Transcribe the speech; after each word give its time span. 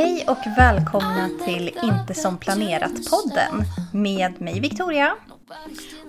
Hej 0.00 0.24
och 0.28 0.58
välkomna 0.58 1.30
till 1.44 1.78
Inte 1.82 2.14
som 2.14 2.38
planerat-podden 2.38 3.64
med 3.92 4.40
mig 4.40 4.60
Victoria. 4.60 5.16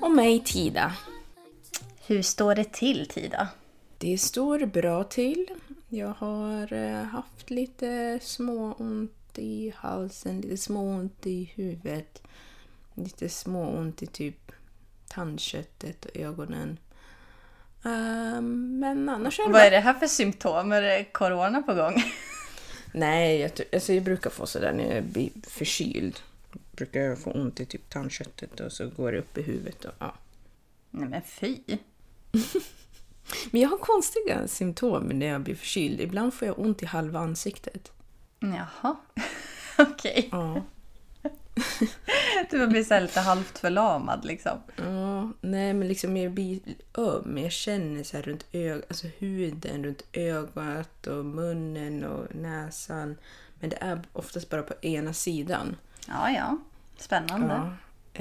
Och 0.01 0.11
mig 0.11 0.39
Tida. 0.39 0.93
Hur 2.07 2.21
står 2.21 2.55
det 2.55 2.73
till 2.73 3.07
Tida? 3.07 3.47
Det 3.97 4.17
står 4.17 4.65
bra 4.65 5.03
till. 5.03 5.47
Jag 5.89 6.13
har 6.17 6.73
eh, 6.73 7.03
haft 7.03 7.49
lite 7.49 8.19
småont 8.21 9.37
i 9.37 9.73
halsen, 9.77 10.41
lite 10.41 10.57
småont 10.57 11.27
i 11.27 11.51
huvudet. 11.55 12.23
Lite 12.93 13.29
småont 13.29 14.03
i 14.03 14.05
typ 14.05 14.51
tandköttet 15.07 16.05
och 16.05 16.15
ögonen. 16.15 16.77
Ehm, 17.83 18.79
men 18.79 19.09
annars 19.09 19.39
är 19.39 19.43
det 19.43 19.51
Vad 19.51 19.61
är 19.61 19.71
det 19.71 19.79
här 19.79 19.93
för 19.93 20.07
symptom? 20.07 20.71
Är 20.71 20.81
det 20.81 21.03
corona 21.03 21.61
på 21.61 21.73
gång? 21.73 22.03
Nej, 22.91 23.39
jag, 23.39 23.51
alltså 23.73 23.93
jag 23.93 24.03
brukar 24.03 24.29
få 24.29 24.45
sådär 24.45 24.73
när 24.73 24.95
jag 24.95 25.03
blir 25.03 25.29
förkyld. 25.47 26.19
Brukar 26.71 27.01
jag 27.01 27.19
få 27.19 27.31
ont 27.31 27.59
i 27.59 27.65
typ 27.65 27.89
tandköttet 27.89 28.59
och 28.59 28.71
så 28.71 28.89
går 28.89 29.11
det 29.11 29.17
upp 29.19 29.37
i 29.37 29.41
huvudet. 29.41 29.85
Och, 29.85 29.93
ja. 29.99 30.15
Nej 30.91 31.09
men 31.09 31.21
fy. 31.21 31.57
Men 33.51 33.61
jag 33.61 33.69
har 33.69 33.77
konstiga 33.77 34.47
symptom 34.47 35.03
när 35.03 35.25
jag 35.25 35.41
blir 35.41 35.55
förkyld. 35.55 36.01
Ibland 36.01 36.33
får 36.33 36.47
jag 36.47 36.59
ont 36.59 36.83
i 36.83 36.85
halva 36.85 37.19
ansiktet. 37.19 37.91
Jaha. 38.39 38.95
Okej. 39.77 40.29
Ja. 40.31 40.63
Du 42.49 42.67
blir 42.67 42.83
så 42.83 42.99
lite 42.99 43.19
halvt 43.19 43.59
förlamad 43.59 44.25
liksom. 44.25 44.57
Ja, 44.75 45.31
nej 45.41 45.73
men 45.73 45.87
liksom 45.87 46.17
jag 46.17 46.31
blir 46.31 46.59
öm. 46.97 47.37
Jag 47.37 47.51
känner 47.51 48.03
så 48.03 48.17
här 48.17 48.23
runt 48.23 48.45
ögat, 48.51 48.85
alltså 48.87 49.07
huden 49.17 49.83
runt 49.83 50.03
ögat 50.13 51.07
och 51.07 51.25
munnen 51.25 52.03
och 52.03 52.35
näsan. 52.35 53.17
Men 53.59 53.69
det 53.69 53.77
är 53.81 54.01
oftast 54.13 54.49
bara 54.49 54.63
på 54.63 54.73
ena 54.81 55.13
sidan. 55.13 55.75
Ja, 56.07 56.31
ja. 56.31 56.57
Spännande. 56.97 57.53
Ja. 57.53 57.73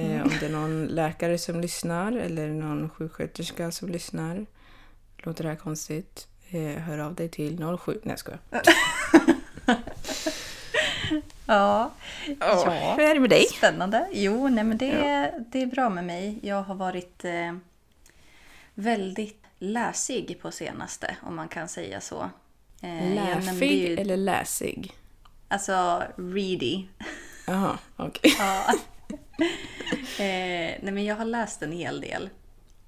Eh, 0.02 0.22
om 0.22 0.30
det 0.40 0.46
är 0.46 0.50
någon 0.50 0.86
läkare 0.86 1.38
som 1.38 1.60
lyssnar 1.60 2.12
eller 2.12 2.48
någon 2.48 2.90
sjuksköterska 2.90 3.70
som 3.70 3.88
lyssnar. 3.88 4.46
Låter 5.16 5.44
det 5.44 5.50
här 5.50 5.56
konstigt? 5.56 6.28
Eh, 6.50 6.82
hör 6.82 6.98
av 6.98 7.14
dig 7.14 7.28
till 7.28 7.78
07... 7.78 7.92
Nej 7.92 8.12
jag 8.12 8.18
skojar. 8.18 8.40
Ja. 11.54 11.90
Ja. 12.40 12.94
Hur 12.98 13.04
är 13.04 13.14
det 13.14 13.20
med 13.20 13.30
dig? 13.30 13.44
Spännande. 13.44 14.08
Jo, 14.12 14.48
nej 14.48 14.64
men 14.64 14.78
det, 14.78 15.34
det 15.52 15.62
är 15.62 15.66
bra 15.66 15.88
med 15.90 16.04
mig. 16.04 16.38
Jag 16.42 16.62
har 16.62 16.74
varit 16.74 17.24
eh, 17.24 17.56
väldigt 18.74 19.42
läsig 19.58 20.38
på 20.42 20.50
senaste, 20.50 21.16
om 21.22 21.36
man 21.36 21.48
kan 21.48 21.68
säga 21.68 22.00
så. 22.00 22.30
Eh, 22.82 23.14
Läfig 23.14 23.88
ju- 23.88 23.96
eller 23.96 24.16
läsig? 24.16 24.92
Alltså, 25.48 26.02
ready. 26.16 26.84
Jaha, 27.46 27.78
okej. 27.96 28.34
Ja. 28.38 28.64
eh, 30.24 30.74
nej 30.82 30.92
men 30.92 31.04
jag 31.04 31.16
har 31.16 31.24
läst 31.24 31.62
en 31.62 31.72
hel 31.72 32.00
del. 32.00 32.30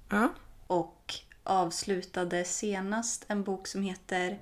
Ja. 0.09 0.29
Och 0.67 1.13
avslutade 1.43 2.43
senast 2.45 3.25
en 3.27 3.43
bok 3.43 3.67
som 3.67 3.83
heter 3.83 4.39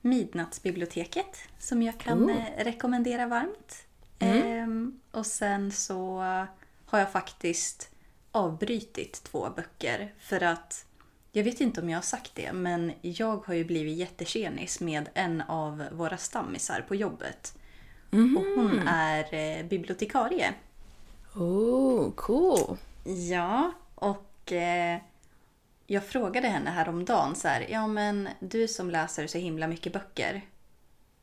Midnattsbiblioteket. 0.00 1.38
Som 1.58 1.82
jag 1.82 1.98
kan 1.98 2.30
eh, 2.30 2.64
rekommendera 2.64 3.26
varmt. 3.26 3.84
Ehm, 4.18 5.00
och 5.10 5.26
sen 5.26 5.72
så 5.72 6.18
har 6.86 6.98
jag 6.98 7.12
faktiskt 7.12 7.90
avbrytit 8.32 9.22
två 9.24 9.48
böcker. 9.56 10.14
För 10.18 10.42
att, 10.42 10.86
jag 11.32 11.44
vet 11.44 11.60
inte 11.60 11.80
om 11.80 11.90
jag 11.90 11.96
har 11.96 12.02
sagt 12.02 12.34
det, 12.34 12.52
men 12.52 12.92
jag 13.02 13.46
har 13.46 13.54
ju 13.54 13.64
blivit 13.64 13.98
jättetjenis 13.98 14.80
med 14.80 15.08
en 15.14 15.40
av 15.40 15.84
våra 15.92 16.16
stammisar 16.16 16.84
på 16.88 16.94
jobbet. 16.94 17.54
Och 18.10 18.44
hon 18.56 18.78
är 18.88 19.34
eh, 19.34 19.66
bibliotekarie. 19.66 20.54
Oh, 21.34 22.10
cool. 22.10 22.76
Ja, 23.04 23.72
och 23.94 24.52
eh, 24.52 25.00
jag 25.90 26.04
frågade 26.04 26.48
henne 26.48 26.70
häromdagen 26.70 27.34
så 27.34 27.48
här, 27.48 27.66
ja 27.70 27.86
men 27.86 28.28
du 28.40 28.68
som 28.68 28.90
läser 28.90 29.26
så 29.26 29.38
himla 29.38 29.66
mycket 29.66 29.92
böcker, 29.92 30.44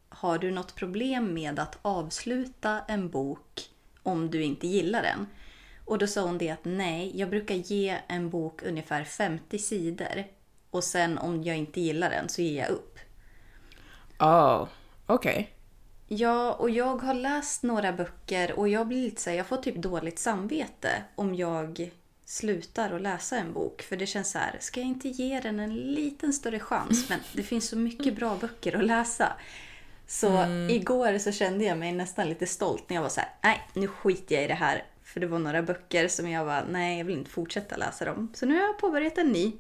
har 0.09 0.37
du 0.37 0.51
något 0.51 0.75
problem 0.75 1.33
med 1.33 1.59
att 1.59 1.79
avsluta 1.81 2.81
en 2.87 3.09
bok 3.09 3.69
om 4.03 4.31
du 4.31 4.43
inte 4.43 4.67
gillar 4.67 5.01
den? 5.01 5.27
Och 5.85 5.97
då 5.97 6.07
sa 6.07 6.21
hon 6.21 6.37
det 6.37 6.49
att 6.49 6.65
nej, 6.65 7.11
jag 7.19 7.29
brukar 7.29 7.55
ge 7.55 7.97
en 8.07 8.29
bok 8.29 8.63
ungefär 8.63 9.03
50 9.03 9.59
sidor 9.59 10.23
och 10.69 10.83
sen 10.83 11.17
om 11.17 11.43
jag 11.43 11.57
inte 11.57 11.81
gillar 11.81 12.09
den 12.09 12.29
så 12.29 12.41
ger 12.41 12.61
jag 12.61 12.69
upp. 12.69 12.99
Oh, 14.19 14.67
okej. 15.05 15.49
Ja, 16.07 16.53
och 16.53 16.69
jag 16.69 16.97
har 16.97 17.13
läst 17.13 17.63
några 17.63 17.93
böcker 17.93 18.59
och 18.59 18.69
jag 18.69 18.87
blir 18.87 19.01
lite 19.01 19.21
så 19.21 19.29
här, 19.29 19.37
jag 19.37 19.47
får 19.47 19.57
typ 19.57 19.75
dåligt 19.75 20.19
samvete 20.19 21.03
om 21.15 21.35
jag 21.35 21.91
slutar 22.25 22.93
att 22.93 23.01
läsa 23.01 23.37
en 23.37 23.53
bok. 23.53 23.81
För 23.81 23.97
det 23.97 24.05
känns 24.05 24.31
så 24.31 24.37
här, 24.37 24.57
ska 24.59 24.79
jag 24.79 24.89
inte 24.89 25.09
ge 25.09 25.39
den 25.39 25.59
en 25.59 25.75
liten 25.75 26.33
större 26.33 26.59
chans? 26.59 27.09
Men 27.09 27.19
det 27.33 27.43
finns 27.43 27.69
så 27.69 27.77
mycket 27.77 28.15
bra 28.15 28.37
böcker 28.41 28.75
att 28.75 28.85
läsa. 28.85 29.33
Så 30.07 30.45
igår 30.69 31.17
så 31.17 31.31
kände 31.31 31.65
jag 31.65 31.77
mig 31.77 31.91
nästan 31.91 32.29
lite 32.29 32.45
stolt 32.45 32.89
när 32.89 32.95
jag 32.95 33.03
var 33.03 33.09
så 33.09 33.19
här, 33.19 33.29
nej 33.43 33.67
nu 33.73 33.87
skiter 33.87 34.35
jag 34.35 34.43
i 34.43 34.47
det 34.47 34.53
här. 34.53 34.83
För 35.03 35.19
det 35.19 35.27
var 35.27 35.39
några 35.39 35.61
böcker 35.61 36.07
som 36.07 36.29
jag 36.29 36.45
var, 36.45 36.65
nej 36.69 36.97
jag 36.97 37.05
vill 37.05 37.17
inte 37.17 37.31
fortsätta 37.31 37.77
läsa 37.77 38.05
dem. 38.05 38.31
Så 38.35 38.45
nu 38.45 38.53
har 38.53 38.61
jag 38.61 38.77
påbörjat 38.77 39.17
en 39.17 39.31
ny. 39.31 39.51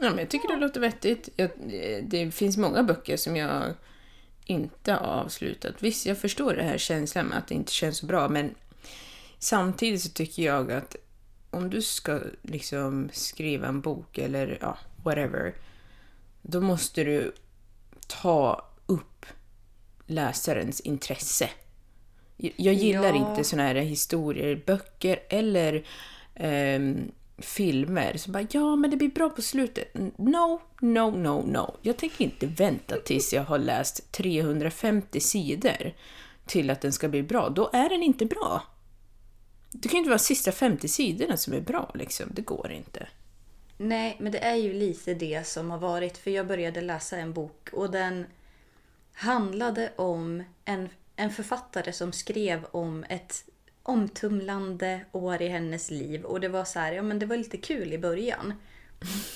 Ja, 0.00 0.10
men 0.10 0.18
jag 0.18 0.28
tycker 0.28 0.48
det 0.48 0.56
låter 0.56 0.80
vettigt. 0.80 1.28
Jag, 1.36 1.50
det 2.02 2.30
finns 2.30 2.56
många 2.56 2.82
böcker 2.82 3.16
som 3.16 3.36
jag 3.36 3.74
inte 4.44 4.92
har 4.92 4.98
avslutat. 5.00 5.74
Visst, 5.78 6.06
jag 6.06 6.18
förstår 6.18 6.54
det 6.54 6.62
här 6.62 6.78
känslan 6.78 7.26
med 7.26 7.38
att 7.38 7.48
det 7.48 7.54
inte 7.54 7.72
känns 7.72 7.98
så 7.98 8.06
bra, 8.06 8.28
men 8.28 8.54
samtidigt 9.38 10.02
så 10.02 10.08
tycker 10.08 10.42
jag 10.42 10.72
att 10.72 10.96
om 11.50 11.70
du 11.70 11.82
ska 11.82 12.20
liksom 12.42 13.08
skriva 13.12 13.66
en 13.68 13.80
bok 13.80 14.18
eller 14.18 14.58
ja, 14.60 14.78
whatever, 15.04 15.54
då 16.42 16.60
måste 16.60 17.04
du 17.04 17.32
ta 18.06 18.68
upp 18.86 19.26
läsarens 20.06 20.80
intresse. 20.80 21.50
Jag- 22.36 22.74
gillar 22.74 23.14
Ja. 23.14 23.30
inte 23.30 23.44
såna 23.44 23.62
här 23.62 23.74
historier, 23.74 24.62
böcker 24.66 25.20
eller 25.28 25.86
ehm, 26.34 27.10
filmer. 27.38 28.16
Så 28.16 28.30
bara, 28.30 28.46
ja 28.50 28.76
men 28.76 28.90
det 28.90 28.96
blir 28.96 29.08
bra 29.08 29.30
på 29.30 29.42
slutet. 29.42 29.94
No, 30.18 30.60
no, 30.80 31.10
no, 31.16 31.44
no. 31.46 31.76
Jag 31.82 31.96
tänker 31.96 32.24
inte 32.24 32.46
vänta 32.46 32.96
tills 32.96 33.32
jag 33.32 33.42
har 33.42 33.58
läst 33.58 34.12
350 34.12 35.20
sidor 35.20 35.92
till 36.46 36.70
att 36.70 36.80
den 36.80 36.92
ska 36.92 37.08
bli 37.08 37.22
bra. 37.22 37.48
Då 37.48 37.70
är 37.72 37.88
den 37.88 38.02
inte 38.02 38.26
bra. 38.26 38.62
Det 39.80 39.88
kan 39.88 39.96
ju 39.96 39.98
inte 39.98 40.10
vara 40.10 40.18
sista 40.18 40.52
50 40.52 40.88
sidorna 40.88 41.36
som 41.36 41.52
är 41.52 41.60
bra 41.60 41.90
liksom. 41.94 42.26
Det 42.30 42.42
går 42.42 42.72
inte. 42.72 43.08
Nej, 43.76 44.16
men 44.20 44.32
det 44.32 44.38
är 44.38 44.54
ju 44.54 44.72
lite 44.72 45.14
det 45.14 45.46
som 45.46 45.70
har 45.70 45.78
varit. 45.78 46.18
För 46.18 46.30
jag 46.30 46.46
började 46.46 46.80
läsa 46.80 47.16
en 47.16 47.32
bok 47.32 47.68
och 47.72 47.90
den 47.90 48.26
handlade 49.12 49.92
om 49.96 50.44
en 50.64 50.88
en 51.18 51.30
författare 51.30 51.92
som 51.92 52.12
skrev 52.12 52.64
om 52.70 53.04
ett 53.08 53.44
omtumlande 53.82 55.00
år 55.12 55.42
i 55.42 55.48
hennes 55.48 55.90
liv. 55.90 56.24
Och 56.24 56.40
det 56.40 56.48
var 56.48 56.64
så 56.64 56.78
här, 56.78 56.92
ja 56.92 57.02
men 57.02 57.18
det 57.18 57.26
var 57.26 57.36
lite 57.36 57.56
kul 57.56 57.92
i 57.92 57.98
början. 57.98 58.54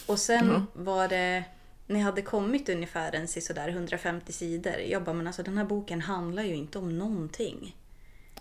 Och 0.06 0.18
sen 0.18 0.66
var 0.72 1.08
det, 1.08 1.44
när 1.86 1.98
jag 1.98 2.04
hade 2.04 2.22
kommit 2.22 2.68
ungefär 2.68 3.14
en 3.14 3.28
sådär 3.28 3.68
150 3.68 4.32
sidor. 4.32 4.74
Jag 4.74 5.04
bara, 5.04 5.12
men 5.12 5.26
alltså 5.26 5.42
den 5.42 5.58
här 5.58 5.64
boken 5.64 6.00
handlar 6.00 6.42
ju 6.42 6.54
inte 6.54 6.78
om 6.78 6.98
någonting. 6.98 7.76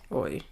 Oj. 0.08 0.42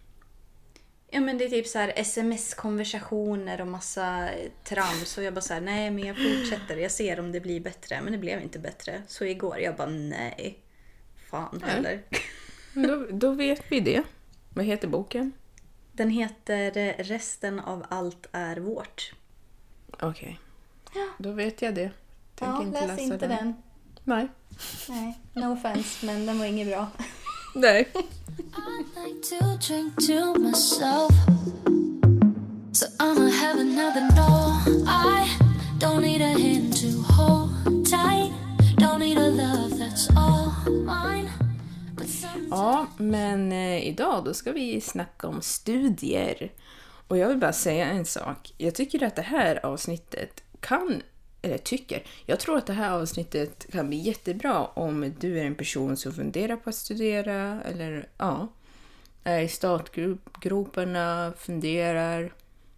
Ja 1.12 1.20
men 1.20 1.38
det 1.38 1.44
är 1.44 1.48
typ 1.48 1.66
så 1.66 1.78
här 1.78 1.92
sms-konversationer 1.96 3.60
och 3.60 3.66
massa 3.66 4.28
trams. 4.64 5.18
Och 5.18 5.24
jag 5.24 5.34
bara 5.34 5.40
så 5.40 5.54
här, 5.54 5.60
nej 5.60 5.90
men 5.90 6.04
jag 6.04 6.16
fortsätter. 6.16 6.76
Jag 6.76 6.90
ser 6.90 7.20
om 7.20 7.32
det 7.32 7.40
blir 7.40 7.60
bättre. 7.60 8.00
Men 8.02 8.12
det 8.12 8.18
blev 8.18 8.42
inte 8.42 8.58
bättre. 8.58 9.02
Så 9.06 9.24
igår, 9.24 9.58
jag 9.58 9.76
bara 9.76 9.88
nej. 9.88 10.58
Fan 11.30 11.62
heller. 11.66 12.02
Då, 12.74 13.06
då 13.10 13.32
vet 13.32 13.62
vi 13.72 13.80
det. 13.80 14.02
Vad 14.54 14.64
heter 14.64 14.88
boken? 14.88 15.32
Den 15.92 16.10
heter 16.10 16.94
Resten 16.98 17.60
av 17.60 17.86
allt 17.88 18.26
är 18.32 18.56
vårt. 18.56 19.12
Okej. 20.00 20.40
Då 21.18 21.32
vet 21.32 21.62
jag 21.62 21.74
det. 21.74 21.90
Tänker 22.34 22.54
Ja, 22.54 22.62
inte 22.62 22.86
läs 22.86 23.00
inte 23.00 23.26
den. 23.26 23.54
Nej. 24.04 24.28
Nej, 24.88 25.18
no 25.32 25.52
offense, 25.52 26.06
men 26.06 26.26
den 26.26 26.38
var 26.38 26.46
inget 26.46 26.68
bra. 26.68 26.86
Nej. 27.54 27.88
Ja, 42.50 42.86
men 42.96 43.52
eh, 43.52 43.88
idag 43.88 44.24
då 44.24 44.34
ska 44.34 44.52
vi 44.52 44.80
snacka 44.80 45.28
om 45.28 45.42
studier. 45.42 46.52
Och 47.08 47.18
jag 47.18 47.28
vill 47.28 47.38
bara 47.38 47.52
säga 47.52 47.86
en 47.86 48.04
sak. 48.06 48.52
Jag 48.58 48.74
tycker 48.74 49.02
att 49.02 49.16
det 49.16 49.22
här 49.22 49.66
avsnittet 49.66 50.42
kan, 50.60 51.02
eller 51.42 51.58
tycker, 51.58 52.02
jag 52.26 52.40
tror 52.40 52.58
att 52.58 52.66
det 52.66 52.72
här 52.72 52.90
avsnittet 52.90 53.66
kan 53.72 53.88
bli 53.88 53.98
jättebra 53.98 54.66
om 54.66 55.14
du 55.20 55.40
är 55.40 55.44
en 55.44 55.54
person 55.54 55.96
som 55.96 56.12
funderar 56.12 56.56
på 56.56 56.70
att 56.70 56.76
studera 56.76 57.62
eller 57.62 58.08
ja, 58.18 58.48
är 59.24 59.40
i 59.40 59.48
startgroparna, 59.48 61.32
funderar. 61.38 62.32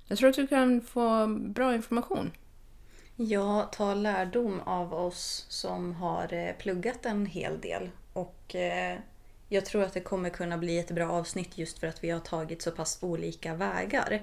Jag 0.06 0.18
tror 0.18 0.30
att 0.30 0.36
du 0.36 0.46
kan 0.46 0.80
få 0.80 1.26
bra 1.26 1.74
information. 1.74 2.30
Ja, 3.16 3.70
ta 3.72 3.94
lärdom 3.94 4.60
av 4.60 4.94
oss 4.94 5.46
som 5.48 5.94
har 5.94 6.32
eh, 6.32 6.52
pluggat 6.58 7.06
en 7.06 7.26
hel 7.26 7.60
del. 7.60 7.90
Och 8.12 8.54
eh, 8.54 8.98
jag 9.48 9.66
tror 9.66 9.82
att 9.82 9.94
det 9.94 10.00
kommer 10.00 10.30
kunna 10.30 10.58
bli 10.58 10.78
ett 10.78 10.90
bra 10.90 11.10
avsnitt 11.10 11.58
just 11.58 11.78
för 11.78 11.86
att 11.86 12.04
vi 12.04 12.10
har 12.10 12.20
tagit 12.20 12.62
så 12.62 12.70
pass 12.70 12.98
olika 13.02 13.54
vägar. 13.54 14.22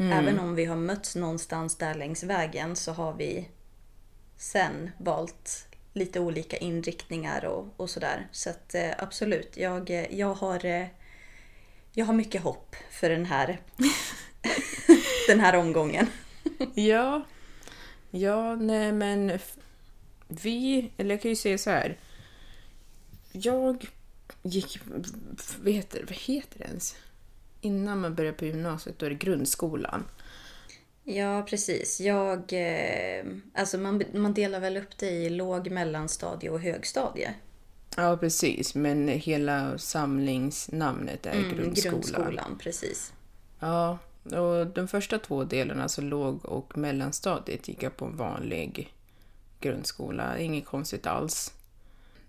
Även 0.00 0.38
om 0.38 0.54
vi 0.54 0.64
har 0.64 0.76
mötts 0.76 1.16
någonstans 1.16 1.76
där 1.76 1.94
längs 1.94 2.22
vägen 2.22 2.76
så 2.76 2.92
har 2.92 3.14
vi 3.14 3.48
sen 4.36 4.90
valt 4.98 5.68
lite 5.92 6.20
olika 6.20 6.56
inriktningar 6.56 7.44
och, 7.44 7.74
och 7.76 7.90
sådär. 7.90 8.28
Så 8.32 8.50
att 8.50 8.74
eh, 8.74 8.90
absolut, 8.98 9.56
jag, 9.56 9.90
eh, 9.90 10.14
jag, 10.18 10.34
har, 10.34 10.64
eh, 10.64 10.86
jag 11.92 12.06
har 12.06 12.14
mycket 12.14 12.42
hopp 12.42 12.76
för 12.90 13.10
den 13.10 13.26
här, 13.26 13.60
den 15.28 15.40
här 15.40 15.56
omgången. 15.56 16.06
Ja, 16.74 17.26
ja, 18.10 18.56
nej 18.56 18.92
men 18.92 19.38
vi, 20.28 20.90
eller 20.96 21.14
jag 21.14 21.22
kan 21.22 21.28
ju 21.28 21.36
säga 21.36 21.58
så 21.58 21.70
här. 21.70 21.98
Jag 23.32 23.86
gick, 24.42 24.78
vad 25.58 25.72
heter, 25.72 26.00
vad 26.00 26.16
heter 26.16 26.58
det 26.58 26.64
ens? 26.64 26.96
Innan 27.60 28.00
man 28.00 28.14
börjar 28.14 28.32
på 28.32 28.44
gymnasiet, 28.44 28.98
då 28.98 29.06
är 29.06 29.10
det 29.10 29.16
grundskolan. 29.16 30.04
Ja, 31.04 31.42
precis. 31.48 32.00
Jag, 32.00 32.52
eh, 32.52 33.24
alltså 33.54 33.78
man, 33.78 34.02
man 34.14 34.34
delar 34.34 34.60
väl 34.60 34.76
upp 34.76 34.98
det 34.98 35.10
i 35.10 35.30
låg, 35.30 35.70
mellanstadie 35.70 36.50
och 36.50 36.60
högstadie. 36.60 37.34
Ja, 37.96 38.16
precis, 38.16 38.74
men 38.74 39.08
hela 39.08 39.78
samlingsnamnet 39.78 41.26
är 41.26 41.32
Mm, 41.32 41.56
grundskolan. 41.56 41.94
Grundskolan, 42.00 42.58
precis. 42.62 43.12
Ja, 43.60 43.98
och 44.24 44.66
de 44.66 44.88
första 44.88 45.18
två 45.18 45.44
delarna, 45.44 45.82
alltså 45.82 46.00
låg 46.00 46.44
och 46.44 46.78
mellanstadiet, 46.78 47.68
gick 47.68 47.82
jag 47.82 47.96
på 47.96 48.04
en 48.04 48.16
vanlig 48.16 48.94
grundskola. 49.60 50.38
Inget 50.38 50.66
konstigt 50.66 51.06
alls. 51.06 51.52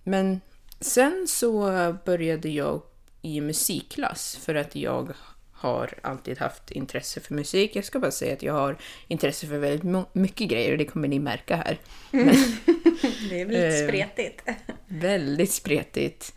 Men 0.03 0.41
sen 0.79 1.25
så 1.27 1.71
började 2.05 2.49
jag 2.49 2.81
i 3.21 3.41
musikklass 3.41 4.35
för 4.35 4.55
att 4.55 4.75
jag 4.75 5.13
har 5.51 5.93
alltid 6.01 6.39
haft 6.39 6.71
intresse 6.71 7.19
för 7.19 7.33
musik. 7.33 7.75
Jag 7.75 7.85
ska 7.85 7.99
bara 7.99 8.11
säga 8.11 8.33
att 8.33 8.43
jag 8.43 8.53
har 8.53 8.77
intresse 9.07 9.47
för 9.47 9.57
väldigt 9.57 10.07
mycket 10.13 10.49
grejer 10.49 10.71
och 10.71 10.77
det 10.77 10.85
kommer 10.85 11.07
ni 11.07 11.19
märka 11.19 11.55
här. 11.55 11.79
Det 13.29 13.41
är 13.41 13.45
lite 13.45 13.67
Eh, 13.67 13.87
spretigt. 13.87 14.41
Väldigt 14.87 15.51
spretigt. 15.51 16.33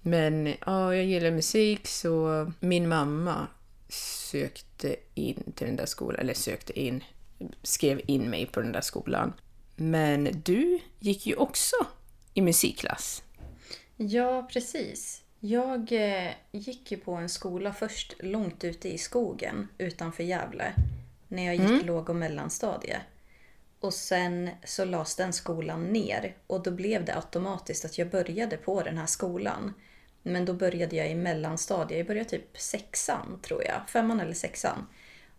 Men 0.00 0.54
ja, 0.66 0.94
jag 0.94 1.04
gillar 1.04 1.30
musik 1.30 1.86
så 1.86 2.52
min 2.60 2.88
mamma 2.88 3.46
sökte 3.88 4.96
in 5.14 5.52
till 5.54 5.66
den 5.66 5.76
där 5.76 5.86
skolan, 5.86 6.20
eller 6.20 6.34
sökte 6.34 6.80
in, 6.80 7.04
skrev 7.62 8.00
in 8.06 8.30
mig 8.30 8.46
på 8.46 8.60
den 8.60 8.72
där 8.72 8.80
skolan. 8.80 9.32
Men 9.76 10.42
du 10.44 10.78
gick 10.98 11.26
ju 11.26 11.34
också 11.34 11.76
i 12.34 12.40
musikklass. 12.40 13.22
Ja, 13.96 14.48
precis. 14.52 15.23
Jag 15.46 15.92
eh, 15.92 16.32
gick 16.52 16.92
ju 16.92 16.98
på 16.98 17.12
en 17.12 17.28
skola 17.28 17.72
först 17.72 18.14
långt 18.20 18.64
ute 18.64 18.88
i 18.88 18.98
skogen 18.98 19.68
utanför 19.78 20.22
Gävle. 20.22 20.72
När 21.28 21.46
jag 21.46 21.54
gick 21.54 21.84
låg 21.84 22.10
och 22.10 22.16
mellanstadie. 22.16 23.00
Och 23.80 23.94
sen 23.94 24.50
så 24.64 24.84
lades 24.84 25.16
den 25.16 25.32
skolan 25.32 25.84
ner 25.84 26.36
och 26.46 26.62
då 26.62 26.70
blev 26.70 27.04
det 27.04 27.16
automatiskt 27.16 27.84
att 27.84 27.98
jag 27.98 28.10
började 28.10 28.56
på 28.56 28.82
den 28.82 28.98
här 28.98 29.06
skolan. 29.06 29.74
Men 30.22 30.44
då 30.44 30.52
började 30.52 30.96
jag 30.96 31.10
i 31.10 31.14
mellanstadie. 31.14 31.98
Jag 31.98 32.06
började 32.06 32.30
typ 32.30 32.58
sexan 32.58 33.40
tror 33.42 33.64
jag. 33.64 33.88
Femman 33.88 34.20
eller 34.20 34.34
sexan. 34.34 34.86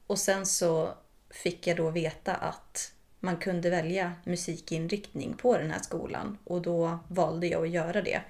Och 0.07 0.19
sen 0.19 0.45
så 0.45 0.93
fick 1.29 1.67
jag 1.67 1.77
då 1.77 1.89
veta 1.89 2.35
att 2.35 2.91
man 3.19 3.37
kunde 3.37 3.69
välja 3.69 4.13
musikinriktning 4.23 5.33
på 5.33 5.57
den 5.57 5.71
här 5.71 5.81
skolan. 5.81 6.37
Och 6.43 6.61
då 6.61 6.99
valde 7.07 7.47
jag 7.47 7.63
att 7.63 7.69
göra 7.69 8.01
det. 8.01 8.21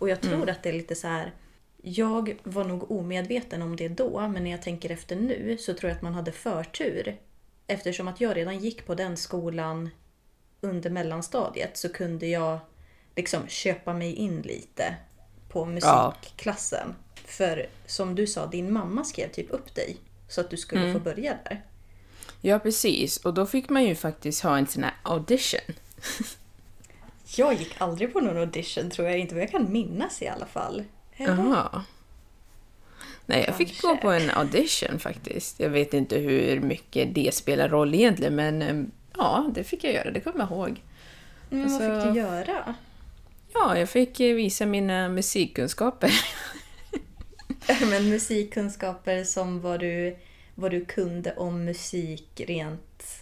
Och 0.00 0.08
jag 0.08 0.20
tror 0.20 0.50
att 0.50 0.62
det 0.62 0.68
är 0.68 0.72
lite 0.72 0.94
så 0.94 1.08
här... 1.08 1.34
Jag 1.82 2.36
var 2.42 2.64
nog 2.64 2.90
omedveten 2.90 3.62
om 3.62 3.76
det 3.76 3.88
då, 3.88 4.28
men 4.28 4.44
när 4.44 4.50
jag 4.50 4.62
tänker 4.62 4.90
efter 4.90 5.16
nu 5.16 5.56
så 5.58 5.74
tror 5.74 5.90
jag 5.90 5.96
att 5.96 6.02
man 6.02 6.14
hade 6.14 6.32
förtur. 6.32 7.16
Eftersom 7.66 8.08
att 8.08 8.20
jag 8.20 8.36
redan 8.36 8.58
gick 8.58 8.86
på 8.86 8.94
den 8.94 9.16
skolan 9.16 9.90
under 10.60 10.90
mellanstadiet 10.90 11.76
så 11.76 11.88
kunde 11.88 12.26
jag 12.26 12.58
liksom 13.16 13.46
köpa 13.48 13.92
mig 13.92 14.14
in 14.14 14.42
lite 14.42 14.94
på 15.48 15.64
musikklassen. 15.64 16.94
För 17.24 17.66
som 17.86 18.14
du 18.14 18.26
sa, 18.26 18.46
din 18.46 18.72
mamma 18.72 19.04
skrev 19.04 19.28
typ 19.28 19.50
upp 19.50 19.74
dig 19.74 19.96
så 20.28 20.40
att 20.40 20.50
du 20.50 20.56
skulle 20.56 20.92
få 20.92 20.98
börja 20.98 21.38
där. 21.44 21.64
Ja, 22.40 22.58
precis. 22.58 23.16
Och 23.16 23.34
då 23.34 23.46
fick 23.46 23.68
man 23.68 23.84
ju 23.84 23.94
faktiskt 23.94 24.42
ha 24.42 24.58
en 24.58 24.66
sån 24.66 24.84
här 24.84 24.94
audition. 25.02 25.74
Jag 27.36 27.54
gick 27.54 27.74
aldrig 27.78 28.12
på 28.12 28.20
någon 28.20 28.36
audition 28.36 28.90
tror 28.90 29.08
jag 29.08 29.18
inte, 29.18 29.34
vad 29.34 29.42
jag 29.42 29.50
kan 29.50 29.72
minnas 29.72 30.22
i 30.22 30.28
alla 30.28 30.46
fall. 30.46 30.84
Jaha. 31.16 31.84
Nej, 33.26 33.44
jag 33.46 33.56
fick 33.56 33.82
gå 33.82 33.96
på 33.96 34.10
en 34.10 34.30
audition 34.30 34.98
faktiskt. 34.98 35.60
Jag 35.60 35.70
vet 35.70 35.94
inte 35.94 36.18
hur 36.18 36.60
mycket 36.60 37.14
det 37.14 37.34
spelar 37.34 37.68
roll 37.68 37.94
egentligen, 37.94 38.34
men 38.34 38.62
em, 38.62 38.90
ja, 39.16 39.50
det 39.54 39.64
fick 39.64 39.84
jag 39.84 39.92
göra. 39.94 40.10
Det 40.10 40.20
kommer 40.20 40.38
jag 40.38 40.50
ihåg. 40.50 40.82
Men 41.50 41.62
vad 41.62 41.72
Alltså- 41.72 42.04
fick 42.06 42.14
du 42.14 42.20
göra? 42.20 42.74
Ja, 43.54 43.78
jag 43.78 43.88
fick 43.88 44.20
eh, 44.20 44.34
visa 44.34 44.66
mina 44.66 45.08
musikkunskaper. 45.08 46.12
Men 47.90 48.08
musikkunskaper 48.10 49.24
som 49.24 49.60
vad 49.60 49.80
du, 49.80 50.16
vad 50.54 50.70
du 50.70 50.84
kunde 50.84 51.34
om 51.36 51.64
musik 51.64 52.40
rent, 52.46 53.19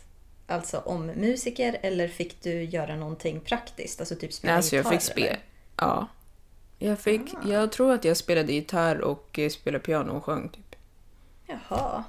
alltså 0.49 0.79
om 0.79 1.07
musiker 1.07 1.79
eller 1.83 2.09
fick 2.09 2.43
du 2.43 2.63
göra 2.63 2.97
någonting 2.97 3.41
praktiskt? 3.41 4.01
Alltså 4.01 4.15
typ 4.15 4.33
spela 4.33 4.57
alltså, 4.57 4.77
jag 4.77 4.83
gitarr, 4.83 4.91
fick 4.91 5.03
spela. 5.03 5.37
Ja. 5.77 6.09
Jag, 6.79 6.99
fick, 6.99 7.23
jag 7.45 7.73
tror 7.73 7.93
att 7.93 8.05
jag 8.05 8.17
spelade 8.17 8.53
gitarr 8.53 9.01
och 9.01 9.39
eh, 9.39 9.51
spelade 9.51 9.85
piano 9.85 10.13
och 10.13 10.25
sjöng. 10.25 10.49
Typ. 10.49 10.77
Jaha. 11.47 12.05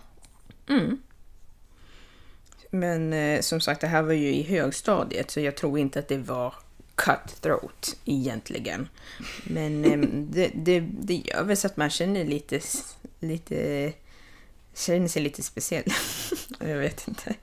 Men 2.72 3.14
eh, 3.14 3.42
som 3.42 3.62
sagt, 3.62 3.82
det 3.82 3.88
här 3.88 4.02
var 4.02 4.14
ju 4.14 4.34
i 4.34 4.44
högstadiet 4.44 5.32
så 5.32 5.40
jag 5.40 5.56
tror 5.56 5.80
inte 5.80 6.00
att 6.00 6.08
det 6.08 6.18
var 6.18 6.54
cutthroat 6.96 7.98
egentligen. 8.06 8.90
Men 9.44 9.86
eh, 9.92 10.00
det, 10.10 10.52
det, 10.54 10.80
det 10.80 11.16
gör 11.16 11.44
väl 11.44 11.58
så 11.58 11.68
att 11.68 11.78
man 11.78 11.90
känner 11.90 12.26
lite, 12.26 12.60
lite 13.20 13.94
känner 14.74 15.08
sig 15.08 15.22
lite 15.22 15.44
speciell. 15.44 15.94
jag 16.60 16.78
vet 16.78 17.08
inte. 17.08 17.36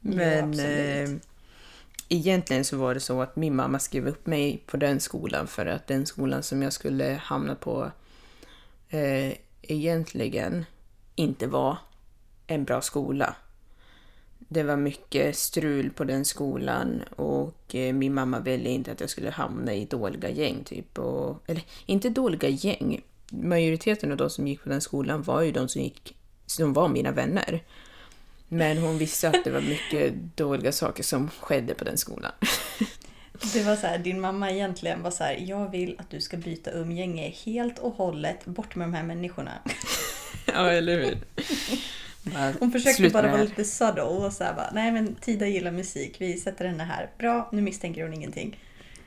Men 0.00 0.44
absolut. 0.44 1.08
eh, 1.08 1.16
egentligen 2.08 2.64
så 2.64 2.76
var 2.76 2.94
det 2.94 3.00
så 3.00 3.22
att 3.22 3.36
min 3.36 3.56
mamma 3.56 3.78
skrev 3.78 4.08
upp 4.08 4.26
mig 4.26 4.62
på 4.66 4.76
den 4.76 5.00
skolan 5.00 5.46
för 5.46 5.66
att 5.66 5.86
den 5.86 6.06
skolan 6.06 6.42
som 6.42 6.62
jag 6.62 6.72
skulle 6.72 7.20
hamna 7.22 7.54
på 7.54 7.90
eh, 8.88 9.32
egentligen 9.62 10.64
inte 11.14 11.46
var 11.46 11.78
en 12.46 12.64
bra 12.64 12.80
skola. 12.80 13.34
Det 14.38 14.62
var 14.62 14.76
mycket 14.76 15.36
strul 15.36 15.90
på 15.90 16.04
den 16.04 16.24
skolan 16.24 17.02
och 17.16 17.74
eh, 17.74 17.94
min 17.94 18.14
mamma 18.14 18.40
ville 18.40 18.68
inte 18.70 18.92
att 18.92 19.00
jag 19.00 19.10
skulle 19.10 19.30
hamna 19.30 19.74
i 19.74 19.84
dåliga 19.84 20.30
gäng. 20.30 20.64
Typ. 20.64 20.98
Och, 20.98 21.42
eller 21.46 21.62
inte 21.86 22.08
dåliga 22.08 22.48
gäng. 22.48 23.00
Majoriteten 23.30 24.10
av 24.10 24.16
de 24.16 24.30
som 24.30 24.46
gick 24.46 24.62
på 24.62 24.68
den 24.68 24.80
skolan 24.80 25.22
var 25.22 25.42
ju 25.42 25.52
de 25.52 25.68
som, 25.68 25.82
gick, 25.82 26.16
som 26.46 26.72
var 26.72 26.88
mina 26.88 27.12
vänner. 27.12 27.62
Men 28.52 28.78
hon 28.78 28.98
visste 28.98 29.28
att 29.28 29.44
det 29.44 29.50
var 29.50 29.60
mycket 29.60 30.14
dåliga 30.36 30.72
saker 30.72 31.02
som 31.02 31.30
skedde 31.40 31.74
på 31.74 31.84
den 31.84 31.98
skolan. 31.98 32.32
Det 33.52 33.62
var 33.62 33.76
så 33.76 33.86
här, 33.86 33.98
din 33.98 34.20
mamma 34.20 34.50
egentligen 34.50 35.02
var 35.02 35.10
så 35.10 35.24
här, 35.24 35.36
jag 35.40 35.70
vill 35.70 35.96
att 35.98 36.10
du 36.10 36.20
ska 36.20 36.36
byta 36.36 36.70
umgänge 36.70 37.28
helt 37.28 37.78
och 37.78 37.92
hållet 37.92 38.44
bort 38.44 38.76
med 38.76 38.88
de 38.88 38.94
här 38.94 39.02
människorna. 39.02 39.52
ja, 40.46 40.70
eller 40.70 40.98
hur? 40.98 41.18
Bara, 42.22 42.52
Hon 42.60 42.72
försökte 42.72 43.10
bara 43.10 43.30
vara 43.30 43.42
lite 43.42 43.64
subtle 43.64 44.02
och 44.02 44.32
så 44.32 44.44
här 44.44 44.54
bara, 44.54 44.70
nej 44.72 44.92
men 44.92 45.14
Tida 45.14 45.46
gillar 45.46 45.70
musik, 45.70 46.16
vi 46.18 46.36
sätter 46.36 46.64
henne 46.64 46.84
här. 46.84 47.10
Bra, 47.18 47.48
nu 47.52 47.62
misstänker 47.62 48.02
hon 48.02 48.14
ingenting. 48.14 48.58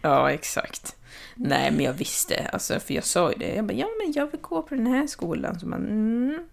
Ja, 0.02 0.32
exakt. 0.32 0.96
Nej, 1.36 1.72
men 1.72 1.86
jag 1.86 1.94
visste, 1.94 2.50
alltså, 2.54 2.80
för 2.80 2.94
jag 2.94 3.04
sa 3.04 3.32
ju 3.32 3.38
det. 3.38 3.56
Jag 3.56 3.66
bara, 3.66 3.74
ja 3.74 3.88
men 4.04 4.14
jag 4.14 4.32
vill 4.32 4.42
gå 4.42 4.62
på 4.62 4.76
den 4.76 4.88
här 4.88 5.08
skolan. 5.08 5.60
Så 5.60 5.68
man, 5.68 5.86
mm. 5.86 6.48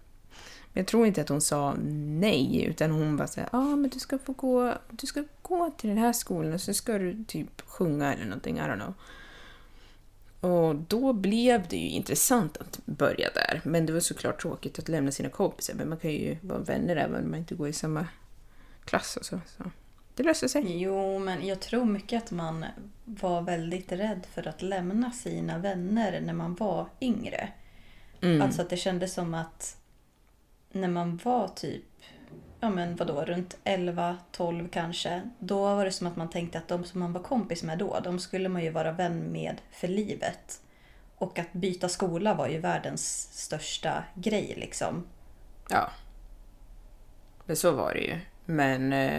Men 0.73 0.81
jag 0.81 0.87
tror 0.87 1.07
inte 1.07 1.21
att 1.21 1.29
hon 1.29 1.41
sa 1.41 1.75
nej, 2.19 2.65
utan 2.65 2.91
hon 2.91 3.17
bara 3.17 3.27
säger, 3.27 3.49
ja 3.51 3.59
ah, 3.59 3.75
men 3.75 3.89
du 3.89 3.99
ska 3.99 4.17
få 4.17 4.33
gå, 4.33 4.73
du 4.89 5.07
ska 5.07 5.23
gå 5.41 5.71
till 5.77 5.89
den 5.89 5.97
här 5.97 6.13
skolan 6.13 6.53
och 6.53 6.61
så 6.61 6.73
ska 6.73 6.97
du 6.97 7.23
typ 7.23 7.61
sjunga 7.61 8.13
eller 8.13 8.25
någonting, 8.25 8.57
I 8.57 8.61
don't 8.61 8.75
know. 8.75 8.93
Och 10.41 10.75
då 10.75 11.13
blev 11.13 11.67
det 11.67 11.75
ju 11.75 11.89
intressant 11.89 12.57
att 12.57 12.79
börja 12.85 13.29
där. 13.35 13.61
Men 13.63 13.85
det 13.85 13.93
var 13.93 13.99
såklart 13.99 14.41
tråkigt 14.41 14.79
att 14.79 14.89
lämna 14.89 15.11
sina 15.11 15.29
kompisar, 15.29 15.73
men 15.73 15.89
man 15.89 15.97
kan 15.97 16.11
ju 16.11 16.37
vara 16.41 16.59
vänner 16.59 16.95
även 16.95 17.23
om 17.23 17.31
man 17.31 17.39
inte 17.39 17.55
går 17.55 17.67
i 17.67 17.73
samma 17.73 18.07
klass 18.85 19.17
och 19.17 19.25
så. 19.25 19.39
så. 19.57 19.63
Det 20.15 20.23
löser 20.23 20.47
sig. 20.47 20.81
Jo, 20.81 21.19
men 21.19 21.47
jag 21.47 21.59
tror 21.59 21.85
mycket 21.85 22.23
att 22.23 22.31
man 22.31 22.65
var 23.05 23.41
väldigt 23.41 23.91
rädd 23.91 24.27
för 24.33 24.47
att 24.47 24.61
lämna 24.61 25.11
sina 25.11 25.57
vänner 25.57 26.21
när 26.21 26.33
man 26.33 26.55
var 26.55 26.89
yngre. 27.01 27.49
Mm. 28.21 28.41
Alltså 28.41 28.61
att 28.61 28.69
det 28.69 28.77
kändes 28.77 29.13
som 29.13 29.33
att 29.33 29.80
när 30.71 30.87
man 30.87 31.19
var 31.23 31.47
typ, 31.47 31.83
ja 32.59 32.69
men 32.69 32.95
vadå, 32.95 33.25
runt 33.25 33.57
11, 33.63 34.17
12 34.31 34.69
kanske. 34.69 35.21
Då 35.39 35.61
var 35.61 35.85
det 35.85 35.91
som 35.91 36.07
att 36.07 36.15
man 36.15 36.29
tänkte 36.29 36.57
att 36.57 36.67
de 36.67 36.83
som 36.83 36.99
man 36.99 37.13
var 37.13 37.23
kompis 37.23 37.63
med 37.63 37.77
då, 37.77 37.99
de 38.03 38.19
skulle 38.19 38.49
man 38.49 38.63
ju 38.63 38.69
vara 38.69 38.91
vän 38.91 39.31
med 39.31 39.61
för 39.71 39.87
livet. 39.87 40.61
Och 41.17 41.39
att 41.39 41.53
byta 41.53 41.89
skola 41.89 42.33
var 42.33 42.47
ju 42.47 42.59
världens 42.59 43.29
största 43.31 44.03
grej 44.15 44.53
liksom. 44.57 45.03
Ja. 45.69 45.89
Men 47.45 47.55
så 47.55 47.71
var 47.71 47.93
det 47.93 47.99
ju. 47.99 48.19
Men 48.45 48.93
eh, 48.93 49.17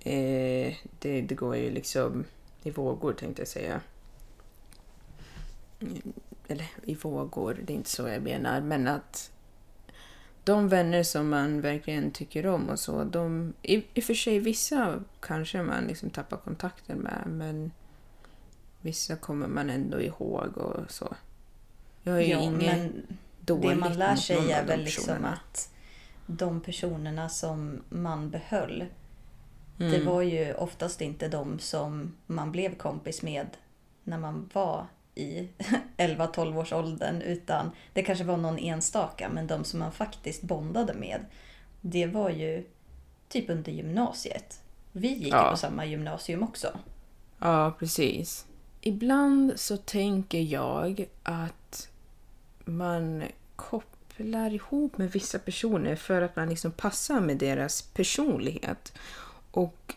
eh, 0.00 0.74
det, 0.98 1.20
det 1.22 1.34
går 1.34 1.56
ju 1.56 1.70
liksom 1.70 2.24
i 2.62 2.70
vågor 2.70 3.12
tänkte 3.12 3.42
jag 3.42 3.48
säga. 3.48 3.80
Mm, 5.80 6.12
eller 6.48 6.66
i 6.82 6.94
vågor, 6.94 7.58
det 7.62 7.72
är 7.72 7.74
inte 7.74 7.90
så 7.90 8.08
jag 8.08 8.22
menar. 8.22 8.60
Men 8.60 8.88
att 8.88 9.30
de 10.44 10.68
vänner 10.68 11.02
som 11.02 11.28
man 11.28 11.60
verkligen 11.60 12.10
tycker 12.10 12.46
om 12.46 12.68
och 12.68 12.78
så, 12.78 13.04
de, 13.04 13.54
i, 13.62 13.74
i 13.94 14.00
och 14.00 14.04
för 14.04 14.14
sig 14.14 14.38
vissa 14.38 15.00
kanske 15.20 15.62
man 15.62 15.84
liksom 15.84 16.10
tappar 16.10 16.36
kontakten 16.36 16.98
med, 16.98 17.22
men 17.26 17.70
vissa 18.80 19.16
kommer 19.16 19.48
man 19.48 19.70
ändå 19.70 20.00
ihåg 20.00 20.58
och 20.58 20.90
så. 20.90 21.14
Jag 22.02 22.22
är 22.22 22.42
ju 22.42 22.50
men 22.50 23.06
dåligt 23.40 23.70
det 23.70 23.76
man 23.76 23.98
lär 23.98 24.16
sig 24.16 24.52
är 24.52 24.64
väl 24.66 24.80
liksom 24.80 25.24
att 25.24 25.70
de 26.26 26.60
personerna 26.60 27.28
som 27.28 27.82
man 27.88 28.30
behöll, 28.30 28.84
det 29.76 29.84
Mm. 29.84 30.06
var 30.06 30.22
ju 30.22 30.54
oftast 30.54 31.00
inte 31.00 31.28
de 31.28 31.58
som 31.58 32.16
man 32.26 32.52
blev 32.52 32.76
kompis 32.76 33.22
med 33.22 33.46
när 34.04 34.18
man 34.18 34.50
var 34.52 34.86
i 35.14 35.48
11-12 35.96 36.58
års 36.58 36.72
åldern 36.72 37.22
utan 37.22 37.70
det 37.92 38.02
kanske 38.02 38.24
var 38.24 38.36
någon 38.36 38.58
enstaka 38.58 39.28
men 39.28 39.46
de 39.46 39.64
som 39.64 39.78
man 39.80 39.92
faktiskt 39.92 40.42
bondade 40.42 40.94
med 40.94 41.24
det 41.80 42.06
var 42.06 42.30
ju 42.30 42.64
typ 43.28 43.50
under 43.50 43.72
gymnasiet. 43.72 44.60
Vi 44.92 45.08
gick 45.08 45.32
Ja. 45.32 45.50
på 45.50 45.56
samma 45.56 45.84
gymnasium 45.86 46.42
också. 46.42 46.78
Ja, 47.38 47.74
precis. 47.78 48.46
Ibland 48.80 49.52
så 49.56 49.76
tänker 49.76 50.40
jag 50.40 51.06
att 51.22 51.88
man 52.64 53.22
kopplar 53.56 54.50
ihop 54.54 54.98
med 54.98 55.10
vissa 55.12 55.38
personer 55.38 55.96
för 55.96 56.22
att 56.22 56.36
man 56.36 56.48
liksom 56.48 56.70
passar 56.72 57.20
med 57.20 57.36
deras 57.38 57.82
personlighet. 57.82 58.92
Och 59.50 59.94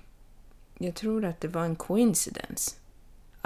jag 0.78 0.96
tror 0.96 1.26
att 1.26 1.42
det 1.42 1.48
var 1.48 1.66
en 1.66 1.76
coincidence 1.76 2.76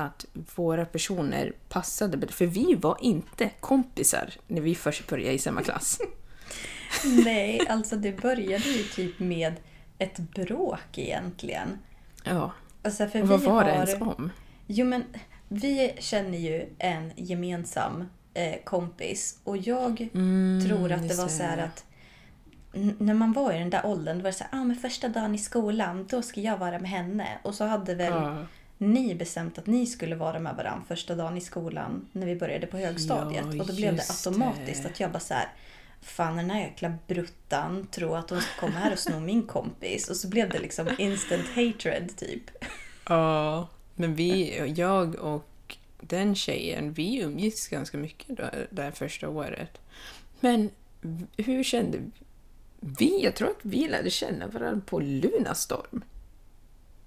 att 0.02 0.26
våra 0.56 0.86
personer 0.86 1.54
passade. 1.70 2.28
För 2.28 2.46
vi 2.46 2.76
var 2.76 2.98
inte 3.02 3.50
kompisar 3.60 4.30
när 4.48 4.62
vi 4.62 4.76
först 4.76 5.08
började 5.08 5.34
i 5.34 5.40
samma 5.40 5.62
klass. 5.62 6.00
Nej, 7.26 7.62
alltså 7.70 7.96
det 7.96 8.22
började 8.22 8.70
ju 8.70 8.84
typ 8.84 9.20
med 9.20 9.54
ett 9.98 10.18
bråk 10.18 10.98
egentligen. 10.98 11.80
Ja, 12.24 12.52
Alltså 12.84 13.08
för 13.08 13.22
vad 13.22 13.42
var 13.42 13.64
det 13.64 13.72
har... 13.72 13.78
ens 13.78 14.02
om? 14.02 14.30
Jo 14.68 14.86
men 14.86 15.04
vi 15.48 15.94
känner 16.00 16.38
ju 16.38 16.66
en 16.78 17.12
gemensam 17.16 18.10
eh, 18.34 18.56
kompis 18.64 19.40
och 19.44 19.58
jag 19.58 20.08
tror 20.68 20.92
att 20.92 21.08
det 21.10 21.16
var 21.16 21.24
det. 21.24 21.30
så 21.30 21.44
här 21.44 21.58
att 21.58 21.86
när 22.98 23.14
man 23.14 23.34
var 23.34 23.54
i 23.54 23.60
den 23.60 23.70
där 23.70 23.86
åldern, 23.86 24.18
då 24.18 24.24
var 24.24 24.30
det 24.32 24.38
så 24.38 24.44
här, 24.52 24.62
ah, 24.62 24.64
men 24.64 24.76
första 24.76 25.08
dagen 25.08 25.36
i 25.36 25.38
skolan, 25.38 26.08
då 26.10 26.22
ska 26.22 26.42
jag 26.42 26.58
vara 26.58 26.80
med 26.80 26.90
henne. 26.90 27.28
Och 27.44 27.56
så 27.56 27.66
hade 27.66 27.96
väl 27.96 28.14
Ja. 28.14 28.46
Ni 28.82 29.16
bestämt 29.16 29.58
att 29.58 29.68
ni 29.68 29.86
skulle 29.86 30.16
vara 30.16 30.40
med 30.40 30.56
varandra 30.56 30.84
första 30.88 31.16
dagen 31.16 31.38
i 31.38 31.42
skolan 31.42 32.08
när 32.12 32.28
vi 32.28 32.36
började 32.36 32.68
på 32.68 32.78
högstadiet. 32.78 33.46
Ja, 33.52 33.62
och 33.62 33.68
då 33.68 33.76
blev 33.76 33.96
det 33.96 34.04
automatiskt 34.10 34.84
det. 34.84 34.90
att 34.90 35.00
jag 35.00 35.12
bara 35.12 35.20
så 35.20 35.34
här, 35.34 35.48
fan 36.02 36.38
den 36.38 36.50
här 36.50 36.62
jäkla 36.62 36.94
bruttan 37.08 37.88
tror 37.88 38.18
att 38.18 38.30
hon 38.30 38.42
ska 38.42 38.60
komma 38.60 38.80
här 38.80 38.92
och 38.92 39.00
sno 39.00 39.20
min 39.20 39.44
kompis. 39.44 40.10
Och 40.10 40.16
så 40.16 40.28
blev 40.28 40.50
det 40.50 40.60
liksom 40.60 40.90
instant 40.98 41.48
hatred 41.48 42.18
typ. 42.18 42.44
Ja, 43.10 43.68
men 43.96 44.16
vi, 44.16 44.60
jag 44.76 45.16
och 45.16 45.78
den 46.00 46.36
tjejen, 46.36 46.94
vi 46.94 47.22
umgicks 47.22 47.68
ganska 47.68 47.98
mycket 47.98 48.38
då, 48.38 48.44
det 48.70 48.82
här 48.82 48.92
första 48.92 49.30
året. 49.30 49.82
Men 50.40 50.70
hur 51.38 51.64
kände 51.64 51.98
vi? 52.80 53.24
Jag 53.24 53.36
tror 53.36 53.50
att 53.50 53.60
vi 53.62 53.88
lärde 53.88 54.10
känna 54.10 54.48
varandra 54.48 54.82
på 54.86 55.00
Lunarstorm. 55.00 56.04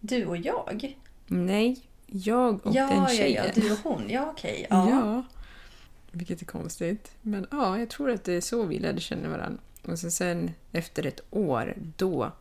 Du 0.01 0.27
och 0.27 0.37
jag? 0.37 0.97
Nej, 1.27 1.81
jag 2.07 2.67
och 2.67 2.75
ja, 2.75 2.89
den 2.89 2.99
ja, 2.99 3.09
tjejen. 3.09 3.45
ja, 3.47 3.63
du 3.63 3.73
och 3.73 3.79
hon. 3.79 4.05
Ja, 4.09 4.31
okej. 4.31 4.67
Ja. 4.71 4.91
Ja. 4.91 5.23
Vilket 6.11 6.43
är 6.43 6.47
konstigt. 6.47 7.13
Men 7.23 7.47
ja, 7.51 7.79
jag 7.79 7.89
tror 7.89 8.11
att 8.11 8.25
det 8.25 8.33
är 8.33 8.41
så 8.41 8.63
vi 8.63 8.79
lärde 8.79 9.01
känna 9.01 9.29
varandra. 9.29 9.61
Och 9.83 9.99
så 9.99 10.11
sen 10.11 10.51
efter 10.73 11.07
ett 11.07 11.21
år, 11.31 11.75
då 11.97 12.33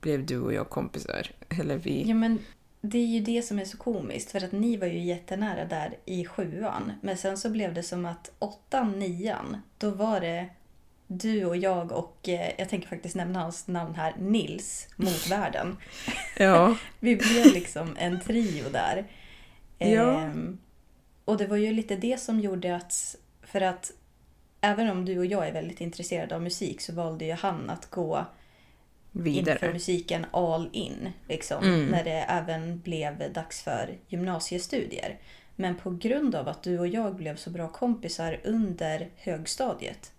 blev 0.00 0.26
du 0.26 0.40
och 0.40 0.52
jag 0.52 0.68
kompisar. 0.68 1.30
Eller 1.48 1.76
vi... 1.76 2.08
ja, 2.08 2.14
men 2.14 2.38
det 2.80 2.98
är 2.98 3.06
ju 3.06 3.20
det 3.20 3.42
som 3.42 3.58
är 3.58 3.64
så 3.64 3.76
komiskt. 3.76 4.30
För 4.30 4.44
att 4.44 4.52
ni 4.52 4.76
var 4.76 4.86
ju 4.86 4.98
jättenära 4.98 5.64
där 5.64 5.96
i 6.04 6.24
sjuan. 6.24 6.92
Men 7.02 7.16
sen 7.16 7.38
så 7.38 7.50
blev 7.50 7.74
det 7.74 7.82
som 7.82 8.06
att 8.06 8.30
åttan, 8.38 8.98
nian, 8.98 9.56
då 9.78 9.90
var 9.90 10.20
det 10.20 10.48
du 11.08 11.44
och 11.44 11.56
jag 11.56 11.92
och, 11.92 12.28
eh, 12.28 12.50
jag 12.58 12.68
tänker 12.68 12.88
faktiskt 12.88 13.16
nämna 13.16 13.40
hans 13.42 13.66
namn 13.66 13.94
här, 13.94 14.14
Nils 14.18 14.88
mot 14.96 15.26
världen. 15.30 15.76
Ja. 16.36 16.76
Vi 17.00 17.16
blev 17.16 17.46
liksom 17.46 17.96
en 17.98 18.20
trio 18.20 18.64
där. 18.72 19.04
Ja. 19.78 20.20
Ehm, 20.20 20.58
och 21.24 21.36
det 21.36 21.46
var 21.46 21.56
ju 21.56 21.72
lite 21.72 21.96
det 21.96 22.20
som 22.20 22.40
gjorde 22.40 22.76
att, 22.76 23.16
för 23.42 23.60
att 23.60 23.92
även 24.60 24.90
om 24.90 25.04
du 25.04 25.18
och 25.18 25.26
jag 25.26 25.48
är 25.48 25.52
väldigt 25.52 25.80
intresserade 25.80 26.34
av 26.34 26.42
musik 26.42 26.80
så 26.80 26.92
valde 26.92 27.24
ju 27.24 27.32
han 27.32 27.70
att 27.70 27.90
gå 27.90 28.24
inför 29.12 29.22
Vidare. 29.30 29.72
musiken 29.72 30.26
all 30.30 30.68
in. 30.72 31.12
Liksom, 31.28 31.64
Mm. 31.64 31.86
När 31.86 32.04
det 32.04 32.10
även 32.28 32.80
blev 32.80 33.32
dags 33.32 33.62
för 33.62 33.98
gymnasiestudier. 34.08 35.18
Men 35.56 35.74
på 35.76 35.90
grund 35.90 36.34
av 36.34 36.48
att 36.48 36.62
du 36.62 36.78
och 36.78 36.88
jag 36.88 37.14
blev 37.16 37.36
så 37.36 37.50
bra 37.50 37.68
kompisar 37.68 38.40
under 38.44 39.08
högstadiet 39.16 40.12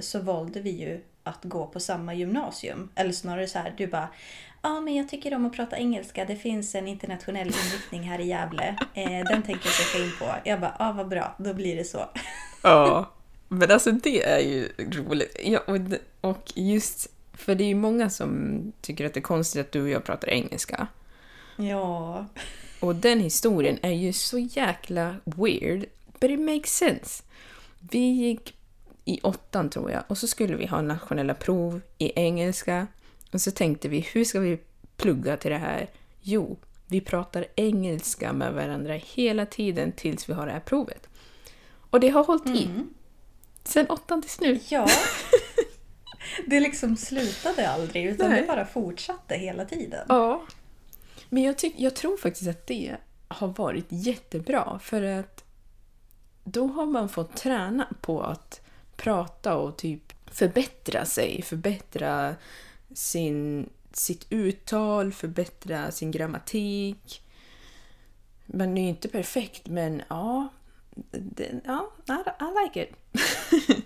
så 0.00 0.20
valde 0.20 0.60
vi 0.60 0.70
ju 0.70 1.00
att 1.22 1.44
gå 1.44 1.66
på 1.66 1.80
samma 1.80 2.14
gymnasium. 2.14 2.88
Eller 2.94 3.12
snarare 3.12 3.46
så 3.46 3.58
här, 3.58 3.74
du 3.76 3.86
bara 3.86 4.08
Ja, 4.62 4.80
men 4.80 4.94
jag 4.94 5.08
tycker 5.08 5.34
om 5.34 5.46
att 5.46 5.52
prata 5.52 5.78
engelska. 5.78 6.24
Det 6.24 6.36
finns 6.36 6.74
en 6.74 6.88
internationell 6.88 7.46
inriktning 7.46 8.02
här 8.02 8.18
i 8.18 8.26
Gävle. 8.26 8.76
Eh, 8.94 9.10
den 9.10 9.42
tänker 9.42 9.66
jag 9.66 9.74
söka 9.74 10.04
in 10.04 10.12
på. 10.18 10.34
Jag 10.44 10.60
bara, 10.60 10.76
ja 10.78 10.92
vad 10.92 11.08
bra, 11.08 11.34
då 11.38 11.54
blir 11.54 11.76
det 11.76 11.84
så. 11.84 12.08
Ja, 12.62 13.10
men 13.48 13.70
alltså 13.70 13.92
det 13.92 14.22
är 14.22 14.38
ju 14.38 14.68
roligt. 14.78 15.36
Ja, 15.44 15.60
och 16.20 16.52
just 16.54 17.10
för 17.32 17.54
det 17.54 17.64
är 17.64 17.68
ju 17.68 17.74
många 17.74 18.10
som 18.10 18.62
tycker 18.80 19.06
att 19.06 19.14
det 19.14 19.20
är 19.20 19.22
konstigt 19.22 19.60
att 19.60 19.72
du 19.72 19.82
och 19.82 19.88
jag 19.88 20.04
pratar 20.04 20.28
engelska. 20.30 20.86
Ja, 21.56 22.26
Och 22.80 22.96
den 22.96 23.20
historien 23.20 23.78
är 23.82 23.92
ju 23.92 24.12
så 24.12 24.38
jäkla 24.38 25.16
weird, 25.24 25.84
but 26.20 26.30
it 26.30 26.40
makes 26.40 26.70
sense. 26.70 27.22
Vi 27.90 27.98
gick 27.98 28.54
i 29.10 29.20
åttan 29.22 29.70
tror 29.70 29.90
jag. 29.90 30.02
Och 30.08 30.18
så 30.18 30.26
skulle 30.26 30.56
vi 30.56 30.66
ha 30.66 30.80
nationella 30.80 31.34
prov 31.34 31.80
i 31.98 32.12
engelska. 32.20 32.86
Och 33.32 33.40
så 33.40 33.50
tänkte 33.50 33.88
vi, 33.88 34.00
hur 34.00 34.24
ska 34.24 34.40
vi 34.40 34.58
plugga 34.96 35.36
till 35.36 35.50
det 35.50 35.58
här? 35.58 35.90
Jo, 36.20 36.58
vi 36.86 37.00
pratar 37.00 37.46
engelska 37.56 38.32
med 38.32 38.52
varandra 38.52 38.94
hela 38.94 39.46
tiden 39.46 39.92
tills 39.92 40.28
vi 40.28 40.32
har 40.32 40.46
det 40.46 40.52
här 40.52 40.60
provet. 40.60 41.08
Och 41.90 42.00
det 42.00 42.08
har 42.08 42.24
hållit 42.24 42.46
i. 42.46 42.68
Sen 43.64 43.86
åttan 43.86 44.22
till 44.22 44.30
nu. 44.40 44.60
Ja. 44.68 44.88
Det 46.46 46.60
liksom 46.60 46.96
slutade 46.96 47.70
aldrig 47.70 48.04
utan 48.04 48.30
Nej. 48.30 48.40
det 48.40 48.46
bara 48.46 48.66
fortsatte 48.66 49.34
hela 49.34 49.64
tiden. 49.64 50.06
Ja. 50.08 50.42
Men 51.28 51.42
jag, 51.42 51.58
tyck, 51.58 51.74
jag 51.76 51.96
tror 51.96 52.16
faktiskt 52.16 52.50
att 52.50 52.66
det 52.66 52.96
har 53.28 53.48
varit 53.48 53.86
jättebra 53.88 54.80
för 54.82 55.02
att 55.02 55.44
då 56.44 56.66
har 56.66 56.86
man 56.86 57.08
fått 57.08 57.36
träna 57.36 57.86
på 58.00 58.22
att 58.22 58.60
prata 59.00 59.56
och 59.56 59.76
typ 59.76 60.12
förbättra 60.26 61.04
sig, 61.04 61.42
förbättra 61.42 62.34
sin, 62.94 63.68
sitt 63.92 64.26
uttal, 64.30 65.12
förbättra 65.12 65.90
sin 65.90 66.10
grammatik. 66.10 67.22
Man 68.46 68.78
är 68.78 68.82
ju 68.82 68.88
inte 68.88 69.08
perfekt, 69.08 69.68
men 69.68 70.02
ja, 70.08 70.48
ja 71.64 71.90
I, 72.08 72.12
I 72.12 72.64
like 72.64 72.82
it. 72.82 72.96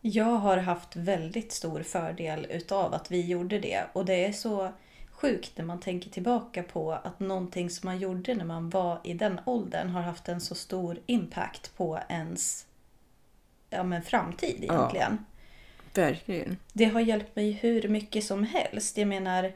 Jag 0.00 0.24
har 0.24 0.56
haft 0.56 0.96
väldigt 0.96 1.52
stor 1.52 1.82
fördel 1.82 2.46
utav 2.50 2.94
att 2.94 3.10
vi 3.10 3.26
gjorde 3.26 3.58
det 3.58 3.84
och 3.92 4.04
det 4.04 4.24
är 4.24 4.32
så 4.32 4.72
sjukt 5.10 5.58
när 5.58 5.64
man 5.64 5.80
tänker 5.80 6.10
tillbaka 6.10 6.62
på 6.62 6.92
att 6.92 7.20
någonting 7.20 7.70
som 7.70 7.86
man 7.86 7.98
gjorde 7.98 8.34
när 8.34 8.44
man 8.44 8.70
var 8.70 9.00
i 9.04 9.14
den 9.14 9.40
åldern 9.46 9.88
har 9.88 10.02
haft 10.02 10.28
en 10.28 10.40
så 10.40 10.54
stor 10.54 10.98
impact 11.06 11.76
på 11.76 11.98
ens 12.08 12.66
ja, 13.74 13.82
men 13.82 14.02
framtid 14.02 14.56
egentligen. 14.64 15.24
Verkligen. 15.94 16.56
Det 16.72 16.84
har 16.84 17.00
hjälpt 17.00 17.36
mig 17.36 17.52
hur 17.52 17.88
mycket 17.88 18.24
som 18.24 18.44
helst. 18.44 18.98
Jag 18.98 19.08
menar, 19.08 19.52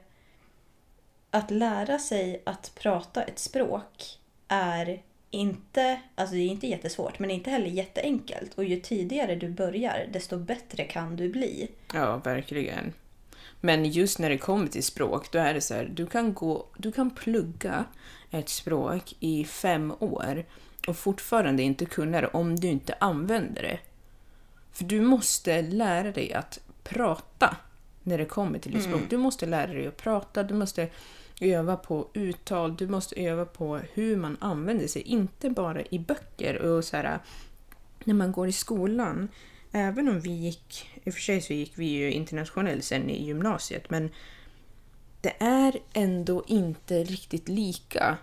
att 1.30 1.50
lära 1.50 1.98
sig 1.98 2.42
att 2.46 2.72
prata 2.74 3.22
ett 3.22 3.38
språk 3.38 4.18
är 4.48 5.02
inte, 5.30 6.00
alltså 6.14 6.34
det 6.34 6.40
är 6.40 6.46
inte 6.46 6.66
jättesvårt, 6.66 7.18
men 7.18 7.30
inte 7.30 7.50
heller 7.50 7.66
jätteenkelt. 7.66 8.54
Och 8.54 8.64
ju 8.64 8.80
tidigare 8.80 9.34
du 9.34 9.48
börjar, 9.48 10.08
desto 10.12 10.38
bättre 10.38 10.84
kan 10.84 11.16
du 11.16 11.28
bli. 11.28 11.70
Ja, 11.94 12.16
verkligen. 12.16 12.92
Men 13.60 13.84
just 13.84 14.18
när 14.18 14.30
det 14.30 14.38
kommer 14.38 14.66
till 14.66 14.84
språk, 14.84 15.32
då 15.32 15.38
är 15.38 15.54
det 15.54 15.60
så 15.60 15.74
här, 15.74 15.90
du 15.94 16.06
kan, 16.06 16.34
gå, 16.34 16.66
du 16.76 16.92
kan 16.92 17.10
plugga 17.10 17.84
ett 18.30 18.48
språk 18.48 19.14
i 19.20 19.44
fem 19.44 19.94
år 19.98 20.44
och 20.88 20.96
fortfarande 20.96 21.62
inte 21.62 21.84
kunna 21.84 22.20
det 22.20 22.28
om 22.28 22.56
du 22.56 22.68
inte 22.68 22.94
använder 23.00 23.62
det. 23.62 23.78
För 24.72 24.84
du 24.84 25.00
måste 25.00 25.62
lära 25.62 26.12
dig 26.12 26.32
att 26.32 26.60
prata 26.84 27.56
när 28.02 28.18
det 28.18 28.24
kommer 28.24 28.58
till 28.58 28.76
ett 28.76 28.82
språk. 28.82 29.02
Du 29.08 29.16
måste 29.16 29.46
lära 29.46 29.72
dig 29.72 29.86
att 29.86 29.96
prata, 29.96 30.42
du 30.42 30.54
måste 30.54 30.88
öva 31.40 31.76
på 31.76 32.08
uttal, 32.14 32.76
du 32.76 32.88
måste 32.88 33.20
öva 33.20 33.44
på 33.44 33.76
hur 33.76 34.16
man 34.16 34.36
använder 34.40 34.86
sig, 34.86 35.02
inte 35.02 35.50
bara 35.50 35.82
i 35.90 35.98
böcker 35.98 36.62
och 36.62 36.84
så 36.84 36.96
här, 36.96 37.18
när 38.04 38.14
man 38.14 38.32
går 38.32 38.48
i 38.48 38.52
skolan. 38.52 39.28
Även 39.72 40.08
om 40.08 40.20
vi 40.20 40.30
gick, 40.30 40.90
i 41.04 41.10
och 41.10 41.14
för 41.14 41.20
sig 41.20 41.40
så 41.40 41.52
gick 41.52 41.72
vi 41.74 41.86
ju 41.86 42.12
internationellt 42.12 42.84
sen 42.84 43.10
i 43.10 43.26
gymnasiet, 43.26 43.90
men 43.90 44.10
det 45.20 45.42
är 45.42 45.78
ändå 45.92 46.44
inte 46.46 47.04
riktigt 47.04 47.48
lika 47.48 48.16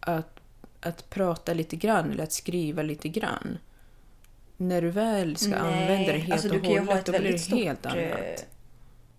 att, 0.00 0.40
att 0.80 1.10
prata 1.10 1.54
lite 1.54 1.76
grann 1.76 2.10
eller 2.10 2.24
att 2.24 2.32
skriva 2.32 2.82
lite 2.82 3.08
grann. 3.08 3.58
När 4.56 4.82
du 4.82 4.90
väl 4.90 5.36
ska 5.36 5.54
använda 5.56 6.12
det 6.12 6.18
helt 6.18 6.32
alltså 6.32 6.48
och 6.48 6.66
hållet, 6.66 7.06
då 7.06 7.12
blir 7.12 7.20
väldigt 7.22 7.50
det 7.50 7.56
helt 7.56 7.78
stort... 7.78 7.92
annat. 7.92 8.04
eh, 8.38 8.44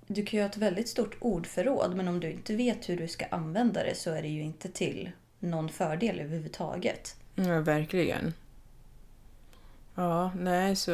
Du 0.07 0.25
kan 0.25 0.37
ju 0.37 0.43
ha 0.43 0.49
ett 0.49 0.57
väldigt 0.57 0.89
stort 0.89 1.15
ordförråd 1.19 1.95
men 1.95 2.07
om 2.07 2.19
du 2.19 2.31
inte 2.31 2.55
vet 2.55 2.89
hur 2.89 2.97
du 2.97 3.07
ska 3.07 3.25
använda 3.31 3.83
det 3.83 3.95
så 3.95 4.11
är 4.11 4.21
det 4.21 4.27
ju 4.27 4.41
inte 4.41 4.69
till 4.69 5.11
någon 5.39 5.69
fördel 5.69 6.19
överhuvudtaget. 6.19 7.15
Ja, 7.35 7.59
verkligen. 7.59 8.33
Ja, 9.95 10.31
nej, 10.39 10.75
så 10.75 10.91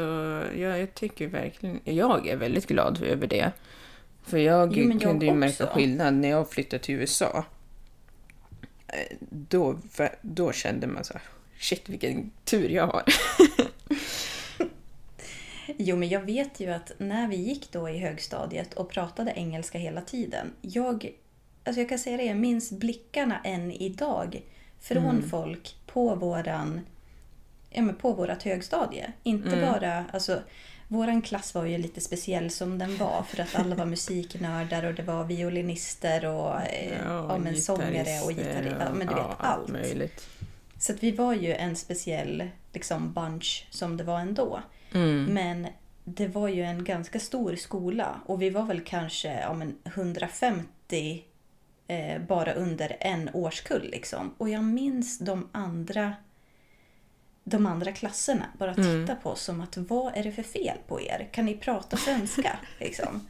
jag, 0.56 0.80
jag 0.80 0.94
tycker 0.94 1.28
verkligen... 1.28 1.80
Jag 1.84 2.28
är 2.28 2.36
väldigt 2.36 2.68
glad 2.68 3.04
över 3.04 3.28
det. 3.28 3.52
För 4.24 4.38
jag 4.38 4.78
Jo, 4.78 4.92
jag 4.92 5.02
kunde 5.02 5.26
ju 5.26 5.34
märka 5.34 5.64
också. 5.64 5.76
skillnad 5.76 6.14
när 6.14 6.30
jag 6.30 6.50
flyttade 6.50 6.84
till 6.84 6.96
USA. 6.96 7.46
Eh, 8.88 9.18
Då, 9.30 9.78
då 10.22 10.52
kände 10.52 10.88
man 10.88 11.04
så 11.04 11.14
shit 11.60 11.90
vilken 11.90 12.32
tur 12.46 12.70
jag 12.70 12.88
har. 12.88 13.04
Jo, 15.78 15.96
men 15.96 16.10
jag 16.10 16.22
vet 16.22 16.60
ju 16.60 16.70
att 16.70 16.92
när 16.98 17.28
vi 17.28 17.36
gick 17.36 17.72
då 17.72 17.90
i 17.90 17.98
högstadiet 17.98 18.74
och 18.74 18.90
pratade 18.90 19.32
engelska 19.36 19.78
hela 19.78 20.02
tiden. 20.02 20.54
Jag, 20.62 21.12
alltså 21.64 21.82
jag 21.82 21.90
kan 21.90 22.00
säga 22.00 22.18
det, 22.18 22.24
jag 22.24 22.38
minns 22.38 22.72
blickarna 22.72 23.40
än 23.44 23.72
idag 23.72 24.42
från 24.80 25.24
folk 25.30 25.76
på 25.86 26.16
våran 26.16 26.82
ja, 27.70 27.82
men 27.82 27.96
på 27.96 28.14
vårat 28.14 28.44
högstadie. 28.44 29.14
Inte 29.24 29.58
bara, 29.62 30.06
alltså 30.14 30.42
våran 30.88 31.22
klass 31.22 31.54
var 31.54 31.66
ju 31.66 31.78
lite 31.78 32.02
speciell 32.02 32.50
som 32.50 32.78
den 32.78 32.98
var 32.98 33.24
för 33.28 33.42
att 33.42 33.56
alla 33.56 33.76
var 33.76 33.86
musiknördar 33.96 34.84
och 34.84 34.94
det 34.94 35.04
var 35.04 35.24
violinister 35.24 36.26
och 36.26 36.62
eh, 36.62 36.98
ja, 37.06 37.38
men 37.38 37.56
sångare 37.56 38.22
och 38.24 38.30
gitarrister. 38.30 38.78
Ja, 38.80 38.94
men 38.94 39.08
du 39.08 39.14
vet, 39.14 39.24
ja, 39.24 39.36
allt. 39.38 39.68
möjligt. 39.70 40.30
Så 40.80 40.94
att 40.94 41.04
vi 41.04 41.12
var 41.12 41.34
ju 41.34 41.54
en 41.54 41.76
speciell 41.76 42.50
liksom, 42.74 43.14
bunch 43.14 43.68
som 43.70 43.98
det 43.98 44.04
var 44.04 44.20
ändå. 44.20 44.62
Mm. 44.94 45.26
Men 45.26 45.68
det 46.04 46.28
var 46.28 46.48
ju 46.48 46.62
en 46.64 46.84
ganska 46.84 47.20
stor 47.20 47.56
skola 47.56 48.22
och 48.26 48.42
vi 48.42 48.50
var 48.50 48.64
väl 48.66 48.82
kanske 48.82 49.40
ja, 49.40 49.54
men 49.54 49.76
150 49.84 51.24
eh, 51.88 52.22
bara 52.22 52.54
under 52.54 52.98
en 53.00 53.30
årskull. 53.34 53.90
Liksom. 53.92 54.34
Och 54.38 54.50
jag 54.50 54.64
minns 54.64 55.20
de 55.20 55.50
andra 55.52 56.14
de 57.46 57.66
andra 57.66 57.92
klasserna 57.92 58.46
bara 58.60 58.74
titta 58.74 58.90
Mm. 58.90 59.16
på 59.24 59.30
oss 59.30 59.42
som 59.44 59.62
att 59.62 59.78
vad 59.78 60.18
är 60.18 60.24
det 60.24 60.32
för 60.32 60.44
fel 60.44 60.78
på 60.88 61.02
er? 61.02 61.30
Kan 61.32 61.46
ni 61.46 61.58
prata 61.58 61.98
svenska? 61.98 62.58
liksom. 62.80 63.28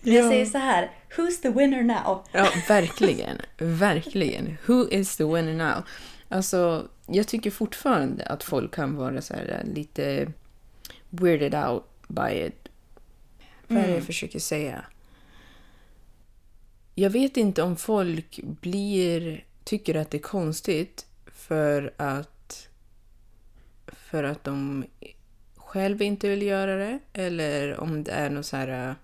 Men 0.00 0.12
Jag 0.14 0.28
säger 0.30 0.46
så 0.46 0.58
här, 0.58 0.90
who's 1.16 1.42
the 1.42 1.48
winner 1.50 1.82
now? 1.82 2.24
Ja, 2.32 2.48
verkligen. 2.68 3.36
verkligen. 3.58 4.56
Who 4.66 4.88
is 4.90 5.16
the 5.16 5.24
winner 5.24 5.54
now? 5.54 5.82
Alltså, 6.28 6.88
jag 7.12 7.28
tycker 7.28 7.50
fortfarande 7.50 8.24
att 8.24 8.42
folk 8.42 8.74
kan 8.74 8.96
vara 8.96 9.22
så 9.22 9.34
här 9.34 9.60
äh, 9.64 9.74
lite 9.74 10.32
weirded 11.10 11.54
out 11.54 11.84
by 12.08 12.46
it. 12.46 12.68
Vad 13.66 13.78
är 13.78 13.88
det 13.88 13.94
jag 13.94 14.04
försöker 14.04 14.38
säga? 14.38 14.84
Jag 16.94 17.10
vet 17.10 17.36
inte 17.36 17.62
om 17.62 17.76
folk 17.76 18.40
blir, 18.42 19.44
tycker 19.64 19.94
att 19.94 20.10
det 20.10 20.16
är 20.16 20.22
konstigt 20.22 21.06
för 21.26 21.94
att, 21.96 22.68
för 23.86 24.24
att 24.24 24.44
de 24.44 24.84
själva 25.56 26.04
inte 26.04 26.28
vill 26.28 26.42
göra 26.42 26.76
det 26.76 26.98
eller 27.12 27.80
om 27.80 28.04
det 28.04 28.12
är 28.12 28.30
något 28.30 28.46
så 28.46 28.56
här 28.56 28.88
äh, 28.88 28.94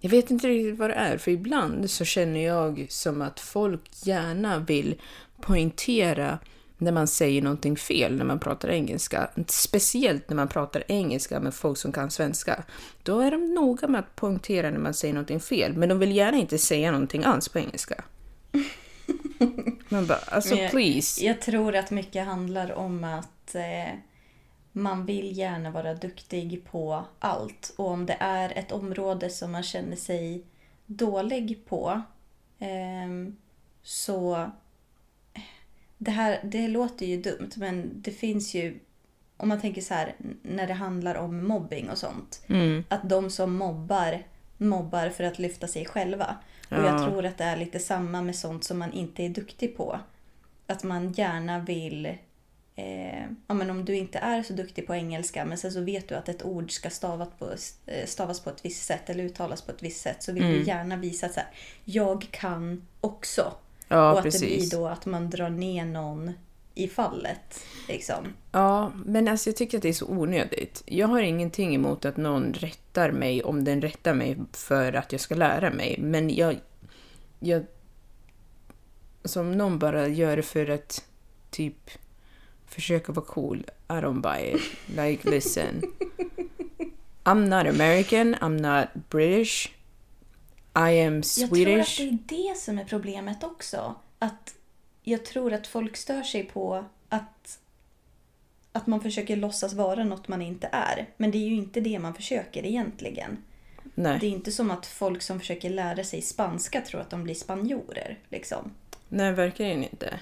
jag 0.00 0.10
vet 0.10 0.30
inte 0.30 0.48
riktigt 0.48 0.78
vad 0.78 0.90
det 0.90 0.94
är, 0.94 1.18
för 1.18 1.30
ibland 1.30 1.90
så 1.90 2.04
känner 2.04 2.40
jag 2.40 2.86
som 2.88 3.22
att 3.22 3.40
folk 3.40 4.06
gärna 4.06 4.58
vill 4.58 5.00
poängtera 5.40 6.38
när 6.78 6.92
man 6.92 7.06
säger 7.06 7.42
någonting 7.42 7.76
fel 7.76 8.16
när 8.16 8.24
man 8.24 8.38
pratar 8.38 8.68
engelska. 8.68 9.30
Speciellt 9.46 10.28
när 10.28 10.36
man 10.36 10.48
pratar 10.48 10.84
engelska 10.88 11.40
med 11.40 11.54
folk 11.54 11.78
som 11.78 11.92
kan 11.92 12.10
svenska. 12.10 12.64
Då 13.02 13.20
är 13.20 13.30
de 13.30 13.54
noga 13.54 13.88
med 13.88 13.98
att 13.98 14.16
poängtera 14.16 14.70
när 14.70 14.78
man 14.78 14.94
säger 14.94 15.14
någonting 15.14 15.40
fel, 15.40 15.76
men 15.76 15.88
de 15.88 15.98
vill 15.98 16.16
gärna 16.16 16.36
inte 16.36 16.58
säga 16.58 16.90
någonting 16.90 17.24
alls 17.24 17.48
på 17.48 17.58
engelska. 17.58 18.04
Man 19.88 20.06
bara, 20.06 20.18
alltså 20.18 20.54
jag- 20.54 20.70
please. 20.70 21.24
Jag 21.24 21.40
tror 21.40 21.76
att 21.76 21.90
mycket 21.90 22.26
handlar 22.26 22.72
om 22.72 23.04
att 23.04 23.54
eh, 23.54 23.94
man 24.72 25.06
vill 25.06 25.38
gärna 25.38 25.70
vara 25.70 25.94
duktig 25.94 26.64
på 26.70 27.04
allt. 27.18 27.74
Och 27.76 27.86
om 27.90 28.06
det 28.06 28.16
är 28.20 28.52
ett 28.58 28.72
område 28.72 29.30
som 29.30 29.52
man 29.52 29.62
känner 29.62 29.96
sig 29.96 30.44
dålig 30.86 31.64
på 31.68 32.02
ehm, 32.58 33.36
så... 33.82 34.50
Det 35.98 36.10
här 36.10 36.40
det 36.44 36.68
låter 36.68 37.06
ju 37.06 37.22
dumt 37.22 37.50
men 37.56 37.90
det 37.94 38.10
finns 38.10 38.54
ju... 38.54 38.78
Om 39.36 39.48
man 39.48 39.60
tänker 39.60 39.80
så 39.82 39.94
här 39.94 40.14
när 40.42 40.66
det 40.66 40.72
handlar 40.74 41.14
om 41.14 41.46
mobbing 41.48 41.90
och 41.90 41.98
sånt. 41.98 42.42
Mm. 42.46 42.84
Att 42.88 43.08
de 43.08 43.30
som 43.30 43.56
mobbar 43.56 44.22
mobbar 44.58 45.08
för 45.10 45.24
att 45.24 45.38
lyfta 45.38 45.68
sig 45.68 45.84
själva. 45.86 46.36
Och 46.70 46.76
Ja. 46.76 46.84
jag 46.86 47.04
tror 47.04 47.24
att 47.26 47.38
det 47.38 47.44
är 47.44 47.56
lite 47.56 47.78
samma 47.78 48.22
med 48.22 48.36
sånt 48.36 48.64
som 48.64 48.78
man 48.78 48.92
inte 48.92 49.22
är 49.22 49.28
duktig 49.28 49.76
på. 49.76 50.00
Att 50.66 50.82
man 50.84 51.12
gärna 51.12 51.58
vill... 51.58 52.06
Eh, 52.78 53.22
ja, 53.46 53.54
men 53.54 53.70
om 53.70 53.84
du 53.84 53.94
inte 53.96 54.18
är 54.18 54.42
så 54.42 54.52
duktig 54.52 54.86
på 54.86 54.94
engelska 54.94 55.44
men 55.44 55.58
sen 55.58 55.72
så 55.72 55.80
vet 55.80 56.08
du 56.08 56.14
att 56.14 56.28
ett 56.28 56.42
ord 56.44 56.70
ska 56.70 56.90
stavas 56.90 57.28
på, 57.38 57.50
eh, 57.86 58.06
stavas 58.06 58.40
på 58.40 58.50
ett 58.50 58.64
visst 58.64 58.84
sätt 58.86 59.10
eller 59.10 59.24
uttalas 59.24 59.62
på 59.62 59.72
ett 59.72 59.82
visst 59.82 60.00
sätt 60.00 60.22
så 60.22 60.32
vill 60.32 60.42
Mm. 60.44 60.54
du 60.56 60.62
gärna 60.64 60.96
visa 60.96 61.26
att 61.26 61.32
så 61.34 61.40
här, 61.40 61.48
jag 61.84 62.26
kan 62.30 62.86
också. 63.00 63.52
Ja, 63.88 64.12
och 64.12 64.18
att 64.18 64.24
precis. 64.24 64.40
det 64.40 64.46
blir 64.46 64.70
då 64.80 64.86
att 64.86 65.06
man 65.06 65.30
drar 65.30 65.50
ner 65.50 65.84
någon 65.84 66.32
i 66.74 66.88
fallet. 66.88 67.64
Liksom. 67.88 68.26
Ja, 68.52 68.92
men 69.04 69.28
alltså 69.28 69.48
jag 69.48 69.56
tycker 69.56 69.78
att 69.78 69.82
det 69.82 69.88
är 69.88 69.92
så 69.92 70.06
onödigt. 70.06 70.82
Jag 70.86 71.08
har 71.08 71.20
ingenting 71.20 71.74
emot 71.74 72.04
att 72.04 72.16
någon 72.16 72.52
rättar 72.52 73.10
mig 73.10 73.42
om 73.42 73.64
den 73.64 73.82
rättar 73.82 74.14
mig 74.14 74.36
för 74.52 74.92
att 74.92 75.12
jag 75.12 75.20
ska 75.20 75.34
lära 75.34 75.70
mig. 75.70 75.96
Men 76.00 76.34
jag... 76.34 76.56
jag 77.40 77.66
alltså 79.22 79.40
om 79.40 79.52
någon 79.52 79.78
bara 79.78 80.08
gör 80.08 80.36
det 80.36 80.42
för 80.42 80.70
att 80.70 81.04
typ 81.50 81.90
försöka 82.66 83.12
vara 83.12 83.26
cool, 83.26 83.64
I 83.88 83.92
don't 83.92 84.20
buy 84.20 84.54
it. 84.54 84.62
Like 84.96 85.30
listen. 85.30 85.82
I'm 87.24 87.48
not 87.48 87.74
American, 87.74 88.34
I'm 88.34 88.60
not 88.60 89.08
British. 89.08 89.75
I 90.76 91.00
am 91.00 91.22
Jag 91.36 91.50
tror 91.50 91.80
att 91.80 91.88
Swedish. 91.88 91.98
det 91.98 92.34
är 92.34 92.48
det 92.52 92.58
som 92.58 92.78
är 92.78 92.84
problemet 92.84 93.44
också. 93.44 93.94
Att 94.18 94.54
jag 95.02 95.24
tror 95.24 95.52
att 95.52 95.66
folk 95.66 95.96
stör 95.96 96.22
sig 96.22 96.42
på 96.42 96.84
att, 97.08 97.58
att 98.72 98.86
man 98.86 99.00
försöker 99.00 99.36
låtsas 99.36 99.72
vara 99.72 100.04
något 100.04 100.28
man 100.28 100.42
inte 100.42 100.68
är. 100.72 101.08
Men 101.16 101.30
det 101.30 101.38
är 101.38 101.48
ju 101.48 101.54
inte 101.54 101.80
det 101.80 101.98
man 101.98 102.14
försöker 102.14 102.66
egentligen. 102.66 103.36
Nej. 103.94 104.18
Det 104.20 104.26
är 104.26 104.30
inte 104.30 104.52
som 104.52 104.70
att 104.70 104.86
folk 104.86 105.22
som 105.22 105.40
försöker 105.40 105.70
lära 105.70 106.04
sig 106.04 106.22
spanska 106.22 106.80
tror 106.80 107.00
att 107.00 107.10
de 107.10 107.24
blir 107.24 107.34
spanjorer. 107.34 108.18
Liksom. 108.28 108.70
Nej, 109.08 109.32
verkligen 109.32 109.84
inte. 109.84 110.20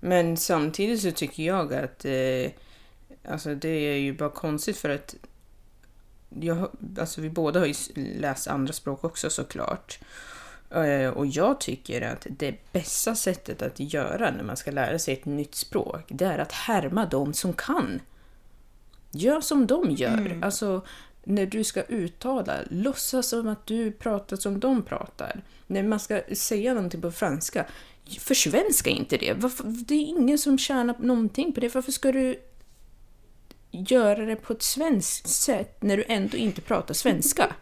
Men 0.00 0.36
samtidigt 0.36 1.02
så 1.02 1.10
tycker 1.10 1.42
jag 1.42 1.74
att 1.74 2.04
eh, 2.04 2.50
alltså 3.24 3.54
det 3.54 3.68
är 3.68 3.96
ju 3.96 4.12
bara 4.12 4.30
konstigt 4.30 4.76
för 4.76 4.88
att 4.88 5.14
jag, 6.40 6.70
alltså 6.98 7.20
vi 7.20 7.30
båda 7.30 7.60
har 7.60 7.66
ju 7.66 7.74
läst 7.94 8.48
andra 8.48 8.72
språk 8.72 9.04
också 9.04 9.30
såklart. 9.30 9.98
Eh, 10.70 11.08
och 11.08 11.26
jag 11.26 11.60
tycker 11.60 12.02
att 12.02 12.26
det 12.30 12.72
bästa 12.72 13.14
sättet 13.14 13.62
att 13.62 13.80
göra 13.80 14.30
när 14.30 14.42
man 14.42 14.56
ska 14.56 14.70
lära 14.70 14.98
sig 14.98 15.14
ett 15.14 15.24
nytt 15.24 15.54
språk, 15.54 16.04
det 16.08 16.24
är 16.24 16.38
att 16.38 16.52
härma 16.52 17.06
de 17.06 17.34
som 17.34 17.52
kan. 17.52 18.00
Gör 19.10 19.40
som 19.40 19.66
de 19.66 19.90
gör. 19.90 20.38
Alltså, 20.42 20.84
när 21.24 21.46
du 21.46 21.64
ska 21.64 21.82
uttala, 21.82 22.54
låtsas 22.70 23.28
som 23.28 23.48
att 23.48 23.66
du 23.66 23.92
pratar 23.92 24.36
som 24.36 24.60
de 24.60 24.82
pratar. 24.82 25.42
När 25.66 25.82
man 25.82 26.00
ska 26.00 26.20
säga 26.32 26.74
någonting 26.74 27.00
på 27.00 27.12
franska, 27.12 27.66
försvenska 28.18 28.90
inte 28.90 29.16
det. 29.16 29.32
Varför, 29.32 29.64
det 29.66 29.94
är 29.94 30.06
ingen 30.06 30.38
som 30.38 30.58
tjänar 30.58 30.96
någonting 30.98 31.52
på 31.52 31.60
det. 31.60 31.74
Varför 31.74 31.92
ska 31.92 32.12
du 32.12 32.36
göra 33.70 34.24
det 34.24 34.36
på 34.36 34.52
ett 34.52 34.62
svenskt 34.62 35.28
sätt 35.28 35.82
när 35.82 35.96
du 35.96 36.04
ändå 36.08 36.36
inte 36.36 36.60
pratar 36.60 36.94
svenska? 36.94 37.54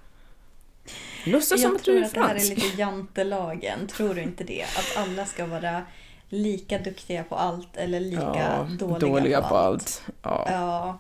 Låtsas 1.25 1.61
som 1.61 1.71
Jag 1.71 1.77
att 1.77 1.85
du 1.85 1.93
tror 1.93 1.97
är 2.03 2.05
att 2.07 2.15
det 2.15 2.21
här 2.21 2.35
är 2.35 2.39
fransk. 2.39 2.51
lite 2.51 2.81
jantelagen. 2.81 3.87
Tror 3.87 4.15
du 4.15 4.23
inte 4.23 4.45
det? 4.45 4.63
Att 4.63 4.97
alla 4.97 5.27
ska 5.27 5.47
vara 5.47 5.83
lika 6.29 6.79
duktiga 6.79 7.25
på 7.25 7.35
allt 7.35 7.77
eller 7.77 8.01
lika 8.01 8.69
dåliga, 9.01 9.43
på 9.43 9.57
allt. 9.57 10.03
Ja. 10.23 10.47
Ja, 10.51 10.99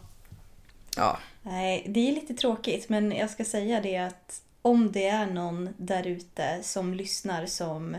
ja. 0.97 1.19
Nej, 1.43 1.85
det 1.89 2.09
är 2.09 2.13
lite 2.13 2.35
tråkigt 2.35 2.89
men 2.89 3.13
jag 3.13 3.31
ska 3.31 3.45
säga 3.45 3.81
det 3.81 3.97
att 3.97 4.43
om 4.63 4.93
det 4.93 5.07
är 5.07 5.27
någon 5.27 5.75
där 5.77 6.07
ute 6.07 6.59
som 6.63 6.95
lyssnar 6.95 7.47
som... 7.47 7.97